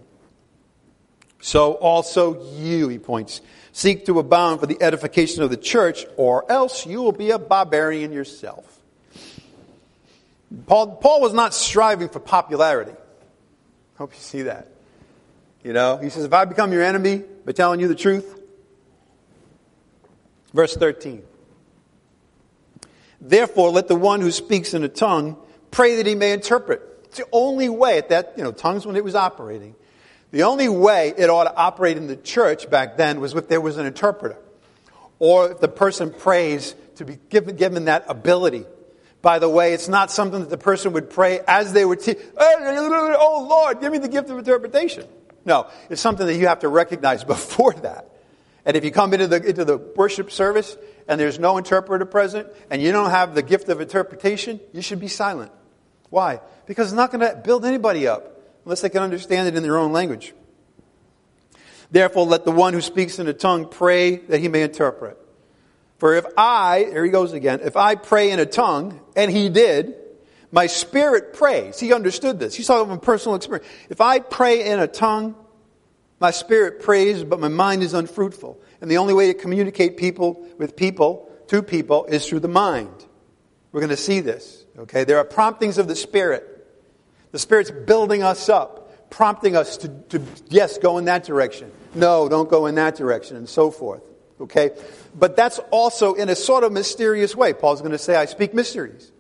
So 1.41 1.73
also 1.73 2.53
you, 2.53 2.87
he 2.87 2.99
points, 2.99 3.41
seek 3.73 4.05
to 4.05 4.19
abound 4.19 4.59
for 4.59 4.67
the 4.67 4.81
edification 4.81 5.43
of 5.43 5.49
the 5.49 5.57
church, 5.57 6.05
or 6.15 6.49
else 6.49 6.85
you 6.85 7.01
will 7.01 7.11
be 7.11 7.31
a 7.31 7.39
barbarian 7.39 8.13
yourself. 8.13 8.79
Paul, 10.67 10.95
Paul 10.97 11.21
was 11.21 11.33
not 11.33 11.53
striving 11.53 12.09
for 12.09 12.19
popularity. 12.19 12.93
Hope 13.97 14.13
you 14.13 14.19
see 14.19 14.43
that. 14.43 14.67
You 15.63 15.73
know, 15.73 15.97
he 15.97 16.09
says, 16.09 16.25
if 16.25 16.33
I 16.33 16.45
become 16.45 16.71
your 16.73 16.83
enemy 16.83 17.23
by 17.45 17.51
telling 17.51 17.79
you 17.79 17.87
the 17.87 17.95
truth, 17.95 18.39
verse 20.53 20.75
13. 20.75 21.23
Therefore, 23.19 23.69
let 23.69 23.87
the 23.87 23.95
one 23.95 24.21
who 24.21 24.31
speaks 24.31 24.73
in 24.73 24.83
a 24.83 24.89
tongue 24.89 25.37
pray 25.69 25.97
that 25.97 26.05
he 26.05 26.15
may 26.15 26.33
interpret. 26.33 26.81
It's 27.05 27.17
the 27.17 27.27
only 27.31 27.69
way 27.69 27.97
at 27.97 28.09
that, 28.09 28.33
you 28.37 28.43
know, 28.43 28.51
tongues 28.51 28.85
when 28.85 28.95
it 28.95 29.03
was 29.03 29.15
operating. 29.15 29.75
The 30.31 30.43
only 30.43 30.69
way 30.69 31.13
it 31.17 31.29
ought 31.29 31.43
to 31.43 31.55
operate 31.55 31.97
in 31.97 32.07
the 32.07 32.15
church 32.15 32.69
back 32.69 32.97
then 32.97 33.19
was 33.19 33.33
if 33.33 33.47
there 33.47 33.61
was 33.61 33.77
an 33.77 33.85
interpreter. 33.85 34.37
Or 35.19 35.51
if 35.51 35.59
the 35.59 35.67
person 35.67 36.11
prays 36.11 36.73
to 36.95 37.05
be 37.05 37.19
given, 37.29 37.55
given 37.57 37.85
that 37.85 38.05
ability. 38.07 38.65
By 39.21 39.39
the 39.39 39.49
way, 39.49 39.73
it's 39.73 39.87
not 39.87 40.09
something 40.09 40.39
that 40.39 40.49
the 40.49 40.57
person 40.57 40.93
would 40.93 41.09
pray 41.09 41.41
as 41.47 41.73
they 41.73 41.85
would 41.85 41.99
teach. 41.99 42.17
Oh 42.37 43.47
Lord, 43.47 43.81
give 43.81 43.91
me 43.91 43.99
the 43.99 44.07
gift 44.07 44.29
of 44.29 44.37
interpretation. 44.37 45.05
No, 45.45 45.67
it's 45.89 46.01
something 46.01 46.25
that 46.25 46.35
you 46.35 46.47
have 46.47 46.59
to 46.59 46.69
recognize 46.69 47.23
before 47.25 47.73
that. 47.73 48.07
And 48.65 48.77
if 48.77 48.85
you 48.85 48.91
come 48.91 49.13
into 49.13 49.27
the, 49.27 49.43
into 49.43 49.65
the 49.65 49.77
worship 49.77 50.31
service 50.31 50.77
and 51.07 51.19
there's 51.19 51.39
no 51.39 51.57
interpreter 51.57 52.05
present 52.05 52.47
and 52.69 52.81
you 52.81 52.91
don't 52.91 53.09
have 53.09 53.35
the 53.35 53.41
gift 53.41 53.69
of 53.69 53.81
interpretation, 53.81 54.59
you 54.71 54.81
should 54.81 54.99
be 54.99 55.07
silent. 55.07 55.51
Why? 56.09 56.41
Because 56.67 56.87
it's 56.87 56.95
not 56.95 57.11
going 57.11 57.27
to 57.27 57.35
build 57.35 57.65
anybody 57.65 58.07
up 58.07 58.30
unless 58.65 58.81
they 58.81 58.89
can 58.89 59.01
understand 59.01 59.47
it 59.47 59.55
in 59.55 59.63
their 59.63 59.77
own 59.77 59.91
language. 59.91 60.33
Therefore, 61.89 62.25
let 62.25 62.45
the 62.45 62.51
one 62.51 62.73
who 62.73 62.81
speaks 62.81 63.19
in 63.19 63.27
a 63.27 63.33
tongue 63.33 63.67
pray 63.67 64.17
that 64.17 64.39
he 64.39 64.47
may 64.47 64.63
interpret. 64.63 65.17
For 65.97 66.15
if 66.15 66.25
I, 66.37 66.87
here 66.89 67.03
he 67.03 67.11
goes 67.11 67.33
again, 67.33 67.59
if 67.63 67.77
I 67.77 67.95
pray 67.95 68.31
in 68.31 68.39
a 68.39 68.45
tongue, 68.45 68.99
and 69.15 69.29
he 69.29 69.49
did, 69.49 69.95
my 70.51 70.67
spirit 70.67 71.33
prays. 71.33 71.79
He 71.79 71.93
understood 71.93 72.39
this. 72.39 72.55
He 72.55 72.63
saw 72.63 72.81
it 72.81 72.87
from 72.87 72.99
personal 72.99 73.35
experience. 73.35 73.67
If 73.89 74.01
I 74.01 74.19
pray 74.19 74.69
in 74.69 74.79
a 74.79 74.87
tongue, 74.87 75.35
my 76.19 76.31
spirit 76.31 76.81
prays, 76.81 77.23
but 77.23 77.39
my 77.39 77.47
mind 77.47 77.83
is 77.83 77.93
unfruitful. 77.93 78.61
And 78.81 78.89
the 78.89 78.97
only 78.97 79.13
way 79.13 79.27
to 79.27 79.33
communicate 79.33 79.97
people 79.97 80.47
with 80.57 80.75
people, 80.75 81.31
to 81.47 81.61
people, 81.61 82.05
is 82.05 82.27
through 82.27 82.41
the 82.41 82.47
mind. 82.47 83.05
We're 83.71 83.81
going 83.81 83.89
to 83.89 83.97
see 83.97 84.19
this. 84.19 84.65
Okay? 84.77 85.03
There 85.03 85.17
are 85.17 85.23
promptings 85.23 85.77
of 85.77 85.87
the 85.87 85.95
Spirit. 85.95 86.50
The 87.31 87.39
Spirit's 87.39 87.71
building 87.71 88.23
us 88.23 88.49
up, 88.49 89.09
prompting 89.09 89.55
us 89.55 89.77
to, 89.77 89.89
to 90.09 90.21
yes, 90.49 90.77
go 90.77 90.97
in 90.97 91.05
that 91.05 91.23
direction. 91.23 91.71
No, 91.95 92.29
don't 92.29 92.49
go 92.49 92.65
in 92.65 92.75
that 92.75 92.95
direction, 92.95 93.37
and 93.37 93.47
so 93.47 93.71
forth. 93.71 94.03
Okay? 94.39 94.71
But 95.15 95.35
that's 95.35 95.59
also 95.71 96.13
in 96.13 96.29
a 96.29 96.35
sort 96.35 96.63
of 96.63 96.71
mysterious 96.71 97.35
way. 97.35 97.53
Paul's 97.53 97.81
going 97.81 97.91
to 97.91 97.97
say, 97.97 98.15
I 98.15 98.25
speak 98.25 98.53
mysteries. 98.53 99.11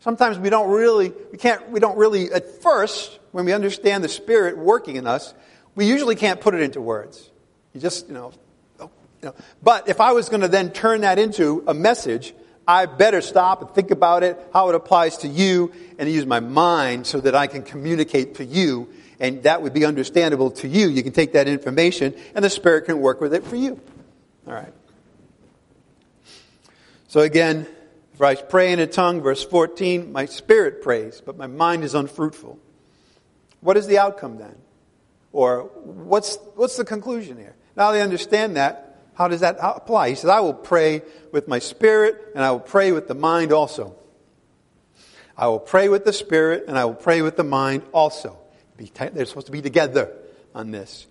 Sometimes 0.00 0.38
we 0.38 0.50
don't 0.50 0.70
really, 0.70 1.12
we 1.32 1.38
can't, 1.38 1.68
we 1.70 1.80
don't 1.80 1.98
really, 1.98 2.32
at 2.32 2.62
first, 2.62 3.18
when 3.32 3.44
we 3.44 3.52
understand 3.52 4.04
the 4.04 4.08
Spirit 4.08 4.56
working 4.56 4.96
in 4.96 5.06
us, 5.06 5.34
we 5.74 5.86
usually 5.86 6.14
can't 6.14 6.40
put 6.40 6.54
it 6.54 6.60
into 6.60 6.80
words. 6.80 7.30
You 7.74 7.80
just, 7.80 8.08
you 8.08 8.14
know, 8.14 8.32
oh, 8.80 8.90
you 9.22 9.28
know. 9.28 9.34
But 9.62 9.88
if 9.88 10.00
I 10.00 10.12
was 10.12 10.28
going 10.28 10.42
to 10.42 10.48
then 10.48 10.70
turn 10.70 11.00
that 11.02 11.18
into 11.18 11.64
a 11.66 11.74
message, 11.74 12.34
I 12.68 12.84
better 12.84 13.22
stop 13.22 13.62
and 13.62 13.70
think 13.70 13.90
about 13.90 14.22
it, 14.22 14.38
how 14.52 14.68
it 14.68 14.74
applies 14.74 15.16
to 15.18 15.28
you, 15.28 15.72
and 15.98 16.06
use 16.08 16.26
my 16.26 16.40
mind 16.40 17.06
so 17.06 17.18
that 17.18 17.34
I 17.34 17.46
can 17.46 17.62
communicate 17.62 18.34
to 18.36 18.44
you, 18.44 18.90
and 19.18 19.42
that 19.44 19.62
would 19.62 19.72
be 19.72 19.86
understandable 19.86 20.50
to 20.50 20.68
you. 20.68 20.88
You 20.88 21.02
can 21.02 21.12
take 21.12 21.32
that 21.32 21.48
information, 21.48 22.14
and 22.34 22.44
the 22.44 22.50
Spirit 22.50 22.84
can 22.84 23.00
work 23.00 23.22
with 23.22 23.32
it 23.32 23.44
for 23.44 23.56
you. 23.56 23.80
All 24.46 24.52
right. 24.52 24.72
So 27.08 27.20
again, 27.20 27.66
if 28.12 28.20
I 28.20 28.34
pray 28.34 28.70
in 28.72 28.80
a 28.80 28.86
tongue, 28.86 29.22
verse 29.22 29.42
14, 29.42 30.12
my 30.12 30.26
spirit 30.26 30.82
prays, 30.82 31.22
but 31.24 31.38
my 31.38 31.46
mind 31.46 31.84
is 31.84 31.94
unfruitful. 31.94 32.58
What 33.60 33.78
is 33.78 33.86
the 33.86 33.98
outcome 33.98 34.38
then? 34.38 34.56
Or 35.32 35.70
what's, 35.84 36.36
what's 36.54 36.76
the 36.76 36.84
conclusion 36.84 37.38
here? 37.38 37.54
Now 37.76 37.92
they 37.92 38.02
understand 38.02 38.56
that. 38.56 38.87
How 39.18 39.26
does 39.26 39.40
that 39.40 39.56
apply? 39.60 40.10
He 40.10 40.14
says, 40.14 40.30
I 40.30 40.38
will 40.38 40.54
pray 40.54 41.02
with 41.32 41.48
my 41.48 41.58
spirit 41.58 42.24
and 42.36 42.44
I 42.44 42.52
will 42.52 42.60
pray 42.60 42.92
with 42.92 43.08
the 43.08 43.16
mind 43.16 43.52
also. 43.52 43.96
I 45.36 45.48
will 45.48 45.58
pray 45.58 45.88
with 45.88 46.04
the 46.04 46.12
spirit 46.12 46.66
and 46.68 46.78
I 46.78 46.84
will 46.84 46.94
pray 46.94 47.20
with 47.20 47.36
the 47.36 47.42
mind 47.42 47.82
also. 47.92 48.38
They're 48.76 49.26
supposed 49.26 49.46
to 49.46 49.52
be 49.52 49.60
together 49.60 50.12
on 50.54 50.70
this. 50.70 51.08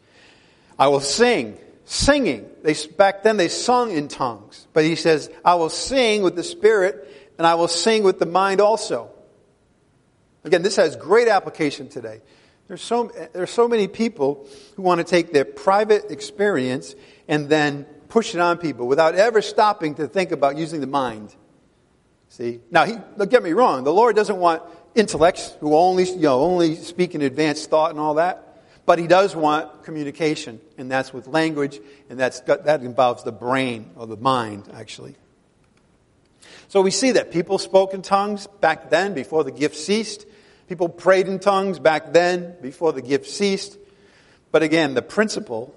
I 0.79 0.87
will 0.87 1.01
sing. 1.01 1.57
Singing. 1.83 2.49
They, 2.63 2.75
back 2.97 3.23
then 3.23 3.35
they 3.35 3.49
sung 3.49 3.91
in 3.91 4.07
tongues. 4.07 4.67
But 4.71 4.85
he 4.85 4.95
says, 4.95 5.29
I 5.43 5.55
will 5.55 5.69
sing 5.69 6.21
with 6.21 6.37
the 6.37 6.43
spirit 6.43 7.33
and 7.37 7.45
I 7.45 7.55
will 7.55 7.67
sing 7.67 8.03
with 8.03 8.19
the 8.19 8.25
mind 8.25 8.61
also. 8.61 9.09
Again, 10.45 10.61
this 10.61 10.77
has 10.77 10.95
great 10.95 11.27
application 11.27 11.89
today. 11.89 12.21
There's 12.69 12.81
so, 12.81 13.11
so 13.45 13.67
many 13.67 13.89
people 13.89 14.47
who 14.77 14.81
want 14.81 14.99
to 14.99 15.03
take 15.03 15.33
their 15.33 15.43
private 15.43 16.09
experience 16.09 16.95
and 17.27 17.49
then 17.49 17.85
push 18.09 18.33
it 18.35 18.41
on 18.41 18.57
people 18.57 18.87
without 18.87 19.15
ever 19.15 19.41
stopping 19.41 19.95
to 19.95 20.07
think 20.07 20.31
about 20.31 20.57
using 20.57 20.81
the 20.81 20.87
mind. 20.87 21.35
See? 22.29 22.59
Now, 22.71 22.85
he, 22.85 22.97
don't 23.17 23.29
get 23.29 23.43
me 23.43 23.53
wrong. 23.53 23.83
The 23.83 23.93
Lord 23.93 24.15
doesn't 24.15 24.37
want 24.37 24.63
intellects 24.95 25.55
who 25.59 25.75
only, 25.75 26.09
you 26.09 26.21
know, 26.21 26.41
only 26.41 26.75
speak 26.75 27.15
in 27.15 27.21
advanced 27.21 27.69
thought 27.69 27.91
and 27.91 27.99
all 27.99 28.15
that. 28.15 28.43
But 28.85 28.99
he 28.99 29.07
does 29.07 29.35
want 29.35 29.83
communication, 29.83 30.61
and 30.77 30.89
that's 30.89 31.13
with 31.13 31.27
language, 31.27 31.79
and 32.09 32.17
that's, 32.17 32.39
that 32.41 32.81
involves 32.83 33.23
the 33.23 33.33
brain 33.33 33.91
or 33.97 34.07
the 34.07 34.15
mind, 34.15 34.69
actually. 34.73 35.15
So 36.69 36.81
we 36.81 36.91
see 36.91 37.11
that 37.11 37.31
people 37.31 37.57
spoke 37.57 37.93
in 37.93 38.01
tongues 38.01 38.47
back 38.61 38.89
then 38.89 39.13
before 39.13 39.43
the 39.43 39.51
gift 39.51 39.75
ceased. 39.75 40.25
People 40.69 40.87
prayed 40.87 41.27
in 41.27 41.39
tongues 41.39 41.79
back 41.79 42.13
then 42.13 42.55
before 42.61 42.93
the 42.93 43.01
gift 43.01 43.27
ceased. 43.27 43.77
But 44.51 44.63
again, 44.63 44.93
the 44.93 45.01
principle, 45.01 45.75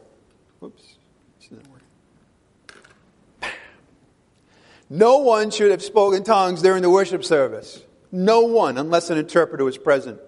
no 4.90 5.18
one 5.18 5.52
should 5.52 5.70
have 5.70 5.82
spoken 5.82 6.24
tongues 6.24 6.62
during 6.62 6.82
the 6.82 6.90
worship 6.90 7.24
service. 7.24 7.80
No 8.10 8.42
one, 8.42 8.76
unless 8.76 9.08
an 9.08 9.18
interpreter 9.18 9.64
was 9.64 9.78
present. 9.78 10.20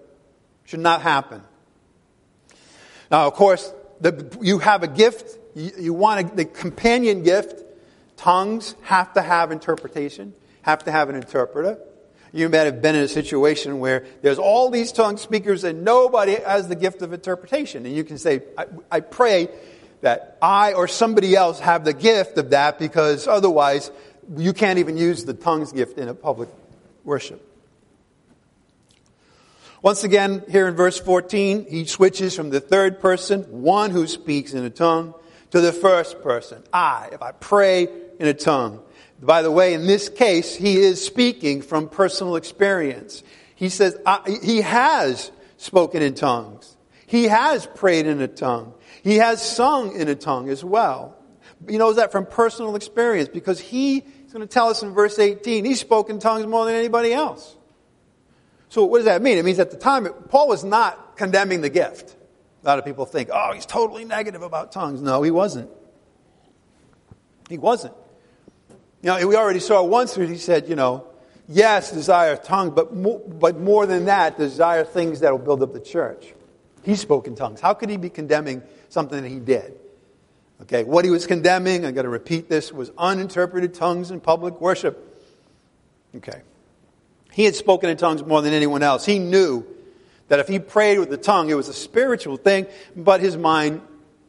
Should 0.63 0.79
not 0.79 1.01
happen. 1.01 1.41
Now, 3.11 3.27
of 3.27 3.33
course, 3.33 3.73
the, 3.99 4.37
you 4.41 4.59
have 4.59 4.81
a 4.81 4.87
gift. 4.87 5.37
You, 5.53 5.71
you 5.77 5.93
want 5.93 6.31
a, 6.31 6.35
the 6.35 6.45
companion 6.45 7.23
gift. 7.23 7.61
Tongues 8.15 8.75
have 8.83 9.13
to 9.13 9.21
have 9.21 9.51
interpretation, 9.51 10.33
have 10.61 10.85
to 10.85 10.91
have 10.91 11.09
an 11.09 11.15
interpreter. 11.15 11.77
You 12.31 12.47
may 12.47 12.59
have 12.59 12.81
been 12.81 12.95
in 12.95 13.03
a 13.03 13.07
situation 13.07 13.79
where 13.79 14.05
there's 14.21 14.39
all 14.39 14.69
these 14.69 14.91
tongue 14.93 15.17
speakers 15.17 15.65
and 15.65 15.83
nobody 15.83 16.35
has 16.35 16.69
the 16.69 16.75
gift 16.75 17.01
of 17.01 17.11
interpretation. 17.11 17.85
And 17.85 17.93
you 17.93 18.03
can 18.03 18.17
say, 18.17 18.41
I, 18.57 18.65
I 18.89 18.99
pray 19.01 19.49
that 20.01 20.37
I 20.41 20.73
or 20.73 20.87
somebody 20.87 21.35
else 21.35 21.59
have 21.59 21.85
the 21.85 21.93
gift 21.93 22.37
of 22.37 22.49
that 22.51 22.79
because 22.79 23.27
otherwise 23.27 23.91
you 24.37 24.53
can't 24.53 24.79
even 24.79 24.97
use 24.97 25.25
the 25.25 25.33
tongues 25.33 25.71
gift 25.71 25.97
in 25.97 26.07
a 26.07 26.13
public 26.13 26.49
worship. 27.03 27.49
Once 29.81 30.05
again, 30.05 30.41
here 30.49 30.67
in 30.67 30.75
verse 30.75 30.97
14, 30.97 31.65
he 31.69 31.85
switches 31.85 32.35
from 32.35 32.49
the 32.49 32.61
third 32.61 33.01
person, 33.01 33.41
one 33.61 33.91
who 33.91 34.07
speaks 34.07 34.53
in 34.53 34.63
a 34.63 34.69
tongue, 34.69 35.13
to 35.51 35.59
the 35.59 35.73
first 35.73 36.21
person, 36.23 36.63
I, 36.71 37.09
if 37.11 37.21
I 37.21 37.31
pray 37.33 37.87
in 38.19 38.27
a 38.27 38.33
tongue. 38.33 38.81
By 39.21 39.41
the 39.41 39.51
way, 39.51 39.73
in 39.73 39.85
this 39.85 40.09
case, 40.09 40.55
he 40.55 40.77
is 40.77 41.03
speaking 41.05 41.61
from 41.61 41.89
personal 41.89 42.37
experience. 42.37 43.23
He 43.55 43.69
says, 43.69 43.97
he 44.41 44.61
has 44.61 45.31
spoken 45.57 46.01
in 46.01 46.15
tongues. 46.15 46.75
He 47.05 47.25
has 47.25 47.67
prayed 47.67 48.07
in 48.07 48.21
a 48.21 48.27
tongue. 48.27 48.73
He 49.03 49.17
has 49.17 49.41
sung 49.41 49.95
in 49.95 50.07
a 50.07 50.15
tongue 50.15 50.49
as 50.49 50.63
well. 50.63 51.15
He 51.67 51.77
knows 51.77 51.97
that 51.97 52.11
from 52.11 52.25
personal 52.25 52.75
experience 52.75 53.29
because 53.29 53.59
he 53.59 53.97
is 53.97 54.33
going 54.33 54.45
to 54.45 54.51
tell 54.51 54.69
us 54.69 54.83
in 54.83 54.93
verse 54.93 55.19
18, 55.19 55.65
he 55.65 55.75
spoke 55.75 56.09
in 56.09 56.19
tongues 56.19 56.45
more 56.45 56.65
than 56.65 56.75
anybody 56.75 57.13
else. 57.13 57.55
So 58.69 58.85
what 58.85 58.97
does 58.97 59.05
that 59.05 59.21
mean? 59.21 59.37
It 59.37 59.45
means 59.45 59.59
at 59.59 59.71
the 59.71 59.77
time, 59.77 60.07
Paul 60.29 60.47
was 60.47 60.63
not 60.63 61.15
condemning 61.15 61.61
the 61.61 61.69
gift. 61.69 62.15
A 62.63 62.65
lot 62.65 62.79
of 62.79 62.85
people 62.85 63.05
think, 63.05 63.29
oh, 63.31 63.51
he's 63.53 63.65
totally 63.65 64.05
negative 64.05 64.41
about 64.41 64.71
tongues. 64.71 65.01
No, 65.01 65.21
he 65.21 65.31
wasn't. 65.31 65.69
He 67.49 67.57
wasn't. 67.57 67.93
You 69.01 69.09
know, 69.09 69.27
we 69.27 69.35
already 69.35 69.59
saw 69.59 69.83
once 69.83 70.17
where 70.17 70.25
he 70.25 70.37
said, 70.37 70.69
you 70.69 70.75
know, 70.75 71.05
yes, 71.47 71.91
desire 71.91 72.37
tongue, 72.37 72.71
but 72.71 72.95
more, 72.95 73.19
but 73.19 73.59
more 73.59 73.85
than 73.85 74.05
that, 74.05 74.37
desire 74.37 74.85
things 74.85 75.19
that 75.19 75.31
will 75.31 75.45
build 75.45 75.61
up 75.61 75.73
the 75.73 75.79
church. 75.79 76.33
He 76.83 76.95
spoke 76.95 77.27
in 77.27 77.35
tongues. 77.35 77.59
How 77.59 77.73
could 77.73 77.89
he 77.89 77.97
be 77.97 78.09
condemning 78.09 78.63
something 78.89 79.21
that 79.21 79.29
he 79.29 79.39
did? 79.39 79.77
Okay, 80.63 80.85
what 80.85 81.03
he 81.03 81.11
was 81.11 81.27
condemning, 81.27 81.85
I'm 81.85 81.93
going 81.93 82.05
to 82.05 82.09
repeat 82.09 82.47
this, 82.47 82.71
was 82.71 82.89
uninterpreted 82.97 83.73
tongues 83.73 84.11
in 84.11 84.21
public 84.21 84.61
worship. 84.61 84.97
Okay. 86.15 86.41
He 87.33 87.43
had 87.43 87.53
spoken 87.53 87.89
in 87.89 87.97
tongues 87.97 88.23
more 88.23 88.41
than 88.41 88.53
anyone 88.53 88.81
else. 88.81 89.05
He 89.05 89.19
knew 89.19 89.65
that 90.29 90.39
if 90.39 90.47
he 90.47 90.59
prayed 90.59 90.99
with 90.99 91.09
the 91.09 91.17
tongue, 91.17 91.49
it 91.49 91.55
was 91.55 91.67
a 91.67 91.73
spiritual 91.73 92.37
thing, 92.37 92.67
but 92.95 93.19
his 93.19 93.35
mind 93.35 93.81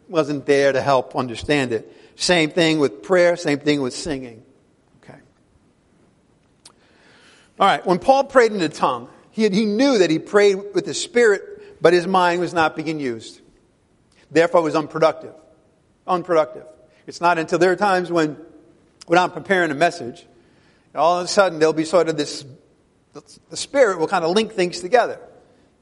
wasn't 0.08 0.44
there 0.44 0.72
to 0.72 0.80
help 0.80 1.14
understand 1.14 1.72
it. 1.72 1.96
Same 2.16 2.50
thing 2.50 2.80
with 2.80 3.04
prayer, 3.04 3.36
same 3.36 3.60
thing 3.60 3.80
with 3.80 3.94
singing. 3.94 4.42
Okay. 5.04 5.18
All 7.60 7.66
right, 7.68 7.86
when 7.86 8.00
Paul 8.00 8.24
prayed 8.24 8.50
in 8.50 8.58
the 8.58 8.68
tongue, 8.68 9.08
he, 9.30 9.44
had, 9.44 9.54
he 9.54 9.66
knew 9.66 9.98
that 9.98 10.10
he 10.10 10.18
prayed 10.18 10.56
with 10.74 10.84
the 10.84 10.94
Spirit, 10.94 11.80
but 11.80 11.92
his 11.92 12.08
mind 12.08 12.40
was 12.40 12.52
not 12.52 12.74
being 12.74 12.98
used. 12.98 13.40
Therefore, 14.32 14.62
it 14.62 14.64
was 14.64 14.74
unproductive. 14.74 15.34
Unproductive. 16.06 16.66
It's 17.06 17.20
not 17.20 17.38
until 17.38 17.58
there 17.58 17.72
are 17.72 17.76
times 17.76 18.10
when, 18.10 18.36
when 19.06 19.18
I'm 19.18 19.30
preparing 19.30 19.70
a 19.70 19.74
message, 19.74 20.26
all 20.94 21.18
of 21.18 21.24
a 21.24 21.28
sudden 21.28 21.58
there'll 21.58 21.72
be 21.72 21.84
sort 21.84 22.08
of 22.08 22.16
this 22.16 22.44
the 23.50 23.56
Spirit 23.56 23.98
will 23.98 24.08
kind 24.08 24.24
of 24.24 24.32
link 24.32 24.52
things 24.52 24.80
together, 24.80 25.20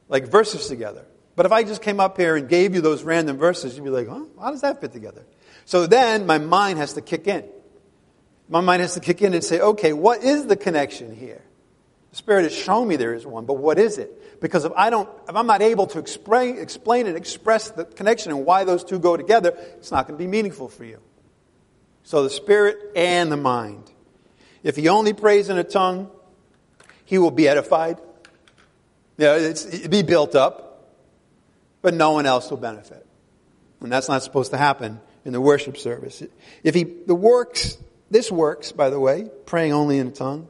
like 0.08 0.28
verses 0.28 0.68
together. 0.68 1.06
But 1.34 1.46
if 1.46 1.52
I 1.52 1.62
just 1.62 1.80
came 1.80 1.98
up 1.98 2.18
here 2.18 2.36
and 2.36 2.48
gave 2.48 2.74
you 2.74 2.82
those 2.82 3.02
random 3.02 3.38
verses, 3.38 3.74
you'd 3.76 3.84
be 3.84 3.90
like, 3.90 4.08
huh? 4.08 4.24
How 4.38 4.50
does 4.50 4.60
that 4.60 4.80
fit 4.80 4.92
together? 4.92 5.24
So 5.64 5.86
then 5.86 6.26
my 6.26 6.38
mind 6.38 6.78
has 6.78 6.94
to 6.94 7.00
kick 7.00 7.26
in. 7.26 7.44
My 8.48 8.60
mind 8.60 8.82
has 8.82 8.94
to 8.94 9.00
kick 9.00 9.22
in 9.22 9.32
and 9.32 9.42
say, 9.42 9.60
okay, 9.60 9.94
what 9.94 10.22
is 10.22 10.46
the 10.46 10.56
connection 10.56 11.14
here? 11.14 11.42
The 12.12 12.16
Spirit 12.16 12.42
has 12.44 12.54
shown 12.54 12.86
me 12.86 12.96
there 12.96 13.14
is 13.14 13.26
one, 13.26 13.46
but 13.46 13.54
what 13.54 13.78
is 13.78 13.96
it? 13.96 14.40
Because 14.40 14.66
if 14.66 14.72
I 14.76 14.90
don't, 14.90 15.08
if 15.28 15.34
I'm 15.34 15.46
not 15.46 15.62
able 15.62 15.86
to 15.88 15.98
explain, 15.98 16.58
explain 16.58 17.06
and 17.06 17.16
express 17.16 17.70
the 17.70 17.86
connection 17.86 18.32
and 18.32 18.44
why 18.44 18.64
those 18.64 18.84
two 18.84 18.98
go 18.98 19.16
together, 19.16 19.54
it's 19.78 19.90
not 19.90 20.06
going 20.06 20.18
to 20.18 20.22
be 20.22 20.28
meaningful 20.28 20.68
for 20.68 20.84
you. 20.84 21.00
So 22.04 22.22
the 22.22 22.30
Spirit 22.30 22.78
and 22.94 23.32
the 23.32 23.36
mind. 23.38 23.90
If 24.62 24.76
he 24.76 24.88
only 24.88 25.14
prays 25.14 25.48
in 25.48 25.56
a 25.56 25.64
tongue, 25.64 26.10
he 27.06 27.16
will 27.16 27.30
be 27.30 27.48
edified. 27.48 27.98
You 29.16 29.24
know, 29.24 29.36
it's, 29.36 29.64
be 29.88 30.02
built 30.02 30.34
up, 30.34 30.92
but 31.80 31.94
no 31.94 32.12
one 32.12 32.26
else 32.26 32.50
will 32.50 32.58
benefit. 32.58 33.06
And 33.80 33.90
that's 33.90 34.08
not 34.08 34.22
supposed 34.22 34.50
to 34.50 34.58
happen 34.58 35.00
in 35.24 35.32
the 35.32 35.40
worship 35.40 35.78
service. 35.78 36.22
If 36.62 36.74
he, 36.74 36.84
the 36.84 37.14
works, 37.14 37.78
this 38.10 38.30
works, 38.30 38.70
by 38.70 38.90
the 38.90 39.00
way, 39.00 39.30
praying 39.46 39.72
only 39.72 39.98
in 39.98 40.08
a 40.08 40.10
tongue, 40.10 40.48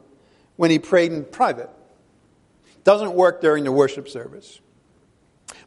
when 0.57 0.71
he 0.71 0.79
prayed 0.79 1.13
in 1.13 1.25
private. 1.25 1.71
Doesn't 2.85 3.15
work 3.15 3.41
during 3.41 3.65
the 3.65 3.73
worship 3.73 4.09
service. 4.09 4.61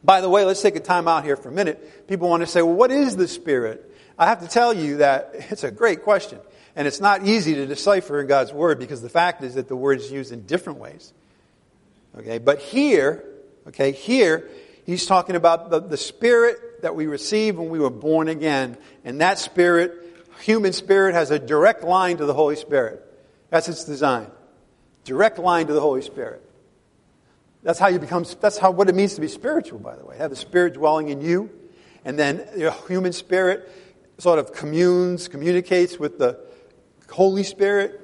By 0.03 0.21
the 0.21 0.29
way, 0.29 0.45
let's 0.45 0.61
take 0.61 0.75
a 0.75 0.81
time 0.81 1.07
out 1.07 1.23
here 1.23 1.35
for 1.35 1.49
a 1.49 1.51
minute. 1.51 2.07
People 2.07 2.29
want 2.29 2.41
to 2.41 2.47
say, 2.47 2.61
well, 2.61 2.75
what 2.75 2.91
is 2.91 3.15
the 3.15 3.27
Spirit? 3.27 3.91
I 4.17 4.27
have 4.27 4.41
to 4.41 4.47
tell 4.47 4.73
you 4.73 4.97
that 4.97 5.31
it's 5.49 5.63
a 5.63 5.71
great 5.71 6.03
question. 6.03 6.39
And 6.75 6.87
it's 6.87 6.99
not 6.99 7.25
easy 7.25 7.55
to 7.55 7.65
decipher 7.65 8.19
in 8.19 8.27
God's 8.27 8.51
Word 8.51 8.79
because 8.79 9.01
the 9.01 9.09
fact 9.09 9.43
is 9.43 9.55
that 9.55 9.69
the 9.69 9.77
word 9.77 9.99
is 9.99 10.11
used 10.11 10.33
in 10.33 10.45
different 10.45 10.79
ways. 10.79 11.13
Okay, 12.17 12.37
but 12.37 12.59
here, 12.59 13.23
okay, 13.67 13.91
here, 13.91 14.49
he's 14.85 15.05
talking 15.05 15.35
about 15.35 15.69
the, 15.69 15.79
the 15.79 15.97
spirit 15.97 16.81
that 16.81 16.95
we 16.95 17.07
received 17.07 17.57
when 17.57 17.69
we 17.69 17.79
were 17.79 17.89
born 17.89 18.27
again. 18.27 18.77
And 19.05 19.21
that 19.21 19.39
spirit, 19.39 19.93
human 20.41 20.73
spirit, 20.73 21.13
has 21.13 21.31
a 21.31 21.39
direct 21.39 21.83
line 21.83 22.17
to 22.17 22.25
the 22.25 22.33
Holy 22.33 22.55
Spirit. 22.57 23.01
That's 23.49 23.69
its 23.69 23.85
design. 23.85 24.27
Direct 25.05 25.39
line 25.39 25.67
to 25.67 25.73
the 25.73 25.79
Holy 25.79 26.01
Spirit. 26.01 26.41
That's 27.63 27.79
how 27.79 27.87
you 27.87 27.97
become, 27.97 28.25
that's 28.41 28.57
how, 28.57 28.71
what 28.71 28.89
it 28.89 28.95
means 28.95 29.15
to 29.15 29.21
be 29.21 29.27
spiritual, 29.27 29.79
by 29.79 29.95
the 29.95 30.05
way. 30.05 30.17
Have 30.17 30.29
the 30.29 30.35
Spirit 30.35 30.73
dwelling 30.73 31.09
in 31.09 31.21
you. 31.21 31.49
And 32.03 32.19
then 32.19 32.47
your 32.55 32.71
human 32.87 33.13
spirit 33.13 33.67
sort 34.17 34.37
of 34.39 34.53
communes, 34.53 35.27
communicates 35.27 35.97
with 35.97 36.19
the 36.19 36.39
Holy 37.09 37.43
Spirit, 37.43 37.99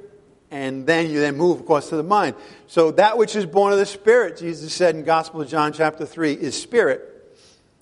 and 0.49 0.85
then 0.85 1.09
you 1.09 1.19
then 1.19 1.37
move, 1.37 1.59
of 1.59 1.65
course, 1.65 1.89
to 1.89 1.95
the 1.95 2.03
mind. 2.03 2.35
So 2.67 2.91
that 2.91 3.17
which 3.17 3.35
is 3.35 3.45
born 3.45 3.71
of 3.71 3.79
the 3.79 3.85
Spirit, 3.85 4.37
Jesus 4.37 4.73
said 4.73 4.95
in 4.95 5.03
Gospel 5.03 5.41
of 5.41 5.47
John 5.47 5.71
chapter 5.73 6.05
3, 6.05 6.33
is 6.33 6.59
Spirit. 6.59 7.07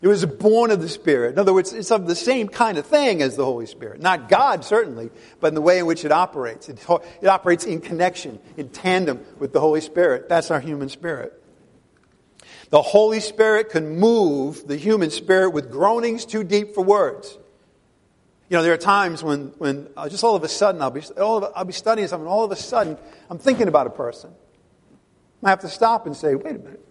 It 0.01 0.07
was 0.07 0.25
born 0.25 0.71
of 0.71 0.81
the 0.81 0.87
Spirit. 0.87 1.33
In 1.33 1.39
other 1.39 1.53
words, 1.53 1.73
it's 1.73 1.91
of 1.91 2.07
the 2.07 2.15
same 2.15 2.47
kind 2.47 2.77
of 2.77 2.85
thing 2.85 3.21
as 3.21 3.35
the 3.35 3.43
Holy 3.43 3.65
Spirit. 3.65 4.01
Not 4.01 4.29
God, 4.29 4.63
certainly, 4.63 5.09
but 5.41 5.47
in 5.47 5.55
the 5.55 5.61
way 5.61 5.79
in 5.79 5.85
which 5.85 6.05
it 6.05 6.11
operates. 6.11 6.69
It, 6.69 6.79
it 7.21 7.27
operates 7.27 7.65
in 7.65 7.81
connection, 7.81 8.39
in 8.55 8.69
tandem 8.69 9.25
with 9.39 9.51
the 9.51 9.59
Holy 9.59 9.81
Spirit. 9.81 10.29
That's 10.29 10.51
our 10.51 10.61
human 10.61 10.87
spirit. 10.87 11.33
The 12.69 12.81
Holy 12.81 13.19
Spirit 13.19 13.71
can 13.71 13.97
move 13.97 14.67
the 14.67 14.77
human 14.77 15.09
spirit 15.09 15.49
with 15.49 15.69
groanings 15.69 16.25
too 16.25 16.45
deep 16.45 16.75
for 16.75 16.83
words. 16.83 17.37
You 18.47 18.57
know, 18.57 18.63
there 18.63 18.73
are 18.73 18.77
times 18.77 19.21
when, 19.21 19.47
when 19.57 19.89
uh, 19.97 20.07
just 20.07 20.23
all 20.23 20.35
of 20.35 20.43
a 20.43 20.47
sudden 20.47 20.81
I'll 20.81 20.91
be, 20.91 21.01
all 21.17 21.43
of, 21.43 21.51
I'll 21.55 21.65
be 21.65 21.73
studying 21.73 22.07
something, 22.07 22.27
all 22.27 22.45
of 22.45 22.51
a 22.51 22.55
sudden 22.55 22.97
I'm 23.29 23.37
thinking 23.37 23.67
about 23.67 23.85
a 23.85 23.91
person. 23.91 24.31
I 25.43 25.49
have 25.49 25.59
to 25.61 25.69
stop 25.69 26.05
and 26.05 26.15
say, 26.15 26.35
wait 26.35 26.55
a 26.55 26.59
minute. 26.59 26.85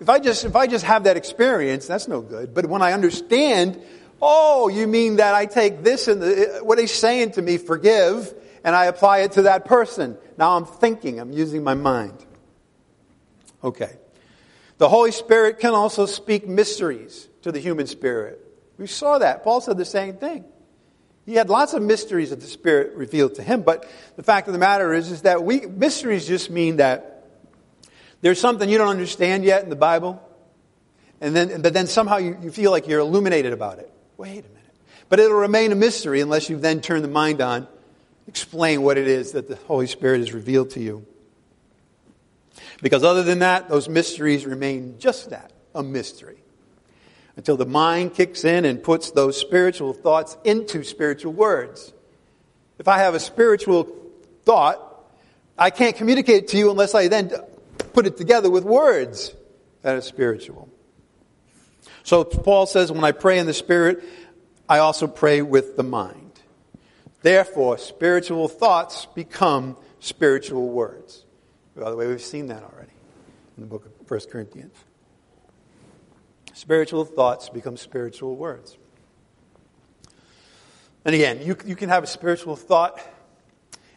If 0.00 0.08
I 0.08 0.18
just, 0.18 0.44
if 0.44 0.54
I 0.54 0.66
just 0.66 0.84
have 0.84 1.04
that 1.04 1.16
experience, 1.16 1.86
that's 1.86 2.08
no 2.08 2.20
good. 2.20 2.54
But 2.54 2.66
when 2.66 2.82
I 2.82 2.92
understand, 2.92 3.80
oh, 4.22 4.68
you 4.68 4.86
mean 4.86 5.16
that 5.16 5.34
I 5.34 5.46
take 5.46 5.82
this 5.82 6.08
and 6.08 6.22
the, 6.22 6.58
uh, 6.58 6.64
what 6.64 6.78
he's 6.78 6.92
saying 6.92 7.32
to 7.32 7.42
me, 7.42 7.58
forgive, 7.58 8.32
and 8.62 8.76
I 8.76 8.86
apply 8.86 9.20
it 9.20 9.32
to 9.32 9.42
that 9.42 9.64
person. 9.64 10.16
Now 10.36 10.56
I'm 10.56 10.66
thinking, 10.66 11.18
I'm 11.18 11.32
using 11.32 11.64
my 11.64 11.74
mind. 11.74 12.24
Okay. 13.62 13.96
The 14.78 14.88
Holy 14.88 15.10
Spirit 15.10 15.58
can 15.58 15.74
also 15.74 16.06
speak 16.06 16.46
mysteries 16.46 17.28
to 17.42 17.50
the 17.50 17.58
human 17.58 17.88
spirit. 17.88 18.44
We 18.78 18.86
saw 18.86 19.18
that. 19.18 19.42
Paul 19.42 19.60
said 19.60 19.76
the 19.76 19.84
same 19.84 20.16
thing. 20.16 20.44
He 21.26 21.34
had 21.34 21.50
lots 21.50 21.74
of 21.74 21.82
mysteries 21.82 22.30
that 22.30 22.40
the 22.40 22.46
Spirit 22.46 22.94
revealed 22.94 23.34
to 23.34 23.42
him, 23.42 23.62
but 23.62 23.86
the 24.16 24.22
fact 24.22 24.46
of 24.46 24.54
the 24.54 24.58
matter 24.58 24.94
is, 24.94 25.10
is 25.10 25.22
that 25.22 25.42
we, 25.42 25.60
mysteries 25.60 26.26
just 26.26 26.48
mean 26.48 26.76
that 26.76 27.17
there's 28.20 28.40
something 28.40 28.68
you 28.68 28.78
don't 28.78 28.88
understand 28.88 29.44
yet 29.44 29.62
in 29.62 29.70
the 29.70 29.76
Bible, 29.76 30.22
and 31.20 31.34
then, 31.34 31.62
but 31.62 31.72
then 31.72 31.86
somehow 31.86 32.16
you, 32.16 32.36
you 32.42 32.50
feel 32.50 32.70
like 32.70 32.88
you're 32.88 33.00
illuminated 33.00 33.52
about 33.52 33.78
it. 33.78 33.90
Wait 34.16 34.44
a 34.44 34.48
minute. 34.48 34.54
But 35.08 35.20
it'll 35.20 35.38
remain 35.38 35.72
a 35.72 35.76
mystery 35.76 36.20
unless 36.20 36.50
you 36.50 36.58
then 36.58 36.80
turn 36.80 37.02
the 37.02 37.08
mind 37.08 37.40
on, 37.40 37.66
explain 38.26 38.82
what 38.82 38.98
it 38.98 39.08
is 39.08 39.32
that 39.32 39.48
the 39.48 39.56
Holy 39.56 39.86
Spirit 39.86 40.18
has 40.18 40.32
revealed 40.32 40.70
to 40.70 40.80
you. 40.80 41.06
Because 42.82 43.02
other 43.02 43.22
than 43.22 43.40
that, 43.40 43.68
those 43.68 43.88
mysteries 43.88 44.46
remain 44.46 44.98
just 44.98 45.30
that, 45.30 45.52
a 45.74 45.82
mystery. 45.82 46.38
Until 47.36 47.56
the 47.56 47.66
mind 47.66 48.14
kicks 48.14 48.44
in 48.44 48.64
and 48.64 48.82
puts 48.82 49.12
those 49.12 49.36
spiritual 49.36 49.92
thoughts 49.92 50.36
into 50.44 50.82
spiritual 50.82 51.32
words. 51.32 51.92
If 52.78 52.88
I 52.88 52.98
have 52.98 53.14
a 53.14 53.20
spiritual 53.20 53.88
thought, 54.44 54.84
I 55.56 55.70
can't 55.70 55.96
communicate 55.96 56.44
it 56.44 56.48
to 56.48 56.56
you 56.58 56.70
unless 56.70 56.94
I 56.94 57.08
then 57.08 57.32
put 57.98 58.06
it 58.06 58.16
together 58.16 58.48
with 58.48 58.62
words 58.62 59.34
that 59.82 59.96
are 59.96 60.00
spiritual. 60.00 60.68
So 62.04 62.22
Paul 62.22 62.66
says, 62.66 62.92
when 62.92 63.02
I 63.02 63.10
pray 63.10 63.40
in 63.40 63.46
the 63.46 63.52
Spirit, 63.52 64.04
I 64.68 64.78
also 64.78 65.08
pray 65.08 65.42
with 65.42 65.76
the 65.76 65.82
mind. 65.82 66.30
Therefore, 67.22 67.76
spiritual 67.76 68.46
thoughts 68.46 69.06
become 69.16 69.76
spiritual 69.98 70.68
words. 70.68 71.24
By 71.76 71.90
the 71.90 71.96
way, 71.96 72.06
we've 72.06 72.22
seen 72.22 72.46
that 72.46 72.62
already 72.62 72.92
in 73.56 73.64
the 73.64 73.66
book 73.66 73.84
of 73.84 74.08
1 74.08 74.20
Corinthians. 74.30 74.76
Spiritual 76.52 77.04
thoughts 77.04 77.48
become 77.48 77.76
spiritual 77.76 78.36
words. 78.36 78.78
And 81.04 81.16
again, 81.16 81.42
you, 81.42 81.56
you 81.66 81.74
can 81.74 81.88
have 81.88 82.04
a 82.04 82.06
spiritual 82.06 82.54
thought 82.54 83.00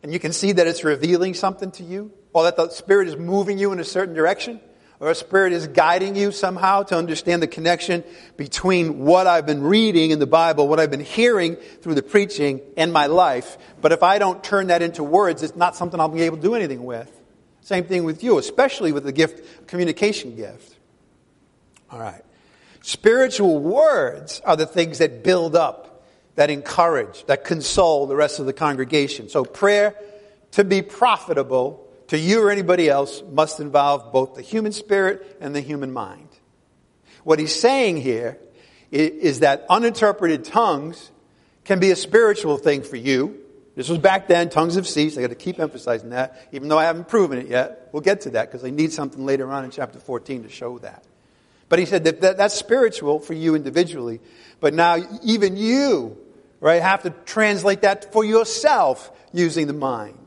and 0.01 0.11
you 0.11 0.17
can 0.17 0.33
see 0.33 0.53
that 0.53 0.65
it's 0.65 0.83
revealing 0.83 1.35
something 1.35 1.69
to 1.73 1.83
you, 1.83 2.11
or 2.33 2.43
that 2.43 2.55
the 2.55 2.69
Spirit 2.69 3.07
is 3.07 3.17
moving 3.17 3.57
you 3.57 3.71
in 3.71 3.79
a 3.79 3.83
certain 3.83 4.15
direction, 4.15 4.59
or 4.99 5.09
a 5.09 5.15
Spirit 5.15 5.51
is 5.53 5.67
guiding 5.67 6.15
you 6.15 6.31
somehow 6.31 6.83
to 6.83 6.97
understand 6.97 7.41
the 7.41 7.47
connection 7.47 8.03
between 8.37 8.99
what 8.99 9.27
I've 9.27 9.45
been 9.45 9.63
reading 9.63 10.11
in 10.11 10.19
the 10.19 10.27
Bible, 10.27 10.67
what 10.67 10.79
I've 10.79 10.91
been 10.91 10.99
hearing 10.99 11.55
through 11.55 11.95
the 11.95 12.03
preaching, 12.03 12.61
and 12.77 12.93
my 12.93 13.07
life. 13.07 13.57
But 13.81 13.91
if 13.91 14.03
I 14.03 14.19
don't 14.19 14.43
turn 14.43 14.67
that 14.67 14.81
into 14.81 15.03
words, 15.03 15.43
it's 15.43 15.55
not 15.55 15.75
something 15.75 15.99
I'll 15.99 16.09
be 16.09 16.21
able 16.21 16.37
to 16.37 16.43
do 16.43 16.55
anything 16.55 16.83
with. 16.83 17.11
Same 17.61 17.83
thing 17.83 18.03
with 18.03 18.23
you, 18.23 18.37
especially 18.37 18.91
with 18.91 19.03
the 19.03 19.11
gift, 19.11 19.67
communication 19.67 20.35
gift. 20.35 20.77
All 21.91 21.99
right. 21.99 22.23
Spiritual 22.81 23.59
words 23.59 24.41
are 24.45 24.55
the 24.55 24.65
things 24.65 24.97
that 24.99 25.23
build 25.23 25.55
up, 25.55 26.05
that 26.35 26.49
encourage, 26.49 27.25
that 27.25 27.43
console 27.43 28.07
the 28.07 28.15
rest 28.15 28.39
of 28.39 28.45
the 28.45 28.53
congregation. 28.53 29.29
So 29.29 29.45
prayer 29.45 29.95
to 30.51 30.63
be 30.63 30.81
profitable 30.81 31.80
to 32.11 32.19
you 32.19 32.43
or 32.43 32.51
anybody 32.51 32.87
else 32.87 33.23
must 33.31 33.59
involve 33.59 34.11
both 34.13 34.35
the 34.35 34.41
human 34.41 34.71
spirit 34.71 35.37
and 35.41 35.55
the 35.55 35.61
human 35.61 35.91
mind. 35.91 36.29
What 37.23 37.39
he's 37.39 37.57
saying 37.59 37.97
here 37.97 38.37
is 38.91 39.39
that 39.39 39.65
uninterpreted 39.69 40.45
tongues 40.45 41.11
can 41.63 41.79
be 41.79 41.91
a 41.91 41.95
spiritual 41.95 42.57
thing 42.57 42.83
for 42.83 42.95
you, 42.95 43.41
this 43.75 43.87
was 43.87 43.99
back 43.99 44.27
then, 44.27 44.49
tongues 44.49 44.75
have 44.75 44.87
ceased. 44.87 45.17
I 45.17 45.21
got 45.21 45.29
to 45.29 45.35
keep 45.35 45.59
emphasizing 45.59 46.09
that, 46.09 46.49
even 46.51 46.67
though 46.67 46.77
I 46.77 46.83
haven't 46.83 47.07
proven 47.07 47.37
it 47.37 47.47
yet. 47.47 47.89
We'll 47.91 48.01
get 48.01 48.21
to 48.21 48.31
that 48.31 48.51
because 48.51 48.65
I 48.65 48.69
need 48.69 48.91
something 48.91 49.25
later 49.25 49.49
on 49.51 49.63
in 49.63 49.71
chapter 49.71 49.99
14 49.99 50.43
to 50.43 50.49
show 50.49 50.77
that. 50.79 51.03
But 51.69 51.79
he 51.79 51.85
said 51.85 52.03
that, 52.03 52.21
that 52.21 52.37
that's 52.37 52.53
spiritual 52.53 53.19
for 53.19 53.33
you 53.33 53.55
individually. 53.55 54.19
But 54.59 54.73
now 54.73 54.97
even 55.23 55.55
you, 55.55 56.17
right, 56.59 56.81
have 56.81 57.03
to 57.03 57.11
translate 57.25 57.83
that 57.83 58.11
for 58.11 58.25
yourself 58.25 59.09
using 59.31 59.67
the 59.67 59.73
mind. 59.73 60.20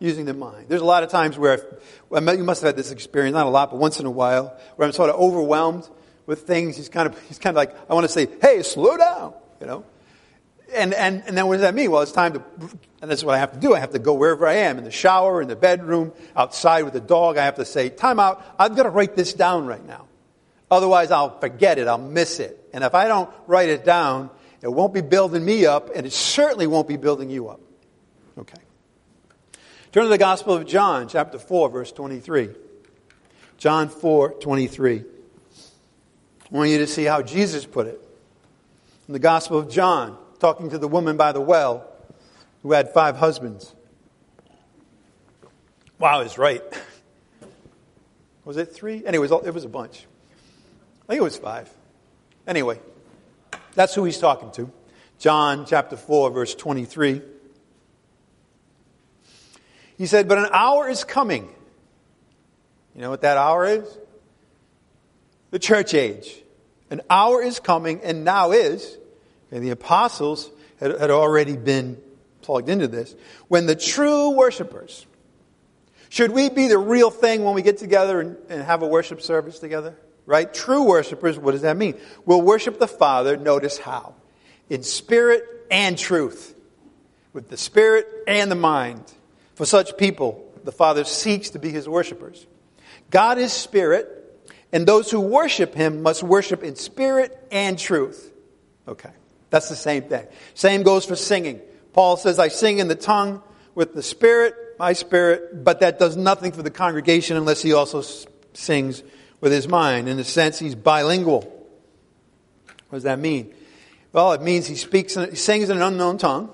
Using 0.00 0.24
the 0.24 0.34
mind. 0.34 0.66
There's 0.68 0.80
a 0.80 0.86
lot 0.86 1.02
of 1.02 1.10
times 1.10 1.38
where, 1.38 1.64
well, 2.08 2.36
you 2.36 2.42
must 2.42 2.62
have 2.62 2.68
had 2.68 2.76
this 2.76 2.90
experience, 2.90 3.34
not 3.34 3.46
a 3.46 3.50
lot, 3.50 3.70
but 3.70 3.78
once 3.78 4.00
in 4.00 4.06
a 4.06 4.10
while, 4.10 4.58
where 4.76 4.86
I'm 4.86 4.92
sort 4.92 5.10
of 5.10 5.16
overwhelmed 5.16 5.88
with 6.26 6.42
things. 6.42 6.76
He's 6.76 6.88
kind 6.88 7.06
of, 7.06 7.20
he's 7.28 7.38
kind 7.38 7.54
of 7.54 7.56
like, 7.56 7.76
I 7.88 7.94
want 7.94 8.04
to 8.04 8.12
say, 8.12 8.26
hey, 8.40 8.62
slow 8.62 8.96
down, 8.96 9.34
you 9.60 9.66
know 9.66 9.84
and, 10.74 10.94
and, 10.94 11.22
and 11.26 11.36
then 11.36 11.46
what 11.46 11.54
does 11.54 11.62
that 11.62 11.74
mean? 11.74 11.90
Well, 11.90 12.02
it's 12.02 12.12
time 12.12 12.34
to, 12.34 12.42
and 13.02 13.10
that's 13.10 13.24
what 13.24 13.34
I 13.34 13.38
have 13.38 13.52
to 13.52 13.58
do. 13.58 13.74
I 13.74 13.80
have 13.80 13.90
to 13.92 13.98
go 13.98 14.14
wherever 14.14 14.46
I 14.46 14.54
am, 14.54 14.78
in 14.78 14.84
the 14.84 14.90
shower, 14.90 15.42
in 15.42 15.48
the 15.48 15.56
bedroom, 15.56 16.12
outside 16.36 16.82
with 16.82 16.92
the 16.92 17.00
dog. 17.00 17.36
I 17.36 17.44
have 17.44 17.56
to 17.56 17.64
say, 17.64 17.88
time 17.88 18.20
out. 18.20 18.44
I've 18.58 18.76
got 18.76 18.84
to 18.84 18.90
write 18.90 19.16
this 19.16 19.32
down 19.32 19.66
right 19.66 19.84
now. 19.84 20.06
Otherwise, 20.70 21.10
I'll 21.10 21.38
forget 21.40 21.78
it. 21.78 21.88
I'll 21.88 21.98
miss 21.98 22.38
it. 22.40 22.68
And 22.72 22.84
if 22.84 22.94
I 22.94 23.08
don't 23.08 23.30
write 23.46 23.68
it 23.68 23.84
down, 23.84 24.30
it 24.62 24.68
won't 24.68 24.94
be 24.94 25.00
building 25.00 25.44
me 25.44 25.66
up, 25.66 25.90
and 25.94 26.06
it 26.06 26.12
certainly 26.12 26.66
won't 26.66 26.86
be 26.86 26.96
building 26.96 27.30
you 27.30 27.48
up. 27.48 27.60
Okay. 28.38 28.58
Turn 29.92 30.04
to 30.04 30.08
the 30.08 30.18
Gospel 30.18 30.54
of 30.54 30.68
John, 30.68 31.08
chapter 31.08 31.36
4, 31.36 31.68
verse 31.68 31.90
23. 31.90 32.50
John 33.58 33.88
4, 33.88 34.34
23. 34.34 35.00
I 35.00 35.04
want 36.56 36.70
you 36.70 36.78
to 36.78 36.86
see 36.86 37.02
how 37.02 37.22
Jesus 37.22 37.66
put 37.66 37.88
it. 37.88 38.00
In 39.08 39.12
the 39.14 39.18
Gospel 39.18 39.58
of 39.58 39.68
John, 39.68 40.16
talking 40.38 40.70
to 40.70 40.78
the 40.78 40.86
woman 40.86 41.16
by 41.16 41.32
the 41.32 41.40
well 41.40 41.92
who 42.62 42.70
had 42.70 42.94
five 42.94 43.16
husbands. 43.16 43.74
Wow, 45.98 46.22
he's 46.22 46.38
right. 46.38 46.62
Was 48.44 48.58
it 48.58 48.66
three? 48.66 49.04
Anyway, 49.04 49.26
it 49.44 49.52
was 49.52 49.64
a 49.64 49.68
bunch. 49.68 50.06
I 51.02 51.06
think 51.08 51.20
it 51.20 51.24
was 51.24 51.36
five. 51.36 51.68
Anyway, 52.46 52.78
that's 53.74 53.94
who 53.96 54.04
he's 54.04 54.18
talking 54.18 54.52
to. 54.52 54.70
John 55.18 55.66
chapter 55.66 55.96
4, 55.96 56.30
verse 56.30 56.54
23. 56.54 57.22
He 60.00 60.06
said, 60.06 60.28
But 60.28 60.38
an 60.38 60.48
hour 60.50 60.88
is 60.88 61.04
coming. 61.04 61.46
You 62.94 63.02
know 63.02 63.10
what 63.10 63.20
that 63.20 63.36
hour 63.36 63.66
is? 63.66 63.98
The 65.50 65.58
church 65.58 65.92
age. 65.92 66.42
An 66.88 67.02
hour 67.10 67.42
is 67.42 67.60
coming, 67.60 68.00
and 68.02 68.24
now 68.24 68.52
is, 68.52 68.96
and 69.50 69.62
the 69.62 69.68
apostles 69.68 70.50
had, 70.78 70.98
had 70.98 71.10
already 71.10 71.54
been 71.54 71.98
plugged 72.40 72.70
into 72.70 72.88
this. 72.88 73.14
When 73.48 73.66
the 73.66 73.76
true 73.76 74.30
worshipers, 74.30 75.04
should 76.08 76.30
we 76.30 76.48
be 76.48 76.68
the 76.68 76.78
real 76.78 77.10
thing 77.10 77.44
when 77.44 77.52
we 77.52 77.60
get 77.60 77.76
together 77.76 78.20
and, 78.20 78.38
and 78.48 78.62
have 78.62 78.80
a 78.80 78.86
worship 78.86 79.20
service 79.20 79.58
together? 79.58 79.94
Right? 80.24 80.52
True 80.52 80.84
worshipers, 80.84 81.38
what 81.38 81.52
does 81.52 81.60
that 81.60 81.76
mean? 81.76 82.00
We'll 82.24 82.40
worship 82.40 82.78
the 82.78 82.88
Father, 82.88 83.36
notice 83.36 83.76
how? 83.76 84.14
In 84.70 84.82
spirit 84.82 85.44
and 85.70 85.98
truth. 85.98 86.54
With 87.34 87.50
the 87.50 87.58
spirit 87.58 88.08
and 88.26 88.50
the 88.50 88.56
mind. 88.56 89.04
For 89.60 89.66
such 89.66 89.98
people, 89.98 90.50
the 90.64 90.72
Father 90.72 91.04
seeks 91.04 91.50
to 91.50 91.58
be 91.58 91.68
his 91.68 91.86
worshipers. 91.86 92.46
God 93.10 93.36
is 93.36 93.52
spirit, 93.52 94.08
and 94.72 94.86
those 94.86 95.10
who 95.10 95.20
worship 95.20 95.74
him 95.74 96.02
must 96.02 96.22
worship 96.22 96.62
in 96.62 96.76
spirit 96.76 97.38
and 97.52 97.78
truth. 97.78 98.32
Okay. 98.88 99.10
That's 99.50 99.68
the 99.68 99.76
same 99.76 100.04
thing. 100.04 100.26
Same 100.54 100.82
goes 100.82 101.04
for 101.04 101.14
singing. 101.14 101.60
Paul 101.92 102.16
says, 102.16 102.38
I 102.38 102.48
sing 102.48 102.78
in 102.78 102.88
the 102.88 102.94
tongue 102.94 103.42
with 103.74 103.94
the 103.94 104.02
Spirit, 104.02 104.54
my 104.78 104.94
spirit, 104.94 105.62
but 105.62 105.80
that 105.80 105.98
does 105.98 106.16
nothing 106.16 106.52
for 106.52 106.62
the 106.62 106.70
congregation 106.70 107.36
unless 107.36 107.60
he 107.60 107.74
also 107.74 108.02
sings 108.54 109.02
with 109.42 109.52
his 109.52 109.68
mind. 109.68 110.08
In 110.08 110.18
a 110.18 110.24
sense, 110.24 110.58
he's 110.58 110.74
bilingual. 110.74 111.42
What 112.88 112.96
does 112.96 113.02
that 113.02 113.18
mean? 113.18 113.52
Well, 114.14 114.32
it 114.32 114.40
means 114.40 114.66
he 114.66 114.76
speaks, 114.76 115.16
he 115.16 115.36
sings 115.36 115.68
in 115.68 115.76
an 115.76 115.82
unknown 115.82 116.16
tongue, 116.16 116.50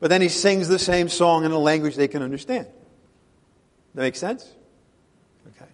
but 0.00 0.08
then 0.08 0.22
he 0.22 0.28
sings 0.28 0.66
the 0.66 0.78
same 0.78 1.08
song 1.08 1.44
in 1.44 1.52
a 1.52 1.58
language 1.58 1.94
they 1.94 2.08
can 2.08 2.22
understand. 2.22 2.66
That 3.94 4.02
makes 4.02 4.18
sense? 4.18 4.50
Okay. 5.48 5.70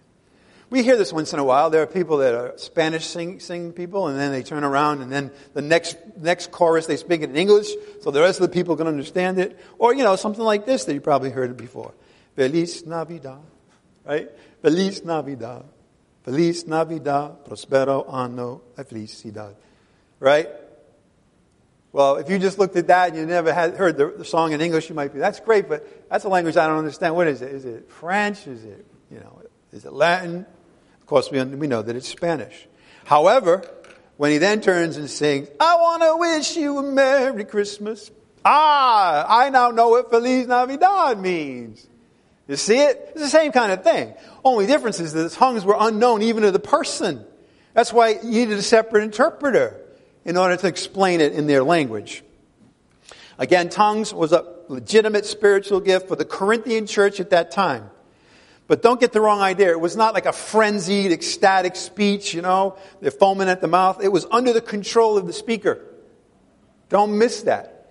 We 0.69 0.83
hear 0.83 0.97
this 0.97 1.13
once 1.13 1.31
in 1.31 1.39
a 1.39 1.43
while. 1.43 1.69
There 1.69 1.81
are 1.81 1.87
people 1.87 2.17
that 2.17 2.33
are 2.33 2.57
Spanish 2.57 3.05
sing, 3.05 3.39
sing 3.39 3.71
people, 3.71 4.07
and 4.07 4.19
then 4.19 4.31
they 4.31 4.43
turn 4.43 4.65
around, 4.65 5.01
and 5.01 5.11
then 5.11 5.31
the 5.53 5.61
next 5.61 5.95
next 6.17 6.51
chorus 6.51 6.87
they 6.87 6.97
speak 6.97 7.21
it 7.21 7.29
in 7.29 7.37
English, 7.37 7.69
so 8.01 8.11
the 8.11 8.19
rest 8.19 8.41
of 8.41 8.49
the 8.49 8.53
people 8.53 8.75
can 8.75 8.87
understand 8.87 9.39
it. 9.39 9.57
Or 9.79 9.93
you 9.93 10.03
know 10.03 10.17
something 10.17 10.43
like 10.43 10.65
this 10.65 10.83
that 10.85 10.93
you 10.93 10.99
probably 10.99 11.29
heard 11.29 11.51
it 11.51 11.57
before: 11.57 11.93
Feliz 12.35 12.85
Navidad, 12.85 13.39
right? 14.05 14.29
Feliz 14.61 15.05
Navidad, 15.05 15.63
Feliz 16.23 16.67
Navidad, 16.67 17.45
prospero 17.45 18.05
anno 18.11 18.63
e 18.77 18.83
felicidad, 18.83 19.55
right? 20.19 20.49
Well, 21.93 22.17
if 22.17 22.29
you 22.29 22.37
just 22.37 22.59
looked 22.59 22.75
at 22.75 22.87
that 22.87 23.09
and 23.09 23.17
you 23.17 23.25
never 23.25 23.53
had 23.53 23.75
heard 23.75 23.97
the, 23.97 24.13
the 24.17 24.25
song 24.25 24.51
in 24.51 24.61
English, 24.61 24.89
you 24.89 24.95
might 24.95 25.13
be, 25.13 25.19
that's 25.19 25.39
great, 25.39 25.69
but 25.69 26.09
that's 26.09 26.25
a 26.25 26.29
language 26.29 26.57
I 26.57 26.67
don't 26.67 26.77
understand. 26.77 27.15
What 27.15 27.27
is 27.27 27.41
it? 27.41 27.51
Is 27.51 27.65
it 27.65 27.89
French? 27.89 28.45
Is 28.45 28.63
it, 28.63 28.85
you 29.09 29.19
know, 29.19 29.41
is 29.71 29.85
it 29.85 29.93
Latin? 29.93 30.45
Of 30.99 31.05
course, 31.07 31.31
we, 31.31 31.43
we 31.43 31.67
know 31.67 31.81
that 31.81 31.95
it's 31.95 32.07
Spanish. 32.07 32.67
However, 33.05 33.63
when 34.17 34.31
he 34.31 34.37
then 34.37 34.61
turns 34.61 34.97
and 34.97 35.09
sings, 35.09 35.47
I 35.59 35.75
want 35.75 36.03
to 36.03 36.17
wish 36.17 36.57
you 36.57 36.77
a 36.79 36.83
Merry 36.83 37.45
Christmas. 37.45 38.11
Ah, 38.43 39.25
I 39.27 39.49
now 39.49 39.71
know 39.71 39.89
what 39.89 40.09
Feliz 40.09 40.47
Navidad 40.47 41.19
means. 41.19 41.87
You 42.47 42.55
see 42.55 42.79
it? 42.79 43.11
It's 43.11 43.21
the 43.21 43.29
same 43.29 43.51
kind 43.51 43.71
of 43.71 43.83
thing. 43.83 44.13
Only 44.43 44.67
difference 44.67 44.99
is 44.99 45.13
that 45.13 45.21
the 45.21 45.29
tongues 45.29 45.65
were 45.65 45.75
unknown 45.77 46.21
even 46.21 46.43
to 46.43 46.51
the 46.51 46.59
person. 46.59 47.25
That's 47.73 47.91
why 47.91 48.19
you 48.23 48.45
needed 48.45 48.57
a 48.57 48.61
separate 48.61 49.03
interpreter 49.03 49.81
in 50.27 50.35
order 50.35 50.57
to 50.57 50.67
explain 50.67 51.21
it 51.21 51.33
in 51.33 51.47
their 51.47 51.63
language. 51.63 52.21
Again, 53.39 53.69
tongues 53.69 54.13
was 54.13 54.33
a 54.33 54.45
legitimate 54.67 55.25
spiritual 55.25 55.79
gift 55.79 56.09
for 56.09 56.17
the 56.17 56.25
Corinthian 56.25 56.85
church 56.85 57.21
at 57.21 57.29
that 57.29 57.49
time. 57.49 57.89
But 58.67 58.81
don't 58.81 58.99
get 58.99 59.13
the 59.13 59.21
wrong 59.21 59.39
idea. 59.39 59.69
It 59.69 59.79
was 59.79 59.95
not 59.95 60.13
like 60.13 60.25
a 60.25 60.33
frenzied, 60.33 61.13
ecstatic 61.13 61.77
speech, 61.77 62.33
you 62.33 62.41
know, 62.41 62.77
they're 62.99 63.09
foaming 63.09 63.47
at 63.47 63.61
the 63.61 63.69
mouth. 63.69 64.03
It 64.03 64.09
was 64.09 64.27
under 64.29 64.51
the 64.51 64.59
control 64.59 65.17
of 65.17 65.25
the 65.25 65.33
speaker. 65.33 65.81
Don't 66.89 67.17
miss 67.17 67.43
that. 67.43 67.89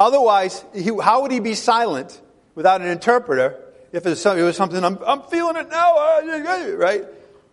Otherwise, 0.00 0.64
he, 0.74 0.90
how 1.02 1.20
would 1.22 1.32
he 1.32 1.40
be 1.40 1.54
silent 1.54 2.18
without 2.54 2.80
an 2.80 2.88
interpreter 2.88 3.60
if 3.92 4.06
it 4.06 4.08
was, 4.08 4.26
it 4.26 4.42
was 4.42 4.56
something, 4.56 4.82
I'm, 4.82 4.98
I'm 5.06 5.22
feeling 5.22 5.56
it 5.56 5.68
now, 5.68 5.96
uh, 5.96 6.72
right? 6.76 7.04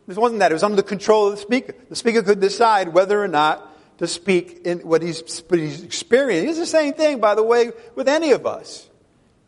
This 0.07 0.17
wasn't 0.17 0.39
that. 0.39 0.51
It 0.51 0.55
was 0.55 0.63
under 0.63 0.77
the 0.77 0.83
control 0.83 1.27
of 1.27 1.35
the 1.35 1.41
speaker. 1.41 1.75
The 1.89 1.95
speaker 1.95 2.23
could 2.23 2.39
decide 2.39 2.89
whether 2.89 3.21
or 3.21 3.27
not 3.27 3.70
to 4.01 4.07
speak 4.07 4.61
in 4.65 4.79
what 4.79 5.03
he's, 5.03 5.43
what 5.47 5.59
he's 5.59 5.83
experiencing. 5.83 6.49
It's 6.49 6.57
the 6.57 6.65
same 6.65 6.95
thing, 6.95 7.19
by 7.19 7.35
the 7.35 7.43
way, 7.43 7.71
with 7.93 8.07
any 8.07 8.31
of 8.31 8.47
us. 8.47 8.89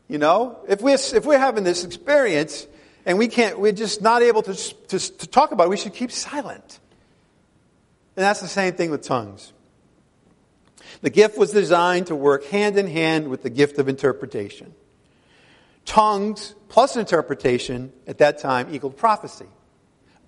You 0.07 0.19
know, 0.19 0.59
if 0.67 0.79
we're, 0.79 0.93
if 0.93 1.25
we're 1.25 1.39
having 1.39 1.63
this 1.63 1.83
experience 1.83 2.67
and 3.03 3.17
we 3.17 3.27
can't, 3.29 3.57
we're 3.59 3.71
just 3.71 4.03
not 4.03 4.21
able 4.21 4.43
to, 4.43 4.53
to, 4.53 4.99
to 4.99 5.27
talk 5.27 5.53
about 5.53 5.63
it, 5.63 5.69
we 5.71 5.77
should 5.77 5.95
keep 5.95 6.11
silent. 6.11 6.79
And 8.15 8.23
that's 8.23 8.41
the 8.41 8.47
same 8.47 8.75
thing 8.75 8.91
with 8.91 9.01
tongues. 9.01 9.53
The 11.01 11.09
gift 11.09 11.35
was 11.35 11.49
designed 11.49 12.07
to 12.07 12.15
work 12.15 12.45
hand 12.45 12.77
in 12.77 12.85
hand 12.85 13.29
with 13.29 13.41
the 13.41 13.49
gift 13.49 13.79
of 13.79 13.89
interpretation. 13.89 14.75
Tongues 15.85 16.53
plus 16.69 16.95
interpretation 16.95 17.91
at 18.05 18.19
that 18.19 18.37
time 18.37 18.67
equaled 18.71 18.97
prophecy. 18.97 19.47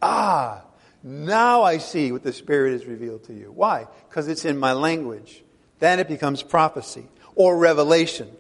Ah, 0.01 0.63
now 1.08 1.62
I 1.62 1.78
see 1.78 2.12
what 2.12 2.24
the 2.24 2.34
Spirit 2.34 2.72
has 2.72 2.88
revealed 2.88 3.26
to 3.26 3.34
you. 3.34 3.51
Why? 3.51 3.86
Because 4.10 4.28
it's 4.28 4.43
in 4.43 4.58
my 4.58 4.74
language. 4.74 5.43
Then 5.78 5.99
it 5.99 6.08
becomes 6.08 6.41
prophecy, 6.41 7.06
or 7.36 7.58
revelation, 7.58 8.32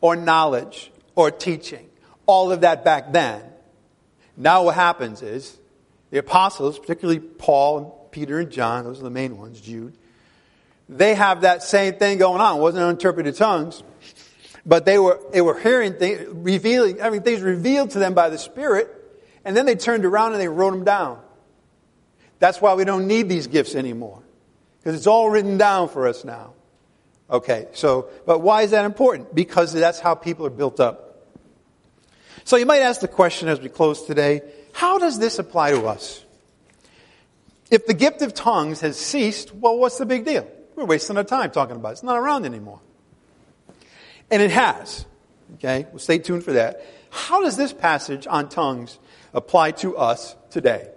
or 0.00 0.14
knowledge, 0.14 0.92
or 1.16 1.32
teaching. 1.32 1.88
All 2.26 2.52
of 2.52 2.60
that 2.60 2.84
back 2.84 3.12
then. 3.12 3.42
Now 4.36 4.62
what 4.62 4.76
happens 4.76 5.20
is, 5.20 5.58
the 6.10 6.18
apostles, 6.18 6.78
particularly 6.78 7.18
Paul 7.18 7.78
and 7.78 8.12
Peter 8.12 8.38
and 8.38 8.52
John, 8.52 8.84
those 8.84 9.00
are 9.00 9.04
the 9.04 9.10
main 9.10 9.36
ones, 9.36 9.60
Jude, 9.60 9.94
they 10.88 11.16
have 11.16 11.40
that 11.40 11.64
same 11.64 11.94
thing 11.94 12.18
going 12.18 12.40
on. 12.40 12.58
It 12.58 12.60
wasn't 12.60 12.88
interpreted 12.88 13.34
tongues, 13.34 13.82
but 14.64 14.84
they 14.84 14.98
were, 14.98 15.20
they 15.32 15.40
were 15.40 15.58
hearing 15.58 15.94
things, 15.94 16.20
revealing, 16.28 16.98
having 16.98 17.22
things 17.22 17.40
revealed 17.40 17.90
to 17.90 17.98
them 17.98 18.14
by 18.14 18.28
the 18.28 18.38
Spirit, 18.38 18.88
and 19.44 19.56
then 19.56 19.66
they 19.66 19.74
turned 19.74 20.04
around 20.04 20.32
and 20.32 20.40
they 20.40 20.46
wrote 20.46 20.70
them 20.70 20.84
down. 20.84 21.20
That's 22.42 22.60
why 22.60 22.74
we 22.74 22.84
don't 22.84 23.06
need 23.06 23.28
these 23.28 23.46
gifts 23.46 23.76
anymore. 23.76 24.20
Because 24.80 24.96
it's 24.96 25.06
all 25.06 25.30
written 25.30 25.58
down 25.58 25.88
for 25.88 26.08
us 26.08 26.24
now. 26.24 26.54
Okay, 27.30 27.68
so, 27.72 28.08
but 28.26 28.40
why 28.40 28.62
is 28.62 28.72
that 28.72 28.84
important? 28.84 29.32
Because 29.32 29.72
that's 29.72 30.00
how 30.00 30.16
people 30.16 30.44
are 30.46 30.50
built 30.50 30.80
up. 30.80 31.24
So 32.42 32.56
you 32.56 32.66
might 32.66 32.80
ask 32.80 33.00
the 33.00 33.06
question 33.06 33.46
as 33.46 33.60
we 33.60 33.68
close 33.68 34.02
today, 34.06 34.42
how 34.72 34.98
does 34.98 35.20
this 35.20 35.38
apply 35.38 35.70
to 35.70 35.86
us? 35.86 36.24
If 37.70 37.86
the 37.86 37.94
gift 37.94 38.22
of 38.22 38.34
tongues 38.34 38.80
has 38.80 38.96
ceased, 38.96 39.54
well, 39.54 39.78
what's 39.78 39.98
the 39.98 40.04
big 40.04 40.24
deal? 40.24 40.50
We're 40.74 40.86
wasting 40.86 41.16
our 41.18 41.22
time 41.22 41.52
talking 41.52 41.76
about 41.76 41.90
it. 41.90 41.92
It's 41.92 42.02
not 42.02 42.16
around 42.16 42.44
anymore. 42.44 42.80
And 44.32 44.42
it 44.42 44.50
has. 44.50 45.06
Okay, 45.54 45.86
well, 45.90 46.00
stay 46.00 46.18
tuned 46.18 46.42
for 46.42 46.54
that. 46.54 46.84
How 47.10 47.40
does 47.40 47.56
this 47.56 47.72
passage 47.72 48.26
on 48.26 48.48
tongues 48.48 48.98
apply 49.32 49.70
to 49.82 49.96
us 49.96 50.34
today? 50.50 50.88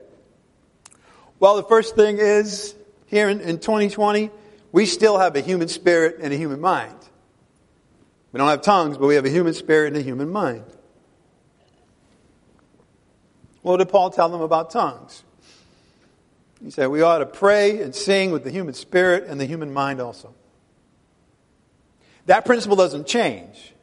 Well, 1.40 1.58
the 1.58 1.64
first 1.64 1.96
thing 1.96 2.18
is 2.18 2.76
here 3.08 3.30
in, 3.30 3.42
in 3.42 3.60
2020, 3.60 4.32
we 4.72 4.86
still 4.86 5.18
have 5.18 5.36
a 5.36 5.42
human 5.42 5.68
spirit 5.68 6.18
and 6.22 6.34
a 6.34 6.38
human 6.38 6.62
mind. 6.62 6.98
We 8.32 8.38
don't 8.38 8.50
have 8.50 8.62
tongues, 8.62 8.98
but 8.98 9.08
we 9.08 9.16
have 9.16 9.26
a 9.26 9.30
human 9.30 9.54
spirit 9.54 9.88
and 9.88 9.98
a 9.98 10.02
human 10.02 10.30
mind. 10.30 10.66
What 13.62 13.78
did 13.78 13.90
Paul 13.90 14.12
tell 14.12 14.30
them 14.30 14.42
about 14.42 14.72
tongues? 14.72 15.24
He 16.64 16.72
said 16.72 16.88
we 16.88 17.02
ought 17.02 17.20
to 17.20 17.26
pray 17.26 17.82
and 17.82 17.96
sing 17.96 18.32
with 18.32 18.44
the 18.44 18.52
human 18.52 18.74
spirit 18.74 19.26
and 19.28 19.40
the 19.40 19.46
human 19.46 19.74
mind 19.74 20.00
also. 20.02 20.34
That 22.26 22.46
principle 22.46 22.76
doesn't 22.76 23.08
change. 23.08 23.74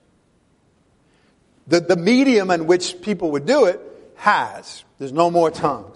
The, 1.67 1.81
the 1.81 1.97
medium 1.97 2.51
in 2.51 2.67
which 2.67 3.01
people 3.03 3.33
would 3.33 3.47
do 3.47 3.67
it 3.67 3.81
has. 4.17 4.85
There's 4.99 5.13
no 5.13 5.31
more 5.31 5.51
tongues. 5.51 5.92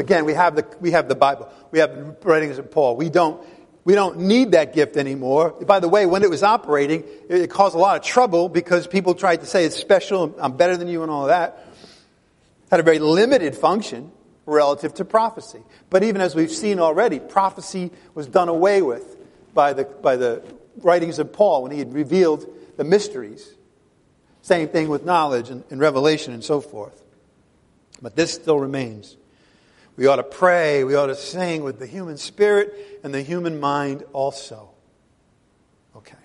Again, 0.00 0.24
we 0.24 0.32
have 0.32 0.56
the, 0.56 0.66
we 0.80 0.92
have 0.92 1.08
the 1.08 1.14
Bible. 1.14 1.48
We 1.70 1.78
have 1.78 1.94
the 1.94 2.16
writings 2.26 2.58
of 2.58 2.70
Paul. 2.70 2.96
We 2.96 3.10
don't, 3.10 3.46
we 3.84 3.94
don't 3.94 4.20
need 4.20 4.52
that 4.52 4.72
gift 4.72 4.96
anymore. 4.96 5.50
By 5.50 5.78
the 5.78 5.88
way, 5.88 6.06
when 6.06 6.22
it 6.22 6.30
was 6.30 6.42
operating, 6.42 7.04
it 7.28 7.50
caused 7.50 7.74
a 7.74 7.78
lot 7.78 7.96
of 7.96 8.02
trouble 8.02 8.48
because 8.48 8.86
people 8.86 9.14
tried 9.14 9.40
to 9.40 9.46
say 9.46 9.66
it's 9.66 9.76
special, 9.76 10.34
I'm 10.40 10.56
better 10.56 10.76
than 10.76 10.88
you 10.88 11.02
and 11.02 11.10
all 11.10 11.22
of 11.22 11.28
that. 11.28 11.66
It 12.64 12.70
had 12.70 12.80
a 12.80 12.82
very 12.82 12.98
limited 12.98 13.54
function 13.54 14.10
relative 14.46 14.94
to 14.94 15.04
prophecy. 15.04 15.60
But 15.90 16.02
even 16.02 16.22
as 16.22 16.34
we've 16.34 16.50
seen 16.50 16.80
already, 16.80 17.20
prophecy 17.20 17.90
was 18.14 18.26
done 18.26 18.48
away 18.48 18.80
with 18.80 19.18
by 19.52 19.74
the, 19.74 19.84
by 19.84 20.16
the 20.16 20.42
writings 20.78 21.18
of 21.18 21.32
Paul 21.32 21.62
when 21.62 21.72
he 21.72 21.78
had 21.78 21.92
revealed 21.92 22.46
the 22.78 22.84
mysteries. 22.84 23.54
Same 24.40 24.68
thing 24.68 24.88
with 24.88 25.04
knowledge 25.04 25.50
and, 25.50 25.62
and 25.70 25.78
revelation 25.78 26.32
and 26.32 26.42
so 26.42 26.62
forth. 26.62 27.02
But 28.00 28.16
this 28.16 28.32
still 28.32 28.58
remains. 28.58 29.18
We 30.00 30.06
ought 30.06 30.16
to 30.16 30.22
pray. 30.22 30.82
We 30.82 30.94
ought 30.94 31.08
to 31.08 31.14
sing 31.14 31.62
with 31.62 31.78
the 31.78 31.86
human 31.86 32.16
spirit 32.16 33.00
and 33.04 33.12
the 33.12 33.20
human 33.20 33.60
mind 33.60 34.02
also. 34.14 34.70
Okay. 35.94 36.16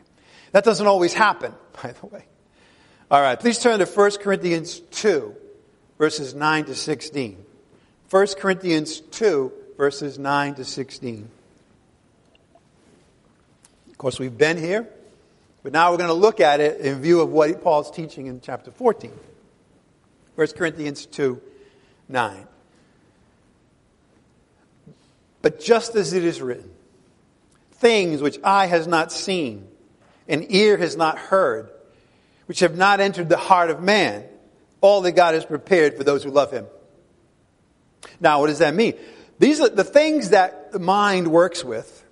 That 0.54 0.64
doesn't 0.64 0.88
always 0.88 1.14
happen, 1.14 1.54
by 1.84 1.92
the 1.92 2.06
way. 2.06 2.24
All 3.12 3.22
right. 3.22 3.38
Please 3.38 3.60
turn 3.60 3.80
to 3.80 3.86
1 3.86 4.12
Corinthians 4.22 4.80
2, 4.80 5.36
verses 5.98 6.34
9 6.34 6.64
to 6.66 6.74
16. 6.74 7.46
1 8.10 8.28
Corinthians 8.40 9.02
2, 9.02 9.52
verses 9.76 10.18
9 10.18 10.56
to 10.56 10.64
16. 10.64 11.30
Of 13.90 13.98
course, 13.98 14.20
we've 14.20 14.38
been 14.38 14.56
here, 14.56 14.88
but 15.64 15.74
now 15.74 15.92
we're 15.92 15.98
going 15.98 16.08
to 16.08 16.14
look 16.14 16.40
at 16.40 16.62
it 16.62 16.80
in 16.80 17.02
view 17.02 17.20
of 17.20 17.30
what 17.30 17.62
Paul's 17.62 17.92
teaching 17.92 18.28
in 18.28 18.40
chapter 18.40 18.72
14. 18.72 19.12
1 20.36 20.48
Corinthians 20.56 21.06
2, 21.08 21.42
9. 22.08 22.48
But 25.46 25.60
just 25.60 25.96
as 25.96 26.14
it 26.14 26.24
is 26.24 26.42
written, 26.42 26.72
things 27.74 28.20
which 28.20 28.40
eye 28.44 28.66
has 28.66 28.88
not 28.88 29.12
seen, 29.12 29.68
and 30.28 30.52
ear 30.52 30.76
has 30.76 30.98
not 30.98 31.20
heard, 31.20 31.70
which 32.48 32.62
have 32.62 32.76
not 32.76 33.00
entered 33.00 33.30
the 33.30 33.38
heart 33.38 33.70
of 33.70 33.80
man, 33.80 34.24
all 34.82 35.02
that 35.02 35.12
God 35.12 35.36
has 35.36 35.46
prepared 35.46 35.98
for 35.98 36.04
those 36.04 36.24
who 36.24 36.32
love 36.32 36.50
him. 36.50 36.66
Now, 38.20 38.40
what 38.40 38.48
does 38.48 38.58
that 38.58 38.74
mean? 38.74 38.96
These 39.38 39.62
are 39.62 39.70
the 39.70 39.84
things 39.84 40.32
that 40.32 40.72
the 40.72 40.80
mind 40.80 41.28
works 41.28 41.64
with 41.64 42.04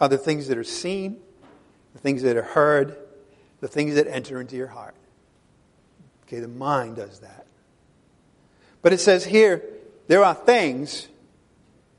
are 0.00 0.08
the 0.08 0.18
things 0.18 0.48
that 0.48 0.58
are 0.58 0.64
seen, 0.64 1.18
the 1.92 2.00
things 2.00 2.22
that 2.22 2.36
are 2.36 2.42
heard, 2.42 2.96
the 3.60 3.68
things 3.68 3.94
that 3.94 4.08
enter 4.08 4.40
into 4.40 4.56
your 4.56 4.66
heart. 4.66 4.96
Okay, 6.24 6.40
the 6.40 6.48
mind 6.48 6.96
does 6.96 7.20
that. 7.20 7.46
But 8.82 8.92
it 8.92 8.98
says 8.98 9.24
here, 9.24 9.62
there 10.08 10.24
are 10.24 10.34
things 10.34 11.06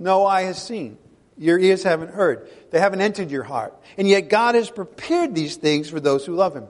no 0.04 0.26
eye 0.26 0.44
has 0.44 0.62
seen, 0.62 0.98
your 1.38 1.58
ears 1.58 1.84
haven't 1.84 2.14
heard, 2.14 2.50
they 2.72 2.80
haven't 2.80 3.02
entered 3.02 3.32
your 3.32 3.44
heart. 3.44 3.74
And 3.98 4.08
yet 4.08 4.30
God 4.30 4.56
has 4.56 4.70
prepared 4.70 5.34
these 5.34 5.56
things 5.56 5.90
for 5.90 6.00
those 6.00 6.26
who 6.26 6.36
love 6.36 6.56
Him. 6.56 6.68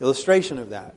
Illustration 0.00 0.58
of 0.58 0.70
that. 0.70 0.94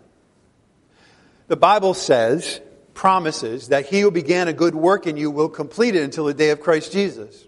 The 1.47 1.57
Bible 1.57 1.93
says, 1.93 2.59
promises, 2.93 3.67
that 3.67 3.85
He 3.85 3.99
who 3.99 4.09
began 4.09 4.47
a 4.47 4.53
good 4.53 4.73
work 4.73 5.05
in 5.05 5.17
you 5.17 5.29
will 5.29 5.49
complete 5.49 5.95
it 5.95 6.03
until 6.03 6.25
the 6.25 6.33
day 6.33 6.49
of 6.49 6.61
Christ 6.61 6.91
Jesus. 6.91 7.45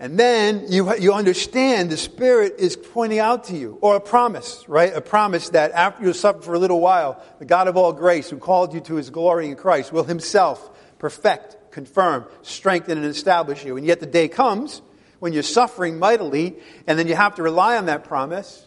And 0.00 0.18
then 0.18 0.66
you, 0.68 0.94
you 0.96 1.14
understand 1.14 1.88
the 1.88 1.96
Spirit 1.96 2.56
is 2.58 2.76
pointing 2.76 3.20
out 3.20 3.44
to 3.44 3.56
you, 3.56 3.78
or 3.80 3.96
a 3.96 4.00
promise, 4.00 4.64
right? 4.68 4.92
A 4.92 5.00
promise 5.00 5.50
that 5.50 5.70
after 5.70 6.04
you 6.04 6.12
suffer 6.12 6.42
for 6.42 6.54
a 6.54 6.58
little 6.58 6.80
while, 6.80 7.22
the 7.38 7.44
God 7.44 7.68
of 7.68 7.76
all 7.76 7.92
grace, 7.92 8.28
who 8.28 8.36
called 8.36 8.74
you 8.74 8.80
to 8.80 8.96
his 8.96 9.08
glory 9.08 9.48
in 9.48 9.56
Christ, 9.56 9.92
will 9.92 10.04
himself 10.04 10.73
perfect, 10.98 11.56
confirm, 11.70 12.26
strengthen, 12.42 12.98
and 12.98 13.06
establish 13.06 13.64
you. 13.64 13.76
And 13.76 13.86
yet 13.86 14.00
the 14.00 14.06
day 14.06 14.28
comes 14.28 14.82
when 15.18 15.32
you're 15.32 15.42
suffering 15.42 15.98
mightily, 15.98 16.56
and 16.86 16.98
then 16.98 17.08
you 17.08 17.14
have 17.14 17.36
to 17.36 17.42
rely 17.42 17.76
on 17.76 17.86
that 17.86 18.04
promise. 18.04 18.66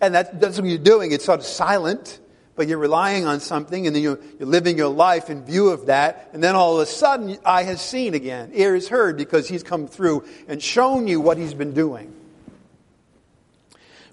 And 0.00 0.14
that, 0.14 0.40
that's 0.40 0.58
what 0.58 0.68
you're 0.68 0.78
doing. 0.78 1.12
It's 1.12 1.24
sort 1.24 1.40
of 1.40 1.46
silent, 1.46 2.20
but 2.54 2.68
you're 2.68 2.78
relying 2.78 3.26
on 3.26 3.40
something, 3.40 3.86
and 3.86 3.96
then 3.96 4.02
you're, 4.02 4.18
you're 4.38 4.48
living 4.48 4.76
your 4.76 4.88
life 4.88 5.30
in 5.30 5.44
view 5.44 5.70
of 5.70 5.86
that. 5.86 6.30
And 6.32 6.42
then 6.42 6.54
all 6.54 6.76
of 6.76 6.82
a 6.82 6.86
sudden, 6.86 7.38
eye 7.44 7.62
has 7.62 7.80
seen 7.80 8.14
again, 8.14 8.50
ear 8.54 8.74
has 8.74 8.88
heard, 8.88 9.16
because 9.16 9.48
he's 9.48 9.62
come 9.62 9.86
through 9.86 10.24
and 10.48 10.62
shown 10.62 11.08
you 11.08 11.20
what 11.20 11.38
he's 11.38 11.54
been 11.54 11.72
doing. 11.72 12.14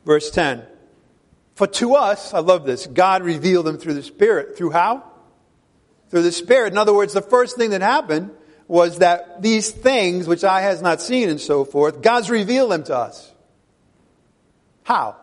Verse 0.06 0.32
10 0.32 0.64
For 1.56 1.68
to 1.68 1.96
us, 1.96 2.34
I 2.34 2.40
love 2.40 2.66
this, 2.66 2.88
God 2.88 3.24
revealed 3.24 3.66
them 3.66 3.78
through 3.78 3.96
the 3.96 4.04
Spirit. 4.04 4.58
Through 4.58 4.72
how? 4.72 5.04
Through 6.14 6.22
the 6.22 6.32
Spirit. 6.32 6.74
In 6.74 6.78
other 6.78 6.94
words, 6.94 7.14
the 7.14 7.24
first 7.24 7.58
thing 7.58 7.72
that 7.72 7.82
happened 7.82 8.30
was 8.68 9.00
that 9.00 9.42
these 9.42 9.72
things, 9.72 10.28
which 10.28 10.44
eye 10.44 10.62
has 10.62 10.80
not 10.80 11.02
seen 11.02 11.28
and 11.28 11.42
so 11.42 11.66
forth, 11.66 12.04
God's 12.04 12.30
revealed 12.30 12.70
them 12.70 12.84
to 12.84 12.96
us. 12.96 13.32
How? 14.84 15.16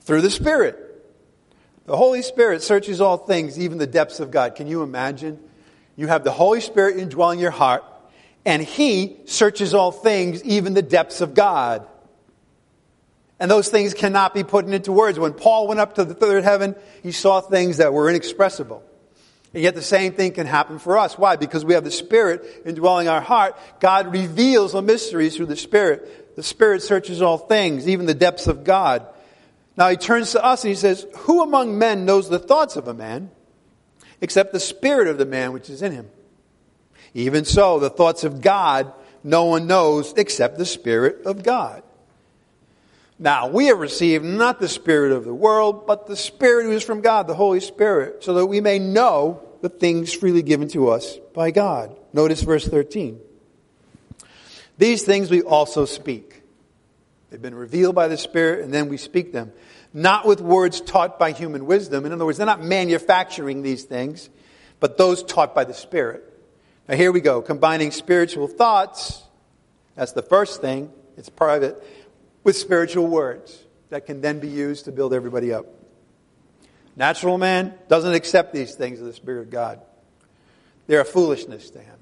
Through 0.00 0.22
the 0.22 0.30
Spirit. 0.30 0.76
The 1.86 1.96
Holy 1.96 2.22
Spirit 2.22 2.64
searches 2.64 3.00
all 3.00 3.16
things, 3.16 3.60
even 3.60 3.78
the 3.78 3.86
depths 3.86 4.18
of 4.18 4.32
God. 4.32 4.56
Can 4.56 4.66
you 4.66 4.82
imagine? 4.82 5.38
You 5.94 6.08
have 6.08 6.24
the 6.24 6.32
Holy 6.32 6.60
Spirit 6.60 6.96
indwelling 6.96 7.38
your 7.38 7.52
heart, 7.52 7.84
and 8.44 8.60
He 8.60 9.18
searches 9.26 9.72
all 9.72 9.92
things, 9.92 10.42
even 10.42 10.74
the 10.74 10.82
depths 10.82 11.20
of 11.20 11.34
God. 11.34 11.86
And 13.38 13.48
those 13.48 13.68
things 13.68 13.94
cannot 13.94 14.34
be 14.34 14.42
put 14.42 14.66
into 14.66 14.90
words. 14.90 15.16
When 15.16 15.32
Paul 15.32 15.68
went 15.68 15.78
up 15.78 15.94
to 15.94 16.04
the 16.04 16.12
third 16.12 16.42
heaven, 16.42 16.74
he 17.04 17.12
saw 17.12 17.40
things 17.40 17.76
that 17.76 17.92
were 17.92 18.10
inexpressible. 18.10 18.82
And 19.54 19.62
yet 19.62 19.74
the 19.74 19.82
same 19.82 20.14
thing 20.14 20.32
can 20.32 20.46
happen 20.46 20.78
for 20.78 20.96
us. 20.96 21.18
Why? 21.18 21.36
Because 21.36 21.64
we 21.64 21.74
have 21.74 21.84
the 21.84 21.90
Spirit 21.90 22.62
indwelling 22.64 23.08
our 23.08 23.20
heart. 23.20 23.58
God 23.80 24.12
reveals 24.12 24.72
the 24.72 24.82
mysteries 24.82 25.36
through 25.36 25.46
the 25.46 25.56
Spirit. 25.56 26.36
The 26.36 26.42
Spirit 26.42 26.82
searches 26.82 27.20
all 27.20 27.38
things, 27.38 27.86
even 27.86 28.06
the 28.06 28.14
depths 28.14 28.46
of 28.46 28.64
God. 28.64 29.06
Now 29.76 29.88
he 29.88 29.96
turns 29.96 30.32
to 30.32 30.44
us 30.44 30.64
and 30.64 30.70
he 30.70 30.74
says, 30.74 31.06
Who 31.20 31.42
among 31.42 31.78
men 31.78 32.04
knows 32.06 32.28
the 32.28 32.38
thoughts 32.38 32.76
of 32.76 32.88
a 32.88 32.94
man 32.94 33.30
except 34.20 34.52
the 34.52 34.60
Spirit 34.60 35.08
of 35.08 35.18
the 35.18 35.26
man 35.26 35.52
which 35.52 35.68
is 35.68 35.82
in 35.82 35.92
him? 35.92 36.08
Even 37.14 37.44
so, 37.44 37.78
the 37.78 37.90
thoughts 37.90 38.24
of 38.24 38.40
God 38.40 38.92
no 39.24 39.44
one 39.44 39.66
knows 39.66 40.14
except 40.16 40.58
the 40.58 40.66
Spirit 40.66 41.26
of 41.26 41.42
God. 41.42 41.82
Now, 43.22 43.46
we 43.46 43.66
have 43.66 43.78
received 43.78 44.24
not 44.24 44.58
the 44.58 44.66
Spirit 44.66 45.12
of 45.12 45.24
the 45.24 45.32
world, 45.32 45.86
but 45.86 46.08
the 46.08 46.16
Spirit 46.16 46.64
who 46.64 46.72
is 46.72 46.82
from 46.82 47.02
God, 47.02 47.28
the 47.28 47.36
Holy 47.36 47.60
Spirit, 47.60 48.24
so 48.24 48.34
that 48.34 48.46
we 48.46 48.60
may 48.60 48.80
know 48.80 49.40
the 49.60 49.68
things 49.68 50.12
freely 50.12 50.42
given 50.42 50.66
to 50.70 50.88
us 50.88 51.18
by 51.32 51.52
God. 51.52 51.96
Notice 52.12 52.42
verse 52.42 52.66
13. 52.66 53.20
These 54.76 55.04
things 55.04 55.30
we 55.30 55.40
also 55.40 55.84
speak. 55.84 56.42
They've 57.30 57.40
been 57.40 57.54
revealed 57.54 57.94
by 57.94 58.08
the 58.08 58.16
Spirit, 58.16 58.64
and 58.64 58.74
then 58.74 58.88
we 58.88 58.96
speak 58.96 59.32
them. 59.32 59.52
Not 59.94 60.26
with 60.26 60.40
words 60.40 60.80
taught 60.80 61.20
by 61.20 61.30
human 61.30 61.66
wisdom. 61.66 62.04
In 62.04 62.10
other 62.10 62.26
words, 62.26 62.38
they're 62.38 62.44
not 62.46 62.64
manufacturing 62.64 63.62
these 63.62 63.84
things, 63.84 64.30
but 64.80 64.98
those 64.98 65.22
taught 65.22 65.54
by 65.54 65.62
the 65.62 65.74
Spirit. 65.74 66.24
Now, 66.88 66.96
here 66.96 67.12
we 67.12 67.20
go, 67.20 67.40
combining 67.40 67.92
spiritual 67.92 68.48
thoughts. 68.48 69.22
That's 69.94 70.10
the 70.10 70.22
first 70.22 70.60
thing. 70.60 70.90
It's 71.16 71.28
private 71.28 71.80
with 72.44 72.56
spiritual 72.56 73.06
words 73.06 73.62
that 73.90 74.06
can 74.06 74.20
then 74.20 74.38
be 74.38 74.48
used 74.48 74.86
to 74.86 74.92
build 74.92 75.12
everybody 75.12 75.52
up. 75.52 75.66
Natural 76.96 77.38
man 77.38 77.74
doesn't 77.88 78.14
accept 78.14 78.52
these 78.52 78.74
things 78.74 79.00
of 79.00 79.06
the 79.06 79.12
Spirit 79.12 79.42
of 79.42 79.50
God. 79.50 79.80
They're 80.86 81.00
a 81.00 81.04
foolishness 81.04 81.70
to 81.70 81.78
him. 81.78 81.96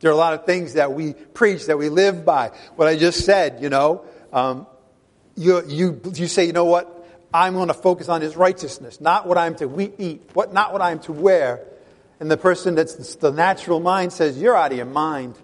There 0.00 0.10
are 0.10 0.14
a 0.14 0.16
lot 0.16 0.34
of 0.34 0.46
things 0.46 0.74
that 0.74 0.92
we 0.92 1.12
preach, 1.12 1.66
that 1.66 1.78
we 1.78 1.90
live 1.90 2.24
by. 2.24 2.48
What 2.76 2.88
I 2.88 2.96
just 2.96 3.24
said, 3.24 3.62
you 3.62 3.68
know, 3.68 4.04
um, 4.32 4.66
you, 5.36 5.62
you, 5.66 6.00
you 6.14 6.26
say, 6.26 6.46
you 6.46 6.52
know 6.52 6.64
what? 6.64 6.96
I'm 7.32 7.54
going 7.54 7.68
to 7.68 7.74
focus 7.74 8.08
on 8.08 8.20
his 8.22 8.36
righteousness, 8.36 9.00
not 9.00 9.26
what 9.26 9.38
I'm 9.38 9.54
to 9.56 9.92
eat, 9.98 10.22
what, 10.32 10.52
not 10.52 10.72
what 10.72 10.82
I'm 10.82 10.98
to 11.00 11.12
wear. 11.12 11.64
And 12.18 12.30
the 12.30 12.36
person 12.36 12.74
that's 12.74 13.16
the 13.16 13.30
natural 13.30 13.78
mind 13.78 14.12
says, 14.12 14.40
you're 14.40 14.56
out 14.56 14.72
of 14.72 14.76
your 14.76 14.86
mind. 14.86 15.36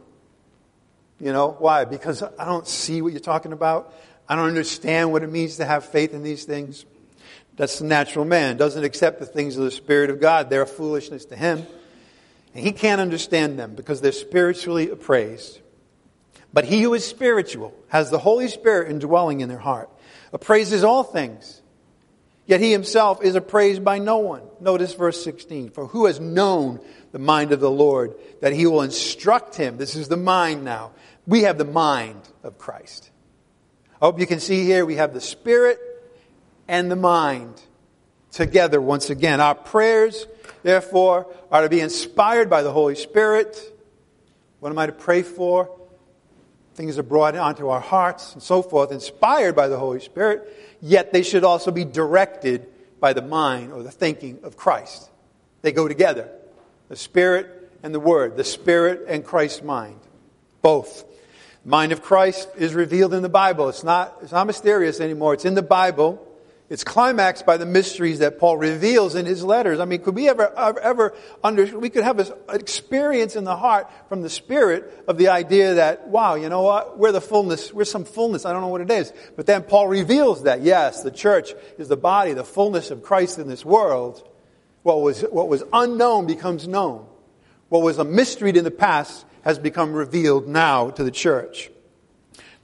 You 1.20 1.32
know, 1.32 1.56
why? 1.58 1.84
Because 1.84 2.22
I 2.22 2.44
don't 2.44 2.66
see 2.66 3.00
what 3.02 3.12
you're 3.12 3.20
talking 3.20 3.52
about. 3.52 3.94
I 4.28 4.36
don't 4.36 4.48
understand 4.48 5.12
what 5.12 5.22
it 5.22 5.30
means 5.30 5.56
to 5.56 5.64
have 5.64 5.84
faith 5.84 6.12
in 6.12 6.22
these 6.22 6.44
things. 6.44 6.84
That's 7.56 7.78
the 7.78 7.86
natural 7.86 8.24
man. 8.24 8.56
Doesn't 8.56 8.84
accept 8.84 9.18
the 9.18 9.26
things 9.26 9.56
of 9.56 9.64
the 9.64 9.70
Spirit 9.70 10.10
of 10.10 10.20
God. 10.20 10.50
They're 10.50 10.66
foolishness 10.66 11.24
to 11.26 11.36
him. 11.36 11.66
And 12.54 12.64
he 12.64 12.72
can't 12.72 13.00
understand 13.00 13.58
them 13.58 13.74
because 13.74 14.00
they're 14.00 14.12
spiritually 14.12 14.90
appraised. 14.90 15.60
But 16.52 16.64
he 16.64 16.82
who 16.82 16.94
is 16.94 17.06
spiritual 17.06 17.74
has 17.88 18.10
the 18.10 18.18
Holy 18.18 18.48
Spirit 18.48 18.90
indwelling 18.90 19.40
in 19.40 19.48
their 19.48 19.58
heart, 19.58 19.90
appraises 20.32 20.84
all 20.84 21.02
things. 21.02 21.62
Yet 22.47 22.61
he 22.61 22.70
himself 22.70 23.22
is 23.24 23.34
appraised 23.34 23.84
by 23.84 23.99
no 23.99 24.18
one. 24.18 24.42
Notice 24.61 24.94
verse 24.94 25.22
16. 25.22 25.70
For 25.70 25.86
who 25.86 26.07
has 26.07 26.20
known 26.20 26.80
the 27.11 27.18
mind 27.18 27.53
of 27.53 27.61
the 27.61 27.70
Lord 27.70 28.14
that 28.40 28.53
he 28.53 28.66
will 28.66 28.82
instruct 28.82 29.57
him? 29.57 29.78
This 29.78 29.97
is 29.97 30.09
the 30.09 30.16
mind 30.16 30.64
now. 30.64 30.92
We 31.26 31.42
have 31.42 31.59
the 31.59 31.64
mind 31.64 32.20
of 32.44 32.57
Christ. 32.57 33.11
I 34.01 34.07
hope 34.07 34.20
you 34.20 34.26
can 34.26 34.40
see 34.40 34.64
here 34.64 34.86
we 34.86 34.97
have 34.97 35.12
the 35.12 35.20
spirit 35.20 35.80
and 36.68 36.90
the 36.90 36.97
mind 36.97 37.61
together 38.30 38.80
once 38.80 39.11
again. 39.11 39.40
Our 39.40 39.55
prayers, 39.55 40.26
therefore, 40.62 41.26
are 41.51 41.62
to 41.62 41.68
be 41.68 41.80
inspired 41.80 42.49
by 42.49 42.62
the 42.62 42.70
Holy 42.70 42.94
Spirit. 42.94 43.59
What 44.61 44.70
am 44.70 44.78
I 44.78 44.86
to 44.86 44.92
pray 44.92 45.22
for? 45.22 45.76
Things 46.74 46.99
are 46.99 47.03
brought 47.03 47.34
onto 47.34 47.68
our 47.68 47.80
hearts 47.80 48.34
and 48.34 48.42
so 48.42 48.61
forth, 48.62 48.92
inspired 48.92 49.57
by 49.57 49.68
the 49.68 49.78
Holy 49.78 50.01
Spirit, 50.01 50.65
yet 50.87 51.12
they 51.12 51.22
should 51.22 51.43
also 51.43 51.70
be 51.70 51.84
directed 51.84 52.66
by 53.01 53.12
the 53.12 53.22
mind 53.22 53.72
or 53.72 53.82
the 53.82 53.91
thinking 53.91 54.39
of 54.45 54.57
Christ. 54.57 55.11
They 55.62 55.72
go 55.72 55.89
together. 55.89 56.30
The 56.89 56.97
Spirit 56.97 57.72
and 57.82 57.93
the 57.93 58.01
Word, 58.01 58.37
the 58.37 58.45
Spirit 58.45 59.05
and 59.09 59.24
Christ's 59.24 59.62
mind. 59.62 59.99
Both 60.62 61.05
mind 61.64 61.91
of 61.91 62.03
Christ 62.03 62.49
is 62.57 62.72
revealed 62.72 63.12
in 63.14 63.22
the 63.22 63.28
Bible. 63.28 63.68
It's 63.68 63.82
not, 63.82 64.16
it's 64.22 64.32
not 64.32 64.47
mysterious 64.47 65.01
anymore. 65.01 65.34
It's 65.34 65.45
in 65.45 65.55
the 65.55 65.62
Bible. 65.62 66.24
It's 66.68 66.82
climaxed 66.82 67.46
by 67.46 67.58
the 67.58 67.66
mysteries 67.66 68.18
that 68.18 68.40
Paul 68.40 68.56
reveals 68.56 69.14
in 69.14 69.24
his 69.24 69.44
letters. 69.44 69.78
I 69.78 69.84
mean, 69.84 70.00
could 70.00 70.16
we 70.16 70.28
ever, 70.28 70.52
ever, 70.58 71.14
under, 71.44 71.78
we 71.78 71.90
could 71.90 72.02
have 72.02 72.18
an 72.18 72.34
experience 72.50 73.36
in 73.36 73.44
the 73.44 73.56
heart 73.56 73.88
from 74.08 74.22
the 74.22 74.30
Spirit 74.30 75.04
of 75.06 75.16
the 75.16 75.28
idea 75.28 75.74
that, 75.74 76.08
wow, 76.08 76.34
you 76.34 76.48
know 76.48 76.62
what? 76.62 76.98
We're 76.98 77.12
the 77.12 77.20
fullness, 77.20 77.72
we're 77.72 77.84
some 77.84 78.04
fullness. 78.04 78.44
I 78.44 78.52
don't 78.52 78.62
know 78.62 78.68
what 78.68 78.80
it 78.80 78.90
is. 78.90 79.12
But 79.36 79.46
then 79.46 79.62
Paul 79.62 79.86
reveals 79.86 80.42
that, 80.42 80.62
yes, 80.62 81.04
the 81.04 81.12
church 81.12 81.54
is 81.78 81.86
the 81.86 81.96
body, 81.96 82.32
the 82.32 82.42
fullness 82.42 82.90
of 82.90 83.04
Christ 83.04 83.38
in 83.38 83.46
this 83.46 83.64
world. 83.64 84.28
What 84.82 85.02
was, 85.02 85.20
what 85.22 85.48
was 85.48 85.62
unknown 85.72 86.26
becomes 86.26 86.66
known. 86.66 87.06
What 87.68 87.82
was 87.82 87.98
a 87.98 88.04
mystery 88.04 88.50
in 88.50 88.64
the 88.64 88.72
past 88.72 89.24
has 89.42 89.60
become 89.60 89.92
revealed 89.92 90.48
now 90.48 90.90
to 90.90 91.04
the 91.04 91.12
church. 91.12 91.70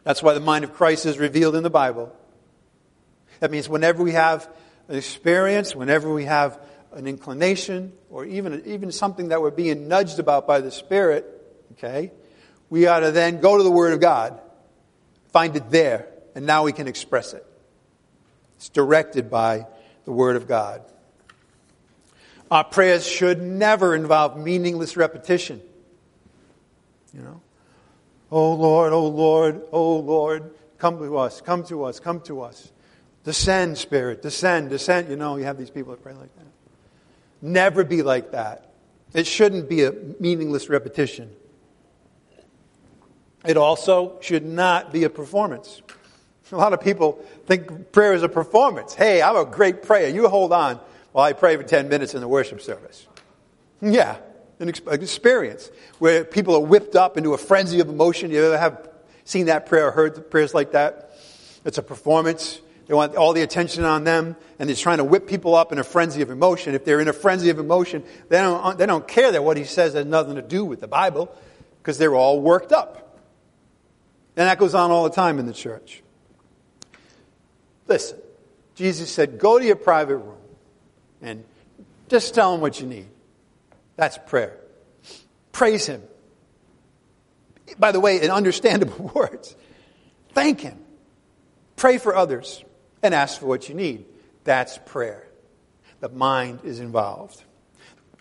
That's 0.02 0.24
why 0.24 0.34
the 0.34 0.40
mind 0.40 0.64
of 0.64 0.74
Christ 0.74 1.06
is 1.06 1.18
revealed 1.18 1.54
in 1.54 1.62
the 1.62 1.70
Bible. 1.70 2.12
That 3.42 3.50
means 3.50 3.68
whenever 3.68 4.04
we 4.04 4.12
have 4.12 4.48
an 4.86 4.94
experience, 4.94 5.74
whenever 5.74 6.14
we 6.14 6.26
have 6.26 6.60
an 6.92 7.08
inclination, 7.08 7.92
or 8.08 8.24
even, 8.24 8.62
even 8.66 8.92
something 8.92 9.30
that 9.30 9.42
we're 9.42 9.50
being 9.50 9.88
nudged 9.88 10.20
about 10.20 10.46
by 10.46 10.60
the 10.60 10.70
Spirit, 10.70 11.26
okay, 11.72 12.12
we 12.70 12.86
ought 12.86 13.00
to 13.00 13.10
then 13.10 13.40
go 13.40 13.56
to 13.56 13.64
the 13.64 13.70
Word 13.70 13.94
of 13.94 14.00
God, 14.00 14.40
find 15.32 15.56
it 15.56 15.70
there, 15.70 16.06
and 16.36 16.46
now 16.46 16.62
we 16.62 16.72
can 16.72 16.86
express 16.86 17.32
it. 17.32 17.44
It's 18.58 18.68
directed 18.68 19.28
by 19.28 19.66
the 20.04 20.12
Word 20.12 20.36
of 20.36 20.46
God. 20.46 20.82
Our 22.48 22.62
prayers 22.62 23.04
should 23.04 23.42
never 23.42 23.92
involve 23.92 24.38
meaningless 24.38 24.96
repetition. 24.96 25.60
You 27.12 27.22
know? 27.22 27.40
Oh 28.30 28.52
Lord, 28.52 28.92
oh 28.92 29.08
Lord, 29.08 29.62
oh 29.72 29.96
Lord, 29.96 30.54
come 30.78 30.98
to 30.98 31.18
us, 31.18 31.40
come 31.40 31.64
to 31.64 31.82
us, 31.82 31.98
come 31.98 32.20
to 32.20 32.42
us. 32.42 32.70
Descend, 33.24 33.78
Spirit, 33.78 34.22
descend, 34.22 34.70
descend. 34.70 35.08
You 35.08 35.16
know, 35.16 35.36
you 35.36 35.44
have 35.44 35.58
these 35.58 35.70
people 35.70 35.92
that 35.92 36.02
pray 36.02 36.14
like 36.14 36.34
that. 36.36 36.46
Never 37.40 37.84
be 37.84 38.02
like 38.02 38.32
that. 38.32 38.72
It 39.14 39.26
shouldn't 39.26 39.68
be 39.68 39.84
a 39.84 39.92
meaningless 40.20 40.68
repetition. 40.68 41.30
It 43.44 43.56
also 43.56 44.18
should 44.20 44.44
not 44.44 44.92
be 44.92 45.04
a 45.04 45.10
performance. 45.10 45.82
A 46.50 46.56
lot 46.56 46.72
of 46.72 46.80
people 46.80 47.24
think 47.46 47.92
prayer 47.92 48.12
is 48.12 48.22
a 48.22 48.28
performance. 48.28 48.94
Hey, 48.94 49.22
I'm 49.22 49.36
a 49.36 49.44
great 49.44 49.82
prayer. 49.82 50.08
You 50.08 50.28
hold 50.28 50.52
on 50.52 50.80
while 51.12 51.24
I 51.24 51.32
pray 51.32 51.56
for 51.56 51.62
10 51.62 51.88
minutes 51.88 52.14
in 52.14 52.20
the 52.20 52.28
worship 52.28 52.60
service. 52.60 53.06
Yeah, 53.80 54.16
an 54.60 54.68
experience 54.68 55.70
where 55.98 56.24
people 56.24 56.54
are 56.54 56.60
whipped 56.60 56.94
up 56.94 57.16
into 57.16 57.34
a 57.34 57.38
frenzy 57.38 57.80
of 57.80 57.88
emotion. 57.88 58.30
You 58.30 58.44
ever 58.44 58.58
have 58.58 58.88
seen 59.24 59.46
that 59.46 59.66
prayer 59.66 59.88
or 59.88 59.90
heard 59.92 60.30
prayers 60.30 60.54
like 60.54 60.72
that? 60.72 61.18
It's 61.64 61.78
a 61.78 61.82
performance. 61.82 62.60
They 62.92 62.96
want 62.96 63.16
all 63.16 63.32
the 63.32 63.40
attention 63.40 63.84
on 63.84 64.04
them, 64.04 64.36
and 64.58 64.68
they're 64.68 64.76
trying 64.76 64.98
to 64.98 65.04
whip 65.04 65.26
people 65.26 65.54
up 65.54 65.72
in 65.72 65.78
a 65.78 65.82
frenzy 65.82 66.20
of 66.20 66.28
emotion. 66.28 66.74
If 66.74 66.84
they're 66.84 67.00
in 67.00 67.08
a 67.08 67.14
frenzy 67.14 67.48
of 67.48 67.58
emotion, 67.58 68.04
they 68.28 68.36
don't, 68.36 68.62
uh, 68.62 68.74
they 68.74 68.84
don't 68.84 69.08
care 69.08 69.32
that 69.32 69.42
what 69.42 69.56
he 69.56 69.64
says 69.64 69.94
has 69.94 70.04
nothing 70.04 70.34
to 70.34 70.42
do 70.42 70.62
with 70.62 70.80
the 70.80 70.88
Bible 70.88 71.34
because 71.78 71.96
they're 71.96 72.14
all 72.14 72.38
worked 72.42 72.70
up. 72.70 73.18
And 74.36 74.46
that 74.46 74.58
goes 74.58 74.74
on 74.74 74.90
all 74.90 75.04
the 75.04 75.14
time 75.14 75.38
in 75.38 75.46
the 75.46 75.54
church. 75.54 76.02
Listen, 77.86 78.18
Jesus 78.74 79.10
said, 79.10 79.38
go 79.38 79.58
to 79.58 79.64
your 79.64 79.76
private 79.76 80.18
room 80.18 80.36
and 81.22 81.44
just 82.10 82.34
tell 82.34 82.54
him 82.54 82.60
what 82.60 82.78
you 82.78 82.86
need. 82.86 83.08
That's 83.96 84.18
prayer. 84.18 84.58
Praise 85.52 85.86
Him. 85.86 86.02
By 87.78 87.92
the 87.92 88.00
way, 88.00 88.20
in 88.20 88.30
understandable 88.30 89.10
words. 89.14 89.56
Thank 90.34 90.60
Him. 90.60 90.78
Pray 91.76 91.96
for 91.96 92.14
others. 92.14 92.62
And 93.02 93.14
ask 93.14 93.40
for 93.40 93.46
what 93.46 93.68
you 93.68 93.74
need. 93.74 94.04
That's 94.44 94.78
prayer. 94.86 95.26
The 96.00 96.08
mind 96.08 96.60
is 96.64 96.80
involved. 96.80 97.42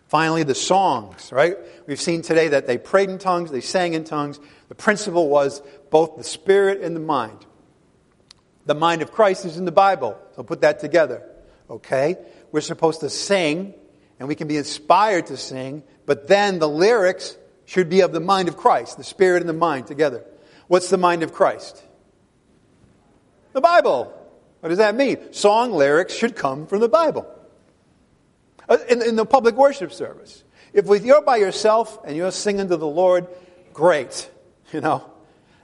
Finally, 0.08 0.44
the 0.44 0.56
songs, 0.56 1.32
right? 1.32 1.56
We've 1.88 2.02
seen 2.02 2.22
today 2.22 2.50
that 2.50 2.68
they 2.68 2.78
prayed 2.78 3.10
in 3.10 3.18
tongues, 3.18 3.50
they 3.50 3.62
sang 3.62 3.94
in 3.94 4.04
tongues. 4.04 4.40
The 4.68 4.76
principle 4.76 5.30
was 5.30 5.62
both 5.90 6.18
the 6.18 6.24
spirit 6.24 6.82
and 6.82 6.96
the 6.96 7.00
mind. 7.00 7.46
The 8.66 8.76
mind 8.76 9.02
of 9.02 9.12
Christ 9.12 9.46
is 9.46 9.58
in 9.58 9.66
the 9.66 9.72
Bible, 9.72 10.18
so 10.36 10.44
put 10.44 10.62
that 10.62 10.80
together. 10.80 11.26
Okay? 11.70 12.18
We're 12.52 12.62
supposed 12.62 13.00
to 13.00 13.10
sing, 13.10 13.74
and 14.20 14.28
we 14.28 14.36
can 14.36 14.48
be 14.50 14.58
inspired 14.58 15.28
to 15.28 15.38
sing, 15.38 15.84
but 16.06 16.28
then 16.28 16.60
the 16.60 16.68
lyrics 16.68 17.38
should 17.66 17.90
be 17.90 18.02
of 18.02 18.12
the 18.12 18.20
mind 18.20 18.50
of 18.50 18.58
Christ, 18.58 18.98
the 18.98 19.04
spirit 19.06 19.42
and 19.42 19.48
the 19.48 19.54
mind 19.54 19.88
together. 19.88 20.26
What's 20.68 20.90
the 20.90 20.98
mind 20.98 21.24
of 21.24 21.32
Christ? 21.32 21.82
The 23.54 23.62
Bible. 23.62 24.14
What 24.62 24.70
does 24.70 24.78
that 24.78 24.96
mean? 24.96 25.34
Song 25.34 25.74
lyrics 25.74 26.14
should 26.14 26.36
come 26.36 26.68
from 26.68 26.80
the 26.80 26.90
Bible. 26.90 27.28
Uh, 28.70 28.78
in, 28.88 29.02
in 29.02 29.16
the 29.16 29.26
public 29.26 29.56
worship 29.56 29.92
service. 29.92 30.44
If 30.74 30.88
you're 31.04 31.22
by 31.22 31.38
yourself 31.38 32.00
and 32.06 32.16
you're 32.16 32.32
singing 32.32 32.70
to 32.70 32.78
the 32.78 32.88
Lord, 32.88 33.28
great. 33.74 34.30
You 34.72 34.80
know, 34.80 35.04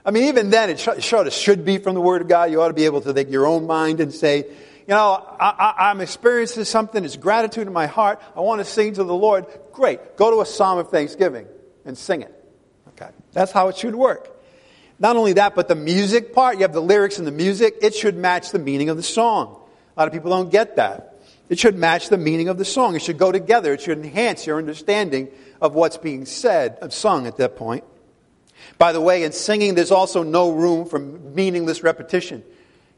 I 0.04 0.10
mean, 0.10 0.24
even 0.24 0.50
then, 0.50 0.68
it 0.68 0.78
sort 0.80 1.26
of 1.26 1.32
should 1.32 1.64
be 1.64 1.78
from 1.78 1.94
the 1.94 2.00
Word 2.02 2.20
of 2.20 2.28
God. 2.28 2.50
You 2.50 2.60
ought 2.60 2.68
to 2.68 2.74
be 2.74 2.84
able 2.84 3.00
to 3.00 3.14
take 3.14 3.30
your 3.30 3.46
own 3.46 3.66
mind 3.66 4.00
and 4.00 4.12
say, 4.12 4.38
you 4.38 4.94
know, 4.94 5.22
I, 5.40 5.90
am 5.90 6.02
experiencing 6.02 6.64
something. 6.64 7.04
It's 7.04 7.16
gratitude 7.16 7.66
in 7.66 7.72
my 7.72 7.86
heart. 7.86 8.22
I 8.36 8.40
want 8.40 8.60
to 8.60 8.66
sing 8.66 8.94
to 8.94 9.04
the 9.04 9.14
Lord. 9.14 9.46
Great. 9.72 10.16
Go 10.16 10.30
to 10.30 10.40
a 10.40 10.46
psalm 10.46 10.78
of 10.78 10.90
thanksgiving 10.90 11.46
and 11.84 11.96
sing 11.96 12.22
it. 12.22 12.34
Okay. 12.88 13.10
That's 13.32 13.52
how 13.52 13.68
it 13.68 13.76
should 13.76 13.94
work. 13.94 14.37
Not 14.98 15.16
only 15.16 15.34
that, 15.34 15.54
but 15.54 15.68
the 15.68 15.74
music 15.74 16.32
part, 16.32 16.56
you 16.56 16.62
have 16.62 16.72
the 16.72 16.82
lyrics 16.82 17.18
and 17.18 17.26
the 17.26 17.32
music, 17.32 17.76
it 17.82 17.94
should 17.94 18.16
match 18.16 18.50
the 18.50 18.58
meaning 18.58 18.88
of 18.88 18.96
the 18.96 19.02
song. 19.02 19.60
A 19.96 20.00
lot 20.00 20.08
of 20.08 20.12
people 20.12 20.30
don't 20.30 20.50
get 20.50 20.76
that. 20.76 21.14
It 21.48 21.58
should 21.58 21.76
match 21.76 22.08
the 22.08 22.18
meaning 22.18 22.48
of 22.48 22.58
the 22.58 22.64
song. 22.64 22.94
It 22.94 23.02
should 23.02 23.18
go 23.18 23.32
together. 23.32 23.72
It 23.72 23.80
should 23.80 23.98
enhance 23.98 24.46
your 24.46 24.58
understanding 24.58 25.28
of 25.60 25.74
what's 25.74 25.96
being 25.96 26.26
said, 26.26 26.78
of 26.82 26.92
sung 26.92 27.26
at 27.26 27.36
that 27.38 27.56
point. 27.56 27.84
By 28.76 28.92
the 28.92 29.00
way, 29.00 29.22
in 29.22 29.32
singing, 29.32 29.74
there's 29.74 29.90
also 29.90 30.22
no 30.22 30.50
room 30.50 30.84
for 30.84 30.98
meaningless 30.98 31.82
repetition. 31.82 32.44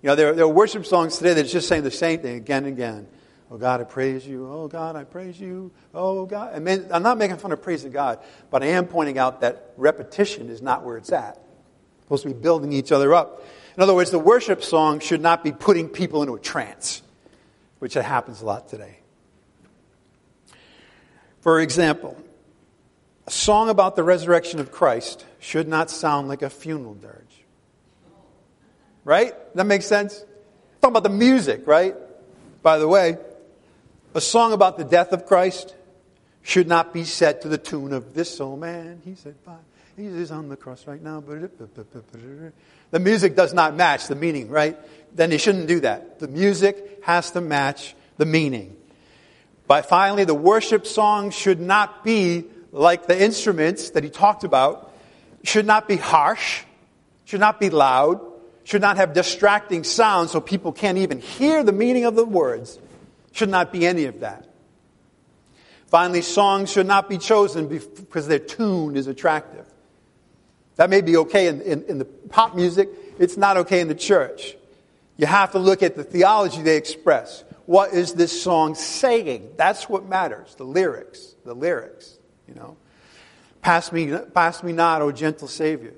You 0.03 0.09
know, 0.09 0.15
there, 0.15 0.33
there 0.35 0.47
are 0.47 0.49
worship 0.49 0.87
songs 0.87 1.19
today 1.19 1.35
that's 1.35 1.53
just 1.53 1.69
saying 1.69 1.85
the 1.85 1.91
same 1.91 2.21
thing 2.21 2.37
again 2.37 2.65
and 2.65 2.73
again. 2.73 3.07
Oh 3.51 3.59
God, 3.59 3.81
I 3.81 3.85
praise 3.85 4.27
you. 4.27 4.51
Oh 4.51 4.69
God, 4.69 4.97
I 4.97 5.05
praise 5.05 5.39
you. 5.39 5.71
Oh 5.93 6.25
God. 6.25 6.55
I 6.55 6.59
mean, 6.59 6.87
I'm 6.91 7.03
not 7.03 7.19
making 7.19 7.37
fun 7.37 7.53
of 7.53 7.63
praising 7.63 7.93
God, 7.93 8.19
but 8.51 8.63
I 8.63 8.67
am 8.67 8.87
pointing 8.87 9.19
out 9.19 9.43
that 9.43 9.75
repetition 9.77 10.49
is 10.49 10.63
not 10.63 10.85
where 10.85 10.97
it's 10.97 11.13
at. 11.13 11.39
Supposed 12.11 12.25
to 12.25 12.31
be 12.31 12.41
building 12.41 12.73
each 12.73 12.91
other 12.91 13.15
up. 13.15 13.47
In 13.77 13.85
other 13.85 13.95
words, 13.95 14.11
the 14.11 14.19
worship 14.19 14.65
song 14.65 14.99
should 14.99 15.21
not 15.21 15.45
be 15.45 15.53
putting 15.53 15.89
people 15.89 16.25
into 16.25 16.35
a 16.35 16.41
trance, 16.41 17.03
which 17.79 17.95
happens 17.95 18.43
a 18.43 18.47
lot 18.47 18.69
today. 18.69 18.99
For 21.41 21.61
example, 21.61 22.21
a 23.29 23.31
song 23.31 23.69
about 23.69 23.95
the 23.95 24.03
resurrection 24.03 24.59
of 24.59 24.73
Christ 24.73 25.25
should 25.39 25.69
not 25.69 25.89
sound 25.89 26.27
like 26.27 26.43
a 26.43 26.51
funeral 26.51 26.95
dirge. 26.95 27.45
Right? 29.05 29.33
That 29.55 29.67
makes 29.67 29.87
sense? 29.87 30.19
Talking 30.83 30.97
about 30.97 31.05
the 31.05 31.17
music, 31.17 31.65
right? 31.65 31.95
By 32.61 32.79
the 32.79 32.89
way, 32.89 33.19
a 34.15 34.21
song 34.21 34.53
about 34.53 34.79
the 34.79 34.85
death 34.85 35.13
of 35.13 35.27
Christ 35.27 35.77
should 36.43 36.67
not 36.67 36.93
be 36.93 37.05
set 37.05 37.43
to 37.43 37.49
the 37.49 37.57
tune 37.57 37.93
of 37.93 38.15
this 38.15 38.41
old 38.41 38.59
man. 38.59 39.01
He 39.05 39.15
said, 39.15 39.37
Bye. 39.45 39.59
He's 40.01 40.31
on 40.31 40.49
the 40.49 40.57
cross 40.57 40.87
right 40.87 41.03
now. 41.03 41.21
The 41.21 42.99
music 42.99 43.37
does 43.37 43.53
not 43.53 43.77
match 43.77 44.07
the 44.07 44.15
meaning, 44.15 44.49
right? 44.49 44.79
Then 45.15 45.31
you 45.31 45.39
shouldn't 45.39 45.69
do 45.69 45.81
that. 45.81 46.21
The 46.21 46.29
music 46.29 47.01
has 47.03 47.33
to 47.33 47.43
match 47.43 47.95
the 48.17 48.25
meaning. 48.25 48.77
But 49.67 49.87
finally, 49.87 50.25
the 50.25 50.35
worship 50.35 50.87
song 50.87 51.31
should 51.31 51.61
not 51.61 52.03
be 52.03 52.47
like 52.73 53.07
the 53.07 53.21
instruments 53.21 53.91
that 53.91 54.03
he 54.03 54.11
talked 54.11 54.45
about, 54.45 54.93
should 55.45 55.67
not 55.67 55.87
be 55.87 55.97
harsh, 55.97 56.63
should 57.27 57.41
not 57.41 57.61
be 57.61 57.69
loud, 57.69 58.21
should 58.65 58.81
not 58.81 58.97
have 58.97 59.13
distracting 59.13 59.85
sounds 59.85 60.31
so 60.31 60.41
people 60.41 60.73
can't 60.73 60.99
even 60.99 61.21
hear 61.21 61.63
the 61.63 61.73
meaning 61.73 62.05
of 62.05 62.15
the 62.17 62.25
words. 62.25 62.79
Should 63.33 63.51
not 63.51 63.71
be 63.71 63.87
any 63.87 64.07
of 64.07 64.21
that. 64.21 64.49
Finally, 65.89 66.23
songs 66.23 66.71
should 66.71 66.87
not 66.87 67.09
be 67.09 67.19
chosen 67.19 67.69
because 67.69 68.27
their 68.29 68.39
tune 68.39 68.97
is 68.97 69.07
attractive. 69.07 69.67
That 70.81 70.89
may 70.89 71.03
be 71.03 71.19
okay 71.19 71.49
in, 71.49 71.61
in, 71.61 71.83
in, 71.89 71.99
the 71.99 72.07
pop 72.07 72.57
music, 72.57 72.89
it's 73.19 73.37
not 73.37 73.59
okay 73.59 73.81
in 73.81 73.89
the 73.89 73.95
church. 73.95 74.57
You 75.19 75.27
have 75.27 75.53
to 75.53 75.59
look 75.59 75.83
at 75.83 75.95
the 75.95 76.03
theology 76.03 76.63
they 76.63 76.79
express. 76.79 77.45
What 77.67 77.93
is 77.93 78.15
this 78.15 78.43
song 78.43 78.75
saying? 78.75 79.51
That's 79.59 79.91
what 79.91 80.09
matters. 80.09 80.55
The 80.55 80.65
lyrics. 80.65 81.35
The 81.45 81.53
lyrics, 81.53 82.19
you 82.49 82.55
know. 82.55 82.79
Pass 83.61 83.93
me, 83.93 84.11
pass 84.33 84.63
me 84.63 84.73
not, 84.73 85.03
O 85.03 85.13
gentle 85.13 85.49
Savior. 85.49 85.93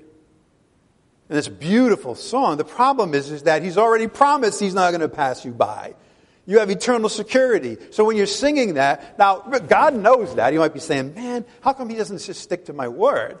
And 1.29 1.37
it's 1.37 1.47
a 1.47 1.51
beautiful 1.51 2.13
song. 2.13 2.57
The 2.57 2.65
problem 2.65 3.13
is, 3.13 3.31
is 3.31 3.43
that 3.43 3.63
he's 3.63 3.77
already 3.77 4.07
promised 4.07 4.59
he's 4.59 4.73
not 4.73 4.89
going 4.89 4.99
to 4.99 5.07
pass 5.07 5.45
you 5.45 5.51
by. 5.51 5.95
You 6.45 6.59
have 6.59 6.69
eternal 6.69 7.07
security. 7.07 7.77
So 7.91 8.03
when 8.03 8.17
you're 8.17 8.25
singing 8.25 8.73
that, 8.73 9.17
now 9.17 9.37
God 9.37 9.95
knows 9.95 10.35
that. 10.35 10.51
You 10.51 10.59
might 10.59 10.73
be 10.73 10.81
saying, 10.81 11.13
man, 11.13 11.45
how 11.61 11.71
come 11.71 11.87
he 11.87 11.95
doesn't 11.95 12.17
just 12.17 12.41
stick 12.41 12.65
to 12.65 12.73
my 12.73 12.89
word? 12.89 13.39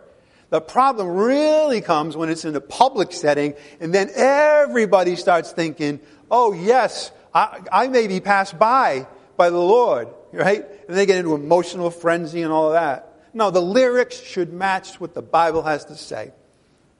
The 0.53 0.61
problem 0.61 1.07
really 1.07 1.81
comes 1.81 2.15
when 2.15 2.29
it's 2.29 2.45
in 2.45 2.55
a 2.55 2.61
public 2.61 3.11
setting 3.11 3.55
and 3.79 3.91
then 3.91 4.11
everybody 4.13 5.15
starts 5.15 5.51
thinking, 5.51 5.99
oh 6.29 6.53
yes, 6.53 7.11
I, 7.33 7.59
I 7.71 7.87
may 7.87 8.05
be 8.05 8.19
passed 8.19 8.59
by 8.59 9.07
by 9.35 9.49
the 9.49 9.57
Lord, 9.57 10.09
right? 10.31 10.63
And 10.87 10.95
they 10.95 11.07
get 11.07 11.17
into 11.17 11.33
emotional 11.33 11.89
frenzy 11.89 12.43
and 12.43 12.53
all 12.53 12.67
of 12.67 12.73
that. 12.73 13.31
No, 13.33 13.49
the 13.49 13.63
lyrics 13.63 14.21
should 14.21 14.53
match 14.53 15.01
what 15.01 15.15
the 15.15 15.23
Bible 15.23 15.63
has 15.63 15.85
to 15.85 15.95
say. 15.95 16.31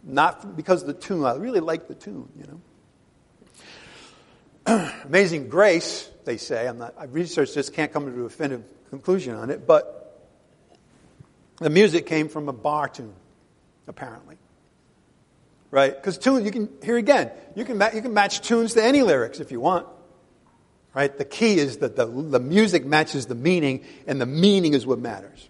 Not 0.01 0.57
because 0.57 0.81
of 0.81 0.87
the 0.87 0.95
tune. 0.95 1.23
I 1.23 1.35
really 1.35 1.59
like 1.59 1.87
the 1.87 1.93
tune, 1.93 2.29
you 2.35 2.59
know. 4.65 4.91
Amazing 5.05 5.49
Grace, 5.49 6.09
they 6.25 6.37
say. 6.37 6.67
I'm 6.67 6.79
not, 6.79 6.95
I've 6.97 7.13
researched 7.13 7.53
this, 7.53 7.69
can't 7.69 7.93
come 7.93 8.11
to 8.11 8.25
a 8.25 8.29
definitive 8.29 8.65
conclusion 8.89 9.35
on 9.35 9.51
it, 9.51 9.67
but 9.67 10.25
the 11.57 11.69
music 11.69 12.07
came 12.07 12.29
from 12.29 12.49
a 12.49 12.53
bar 12.53 12.89
tune, 12.89 13.13
apparently. 13.87 14.37
Right? 15.71 15.95
Because 15.95 16.17
tune, 16.17 16.45
you 16.45 16.51
can, 16.51 16.69
here 16.83 16.97
again, 16.97 17.31
you 17.55 17.65
can, 17.65 17.81
you 17.93 18.01
can 18.01 18.13
match 18.13 18.41
tunes 18.41 18.75
to 18.75 18.83
any 18.83 19.01
lyrics 19.01 19.39
if 19.39 19.51
you 19.51 19.59
want. 19.59 19.87
Right? 20.93 21.17
The 21.17 21.25
key 21.25 21.57
is 21.57 21.77
that 21.77 21.95
the, 21.95 22.05
the 22.05 22.39
music 22.39 22.85
matches 22.85 23.25
the 23.25 23.35
meaning, 23.35 23.83
and 24.05 24.21
the 24.21 24.27
meaning 24.27 24.75
is 24.75 24.85
what 24.85 24.99
matters. 24.99 25.49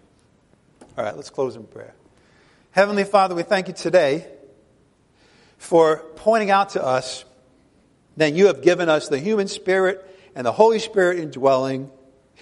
All 0.96 1.04
right, 1.04 1.14
let's 1.14 1.28
close 1.28 1.56
in 1.56 1.64
prayer. 1.64 1.94
Heavenly 2.70 3.04
Father, 3.04 3.34
we 3.34 3.42
thank 3.42 3.68
you 3.68 3.74
today 3.74 4.26
for 5.58 5.98
pointing 6.16 6.50
out 6.50 6.70
to 6.70 6.84
us 6.84 7.24
that 8.16 8.32
you 8.32 8.46
have 8.46 8.62
given 8.62 8.88
us 8.88 9.08
the 9.08 9.18
human 9.18 9.48
spirit 9.48 10.08
and 10.34 10.46
the 10.46 10.52
Holy 10.52 10.78
Spirit 10.78 11.18
indwelling, 11.18 11.90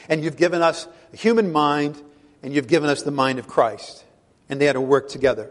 and 0.08 0.22
you've 0.22 0.36
given 0.36 0.62
us 0.62 0.86
a 1.12 1.16
human 1.16 1.50
mind, 1.50 2.00
and 2.42 2.54
you've 2.54 2.68
given 2.68 2.88
us 2.88 3.02
the 3.02 3.10
mind 3.10 3.38
of 3.38 3.46
Christ. 3.46 4.04
And 4.48 4.60
they 4.60 4.66
had 4.66 4.74
to 4.74 4.80
work 4.80 5.08
together. 5.08 5.50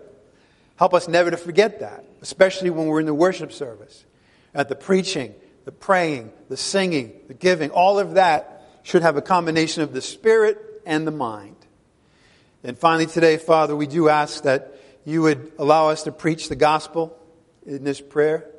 Help 0.82 0.96
us 0.96 1.08
never 1.08 1.30
to 1.30 1.38
forget 1.38 1.82
that, 1.82 2.04
especially 2.24 2.72
when 2.72 2.88
we're 2.88 3.00
in 3.00 3.06
the 3.06 3.14
worship 3.14 3.52
service. 3.52 4.04
At 4.52 4.68
the 4.68 4.76
preaching, 4.76 5.36
the 5.64 5.72
praying, 5.72 6.34
the 6.50 6.58
singing, 6.58 7.14
the 7.28 7.36
giving, 7.36 7.70
all 7.70 8.00
of 8.00 8.16
that 8.16 8.68
should 8.82 9.04
have 9.04 9.16
a 9.16 9.22
combination 9.22 9.84
of 9.84 9.94
the 9.94 10.02
spirit 10.02 10.58
and 10.84 11.06
the 11.06 11.12
mind. 11.12 11.56
And 12.64 12.76
finally, 12.76 13.06
today, 13.06 13.38
Father, 13.38 13.76
we 13.76 13.86
do 13.86 14.10
ask 14.10 14.42
that 14.42 14.76
you 15.06 15.22
would 15.22 15.52
allow 15.60 15.90
us 15.90 16.02
to 16.06 16.12
preach 16.12 16.50
the 16.50 16.56
gospel 16.56 17.16
in 17.64 17.84
this 17.84 18.02
prayer. 18.02 18.50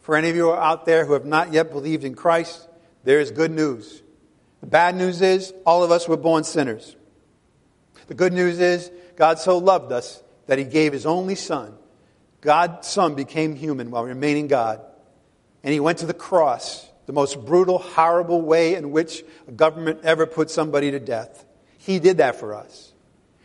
For 0.00 0.16
any 0.16 0.28
of 0.28 0.36
you 0.36 0.52
out 0.52 0.84
there 0.84 1.06
who 1.06 1.14
have 1.14 1.24
not 1.24 1.50
yet 1.50 1.70
believed 1.70 2.04
in 2.04 2.14
Christ, 2.14 2.68
there 3.04 3.20
is 3.20 3.30
good 3.30 3.52
news. 3.52 4.02
The 4.60 4.66
bad 4.66 4.96
news 4.96 5.22
is 5.22 5.54
all 5.64 5.82
of 5.82 5.90
us 5.90 6.06
were 6.06 6.18
born 6.18 6.44
sinners. 6.44 6.94
The 8.08 8.14
good 8.14 8.34
news 8.34 8.60
is 8.60 8.90
God 9.16 9.38
so 9.38 9.56
loved 9.56 9.92
us 9.92 10.22
that 10.52 10.58
he 10.58 10.66
gave 10.66 10.92
his 10.92 11.06
only 11.06 11.34
son. 11.34 11.72
God's 12.42 12.86
son 12.86 13.14
became 13.14 13.56
human 13.56 13.90
while 13.90 14.04
remaining 14.04 14.48
God. 14.48 14.82
And 15.64 15.72
he 15.72 15.80
went 15.80 16.00
to 16.00 16.06
the 16.06 16.12
cross, 16.12 16.86
the 17.06 17.14
most 17.14 17.42
brutal, 17.46 17.78
horrible 17.78 18.42
way 18.42 18.74
in 18.74 18.90
which 18.90 19.24
a 19.48 19.52
government 19.52 20.00
ever 20.02 20.26
put 20.26 20.50
somebody 20.50 20.90
to 20.90 21.00
death. 21.00 21.42
He 21.78 22.00
did 22.00 22.18
that 22.18 22.36
for 22.36 22.52
us. 22.52 22.92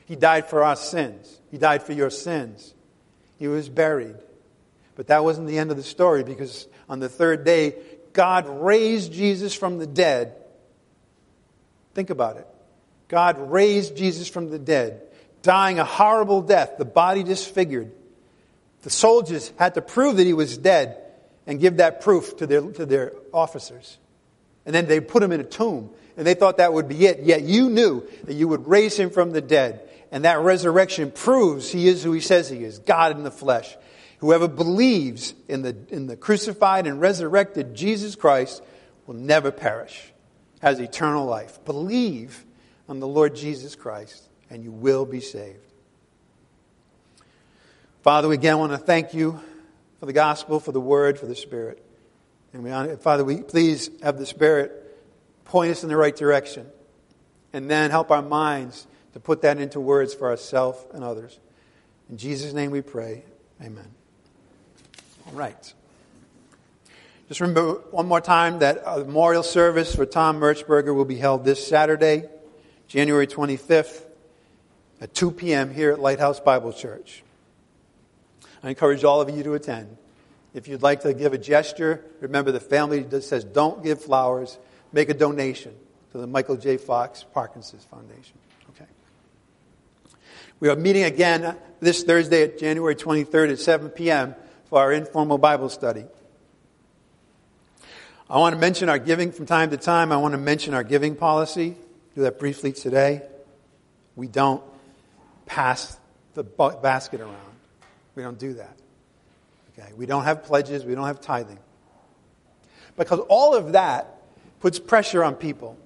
He 0.06 0.18
died 0.18 0.50
for 0.50 0.66
our 0.66 0.76
sins. 0.76 1.40
He 1.50 1.58
died 1.58 1.82
for 1.82 1.94
your 1.94 2.10
sins. 2.10 2.74
He 3.40 3.48
was 3.48 3.70
buried. 3.70 4.18
But 4.96 5.08
that 5.08 5.24
wasn't 5.24 5.48
the 5.48 5.60
end 5.60 5.72
of 5.72 5.78
the 5.78 5.84
story 5.84 6.26
because 6.26 6.68
on 6.90 7.00
the 7.00 7.08
third 7.08 7.46
day, 7.46 7.76
God 8.12 8.50
raised 8.50 9.14
Jesus 9.14 9.54
from 9.54 9.78
the 9.78 9.88
dead. 9.88 10.36
Think 11.94 12.10
about 12.10 12.36
it. 12.36 12.48
God 13.08 13.50
raised 13.50 13.96
Jesus 13.96 14.28
from 14.28 14.50
the 14.50 14.60
dead, 14.60 15.04
dying 15.42 15.80
a 15.80 15.86
horrible 15.86 16.42
death, 16.42 16.78
the 16.78 16.86
body 16.86 17.24
disfigured. 17.24 17.92
The 18.84 18.90
soldiers 18.90 19.52
had 19.58 19.74
to 19.76 19.82
prove 19.82 20.18
that 20.18 20.26
he 20.26 20.34
was 20.34 20.58
dead. 20.58 21.04
and 21.48 21.62
give 21.62 21.78
that 21.78 22.02
proof 22.02 22.36
to 22.38 22.46
their, 22.46 22.62
to 22.62 22.86
their 22.86 23.14
officers. 23.34 23.98
And 24.66 24.76
then 24.76 24.86
they 24.86 25.00
put 25.00 25.24
him 25.24 25.32
in 25.32 25.40
a 25.40 25.46
tomb, 25.46 25.90
and 26.18 26.28
they 26.28 26.34
thought 26.34 26.58
that 26.58 26.74
would 26.74 26.90
be 26.90 27.06
it. 27.06 27.24
Yet 27.24 27.42
you 27.44 27.70
knew 27.70 28.06
that 28.26 28.34
you 28.34 28.50
would 28.50 28.68
raise 28.68 28.98
him 28.98 29.10
from 29.10 29.32
the 29.32 29.42
dead. 29.42 29.90
And 30.12 30.26
that 30.26 30.40
resurrection 30.40 31.12
proves 31.12 31.72
he 31.72 31.88
is 31.88 32.04
who 32.04 32.12
he 32.12 32.20
says 32.20 32.50
he 32.50 32.64
is 32.64 32.80
God 32.80 33.16
in 33.16 33.24
the 33.24 33.32
flesh. 33.32 33.76
Whoever 34.20 34.48
believes 34.48 35.34
in 35.48 35.62
the, 35.62 35.76
in 35.90 36.08
the 36.08 36.18
crucified 36.18 36.86
and 36.86 37.00
resurrected 37.00 37.76
Jesus 37.76 38.16
Christ 38.16 38.62
will 39.06 39.16
never 39.16 39.52
perish, 39.52 40.12
has 40.60 40.80
eternal 40.80 41.26
life. 41.26 41.64
Believe 41.66 42.46
on 42.90 43.00
the 43.00 43.08
Lord 43.08 43.36
Jesus 43.36 43.76
Christ, 43.76 44.27
and 44.50 44.64
you 44.64 44.72
will 44.72 45.06
be 45.06 45.20
saved. 45.20 45.60
Father, 48.04 48.28
we 48.28 48.36
again 48.36 48.58
want 48.58 48.72
to 48.72 48.78
thank 48.78 49.14
you 49.14 49.40
for 50.00 50.06
the 50.06 50.14
gospel, 50.14 50.60
for 50.60 50.72
the 50.72 50.80
word, 50.80 51.20
for 51.20 51.26
the 51.26 51.36
Spirit. 51.36 51.84
And 52.54 52.64
we, 52.64 52.96
Father, 52.96 53.24
we 53.24 53.42
please 53.42 53.90
have 54.02 54.18
the 54.18 54.26
Spirit 54.26 54.72
point 55.46 55.72
us 55.72 55.84
in 55.84 55.90
the 55.90 55.98
right 55.98 56.16
direction, 56.16 56.68
and 57.54 57.70
then 57.70 57.92
help 57.92 58.12
our 58.12 58.22
minds 58.22 58.88
to 59.14 59.20
put 59.20 59.42
that 59.42 59.60
into 59.60 59.80
words 59.80 60.14
for 60.14 60.30
ourselves 60.30 60.80
and 60.94 61.04
others. 61.04 61.40
In 62.10 62.18
Jesus' 62.18 62.54
name 62.54 62.72
we 62.72 62.82
pray. 62.82 63.24
Amen. 63.62 63.90
All 65.28 65.34
right. 65.34 65.74
Just 67.28 67.42
remember 67.42 67.74
one 67.92 68.08
more 68.08 68.22
time 68.22 68.60
that 68.60 68.82
a 68.86 69.00
memorial 69.00 69.44
service 69.44 69.94
for 69.94 70.06
Tom 70.06 70.40
Merchberger 70.40 70.96
will 70.96 71.06
be 71.06 71.18
held 71.18 71.44
this 71.44 71.66
Saturday, 71.66 72.24
January 72.88 73.28
25th 73.28 74.07
at 75.00 75.14
2 75.14 75.32
p.m. 75.32 75.74
here 75.74 75.92
at 75.92 76.00
Lighthouse 76.00 76.40
Bible 76.40 76.74
Church. 76.74 77.24
I 78.64 78.70
encourage 78.70 79.04
all 79.04 79.22
of 79.22 79.30
you 79.30 79.44
to 79.44 79.54
attend. 79.54 79.98
If 80.54 80.68
you'd 80.68 80.82
like 80.82 81.02
to 81.02 81.14
give 81.14 81.34
a 81.34 81.38
gesture, 81.38 82.04
remember 82.20 82.52
the 82.52 82.60
family 82.60 83.06
says 83.22 83.44
don't 83.44 83.84
give 83.84 84.02
flowers, 84.02 84.58
make 84.92 85.10
a 85.10 85.14
donation 85.14 85.76
to 86.12 86.18
the 86.18 86.28
Michael 86.28 86.58
J. 86.58 86.78
Fox 86.78 87.24
Parkinson's 87.34 87.86
Foundation. 87.86 88.38
Okay. 88.72 88.90
We 90.60 90.70
are 90.70 90.76
meeting 90.76 91.04
again 91.04 91.56
this 91.80 92.04
Thursday 92.04 92.44
at 92.44 92.58
January 92.58 92.96
23rd 92.96 93.52
at 93.52 93.60
7 93.60 93.90
p.m. 93.90 94.36
for 94.66 94.80
our 94.80 94.92
informal 94.92 95.38
Bible 95.38 95.70
study. 95.70 96.06
I 98.30 98.40
want 98.40 98.56
to 98.56 98.60
mention 98.60 98.90
our 98.90 99.00
giving 99.00 99.32
from 99.32 99.46
time 99.46 99.70
to 99.70 99.78
time. 99.78 100.12
I 100.12 100.18
want 100.18 100.34
to 100.34 100.38
mention 100.40 100.74
our 100.74 100.84
giving 100.84 101.16
policy. 101.16 101.78
Do 102.16 102.24
that 102.24 102.40
briefly 102.40 102.74
today. 102.74 103.22
We 104.16 104.28
don't 104.28 104.64
pass 105.48 105.98
the 106.36 106.44
basket 106.44 107.22
around. 107.22 107.36
We 108.16 108.24
don't 108.24 108.38
do 108.38 108.54
that. 108.54 108.78
Okay? 109.78 109.92
We 109.96 110.06
don't 110.06 110.24
have 110.24 110.44
pledges. 110.44 110.86
We 110.86 110.94
don't 110.94 111.08
have 111.08 111.22
tithing. 111.22 111.60
Because 112.96 113.20
all 113.30 113.56
of 113.56 113.74
that 113.74 114.22
puts 114.60 114.80
pressure 114.80 115.24
on 115.24 115.36
people 115.36 115.78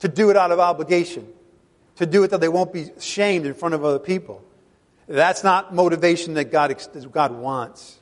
to 0.00 0.08
do 0.08 0.30
it 0.30 0.36
out 0.36 0.50
of 0.50 0.60
obligation, 0.60 1.26
to 1.96 2.06
do 2.06 2.22
it 2.24 2.30
that 2.30 2.40
they 2.40 2.48
won't 2.48 2.72
be 2.72 2.90
shamed 3.00 3.46
in 3.46 3.54
front 3.54 3.74
of 3.74 3.84
other 3.84 3.98
people. 3.98 4.42
That's 5.06 5.44
not 5.44 5.74
motivation 5.74 6.34
that 6.34 6.44
God, 6.44 6.70
that 6.70 7.12
God 7.12 7.32
wants. 7.32 7.98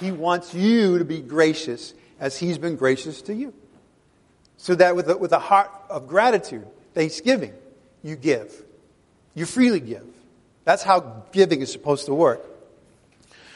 He 0.00 0.10
wants 0.10 0.54
you 0.54 0.98
to 0.98 1.04
be 1.04 1.20
gracious 1.20 1.94
as 2.18 2.36
He's 2.36 2.58
been 2.58 2.76
gracious 2.76 3.22
to 3.22 3.34
you. 3.34 3.54
So 4.56 4.74
that 4.74 4.94
with 4.96 5.08
a, 5.08 5.16
with 5.16 5.32
a 5.32 5.38
heart 5.38 5.70
of 5.88 6.06
gratitude, 6.06 6.66
thanksgiving, 6.94 7.54
you 8.02 8.16
give. 8.16 8.64
You 9.34 9.46
freely 9.46 9.80
give. 9.80 10.04
That's 10.64 10.82
how 10.82 11.24
giving 11.32 11.60
is 11.60 11.72
supposed 11.72 12.06
to 12.06 12.14
work. 12.14 12.44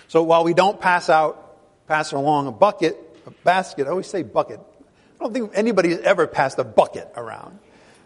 So 0.08 0.22
while 0.22 0.44
we 0.44 0.54
don't 0.54 0.80
pass 0.80 1.08
out, 1.10 1.86
pass 1.86 2.12
along 2.12 2.46
a 2.46 2.52
bucket, 2.52 2.96
a 3.26 3.30
basket, 3.30 3.86
I 3.86 3.90
always 3.90 4.06
say 4.06 4.22
bucket. 4.22 4.60
I 4.60 5.24
don't 5.24 5.32
think 5.32 5.52
anybody 5.54 5.90
has 5.90 6.00
ever 6.00 6.26
passed 6.26 6.58
a 6.58 6.64
bucket 6.64 7.10
around. 7.16 7.58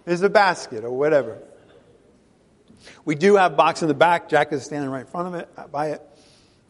It's 0.06 0.22
a 0.22 0.30
basket 0.30 0.84
or 0.84 0.90
whatever. 0.90 1.38
We 3.04 3.14
do 3.14 3.36
have 3.36 3.56
box 3.56 3.82
in 3.82 3.88
the 3.88 3.94
back. 3.94 4.28
Jack 4.28 4.52
is 4.52 4.64
standing 4.64 4.90
right 4.90 5.00
in 5.00 5.06
front 5.06 5.28
of 5.28 5.34
it, 5.34 5.48
uh, 5.56 5.66
by 5.66 5.90
it. 5.90 6.02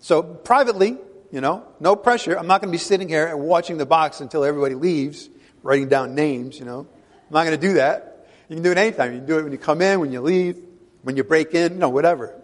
So 0.00 0.22
privately, 0.22 0.96
you 1.30 1.40
know, 1.40 1.66
no 1.80 1.96
pressure. 1.96 2.38
I'm 2.38 2.46
not 2.46 2.60
going 2.60 2.72
to 2.72 2.72
be 2.72 2.78
sitting 2.82 3.08
here 3.08 3.26
and 3.26 3.40
watching 3.40 3.78
the 3.78 3.86
box 3.86 4.20
until 4.20 4.44
everybody 4.44 4.74
leaves, 4.74 5.28
writing 5.62 5.88
down 5.88 6.14
names, 6.14 6.58
you 6.58 6.64
know. 6.64 6.80
I'm 6.80 7.32
not 7.32 7.44
going 7.44 7.60
to 7.60 7.66
do 7.66 7.74
that. 7.74 8.28
You 8.48 8.56
can 8.56 8.62
do 8.62 8.70
it 8.70 8.78
anytime. 8.78 9.12
You 9.12 9.18
can 9.18 9.26
do 9.26 9.38
it 9.38 9.42
when 9.42 9.52
you 9.52 9.58
come 9.58 9.82
in, 9.82 10.00
when 10.00 10.12
you 10.12 10.20
leave, 10.20 10.56
when 11.02 11.16
you 11.16 11.24
break 11.24 11.54
in, 11.54 11.78
know, 11.78 11.88
whatever. 11.88 12.34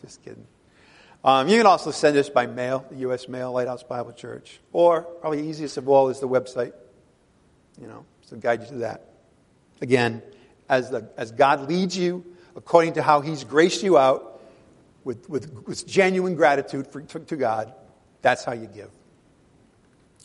Just 0.00 0.22
kidding. 0.24 0.46
Um, 1.24 1.48
you 1.48 1.56
can 1.56 1.66
also 1.66 1.90
send 1.90 2.16
us 2.16 2.28
by 2.28 2.46
mail, 2.46 2.84
the 2.90 2.98
U.S. 2.98 3.28
Mail, 3.28 3.52
Lighthouse 3.52 3.82
Bible 3.82 4.12
Church. 4.12 4.60
Or, 4.72 5.02
probably 5.02 5.48
easiest 5.48 5.78
of 5.78 5.88
all 5.88 6.10
is 6.10 6.20
the 6.20 6.28
website. 6.28 6.74
You 7.80 7.86
know, 7.86 8.04
so 8.22 8.36
guide 8.36 8.60
you 8.60 8.68
to 8.68 8.74
that. 8.76 9.08
Again, 9.80 10.22
as, 10.68 10.90
the, 10.90 11.08
as 11.16 11.32
God 11.32 11.68
leads 11.68 11.96
you, 11.96 12.24
according 12.56 12.94
to 12.94 13.02
how 13.02 13.20
He's 13.22 13.42
graced 13.42 13.82
you 13.82 13.96
out, 13.96 14.34
with, 15.04 15.28
with, 15.28 15.66
with 15.66 15.86
genuine 15.86 16.34
gratitude 16.34 16.86
for, 16.86 17.02
to, 17.02 17.20
to 17.20 17.36
God, 17.36 17.72
that's 18.22 18.44
how 18.44 18.52
you 18.52 18.66
give. 18.66 18.90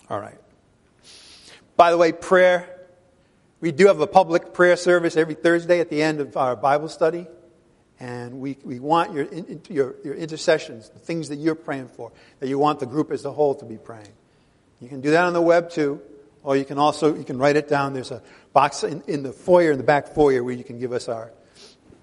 All 0.09 0.19
right. 0.19 0.39
By 1.75 1.91
the 1.91 1.97
way, 1.97 2.11
prayer. 2.11 2.75
We 3.61 3.71
do 3.71 3.87
have 3.87 3.99
a 3.99 4.07
public 4.07 4.53
prayer 4.53 4.77
service 4.77 5.17
every 5.17 5.33
Thursday 5.35 5.81
at 5.81 5.89
the 5.89 6.01
end 6.01 6.21
of 6.21 6.37
our 6.37 6.55
Bible 6.55 6.87
study. 6.87 7.27
And 7.99 8.39
we, 8.39 8.57
we 8.63 8.79
want 8.79 9.13
your, 9.13 9.27
your, 9.69 9.95
your 10.03 10.15
intercessions, 10.15 10.89
the 10.89 10.99
things 10.99 11.29
that 11.29 11.35
you're 11.35 11.55
praying 11.55 11.89
for, 11.89 12.11
that 12.39 12.47
you 12.47 12.57
want 12.57 12.79
the 12.79 12.85
group 12.85 13.11
as 13.11 13.25
a 13.25 13.31
whole 13.31 13.55
to 13.55 13.65
be 13.65 13.77
praying. 13.77 14.13
You 14.79 14.87
can 14.87 15.01
do 15.01 15.11
that 15.11 15.25
on 15.25 15.33
the 15.33 15.41
web 15.41 15.69
too, 15.69 16.01
or 16.41 16.55
you 16.55 16.63
can 16.63 16.77
also, 16.77 17.13
you 17.13 17.25
can 17.25 17.37
write 17.37 17.57
it 17.57 17.67
down. 17.67 17.93
There's 17.93 18.11
a 18.11 18.23
box 18.53 18.83
in, 18.85 19.03
in 19.07 19.23
the 19.23 19.33
foyer, 19.33 19.71
in 19.71 19.77
the 19.77 19.83
back 19.83 20.15
foyer, 20.15 20.43
where 20.43 20.53
you 20.53 20.63
can 20.63 20.79
give 20.79 20.93
us 20.93 21.09
our, 21.09 21.31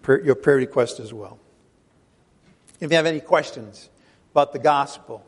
your 0.06 0.34
prayer 0.34 0.56
request 0.56 1.00
as 1.00 1.14
well. 1.14 1.38
If 2.78 2.90
you 2.90 2.96
have 2.96 3.06
any 3.06 3.20
questions 3.20 3.88
about 4.32 4.52
the 4.52 4.58
gospel, 4.58 5.24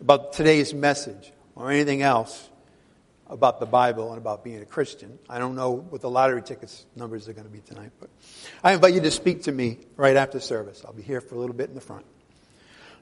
about 0.00 0.32
today's 0.32 0.72
message 0.72 1.32
or 1.56 1.72
anything 1.72 2.02
else 2.02 2.48
about 3.28 3.60
the 3.60 3.66
Bible 3.66 4.10
and 4.10 4.18
about 4.18 4.44
being 4.44 4.60
a 4.60 4.64
Christian. 4.64 5.18
I 5.28 5.38
don't 5.38 5.54
know 5.54 5.72
what 5.72 6.00
the 6.00 6.10
lottery 6.10 6.42
tickets 6.42 6.86
numbers 6.94 7.28
are 7.28 7.32
going 7.32 7.46
to 7.46 7.52
be 7.52 7.60
tonight, 7.60 7.92
but 8.00 8.10
I 8.62 8.72
invite 8.72 8.94
you 8.94 9.00
to 9.00 9.10
speak 9.10 9.44
to 9.44 9.52
me 9.52 9.78
right 9.96 10.16
after 10.16 10.40
service. 10.40 10.82
I'll 10.84 10.92
be 10.92 11.02
here 11.02 11.20
for 11.20 11.34
a 11.34 11.38
little 11.38 11.54
bit 11.54 11.68
in 11.68 11.74
the 11.74 11.80
front. 11.80 12.06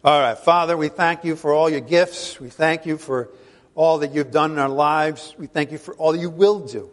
All 0.05 0.21
right, 0.21 0.37
Father, 0.37 0.77
we 0.77 0.89
thank 0.89 1.25
you 1.25 1.37
for 1.37 1.53
all 1.53 1.71
your 1.71 1.81
gifts. 1.81 2.41
We 2.41 2.51
thank 2.51 2.87
you 2.87 2.99
for 2.99 3.31
all 3.75 3.99
that 3.99 4.15
you've 4.15 4.31
done 4.31 4.53
in 4.53 4.59
our 4.59 4.69
lives. 4.69 5.35
We 5.39 5.47
thank 5.47 5.73
you 5.73 5.79
for 5.79 5.95
all 5.95 6.13
that 6.13 6.19
you 6.19 6.31
will 6.31 6.61
do. 6.61 6.91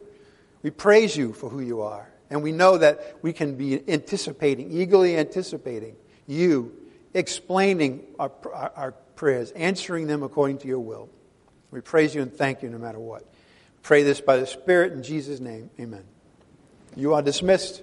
We 0.63 0.69
praise 0.69 1.15
you 1.15 1.33
for 1.33 1.49
who 1.49 1.61
you 1.61 1.81
are. 1.81 2.09
And 2.29 2.41
we 2.43 2.51
know 2.51 2.77
that 2.77 3.17
we 3.21 3.33
can 3.33 3.55
be 3.55 3.81
anticipating, 3.89 4.71
eagerly 4.71 5.17
anticipating 5.17 5.95
you 6.27 6.77
explaining 7.13 8.03
our, 8.19 8.31
our, 8.53 8.71
our 8.75 8.91
prayers, 9.15 9.51
answering 9.51 10.07
them 10.07 10.23
according 10.23 10.59
to 10.59 10.67
your 10.67 10.79
will. 10.79 11.09
We 11.71 11.81
praise 11.81 12.13
you 12.13 12.21
and 12.21 12.33
thank 12.33 12.61
you 12.61 12.69
no 12.69 12.77
matter 12.77 12.99
what. 12.99 13.25
Pray 13.81 14.03
this 14.03 14.21
by 14.21 14.37
the 14.37 14.45
Spirit 14.45 14.93
in 14.93 15.03
Jesus' 15.03 15.39
name. 15.39 15.69
Amen. 15.79 16.03
You 16.95 17.13
are 17.13 17.21
dismissed. 17.21 17.81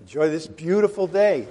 Enjoy 0.00 0.30
this 0.30 0.46
beautiful 0.46 1.06
day. 1.06 1.48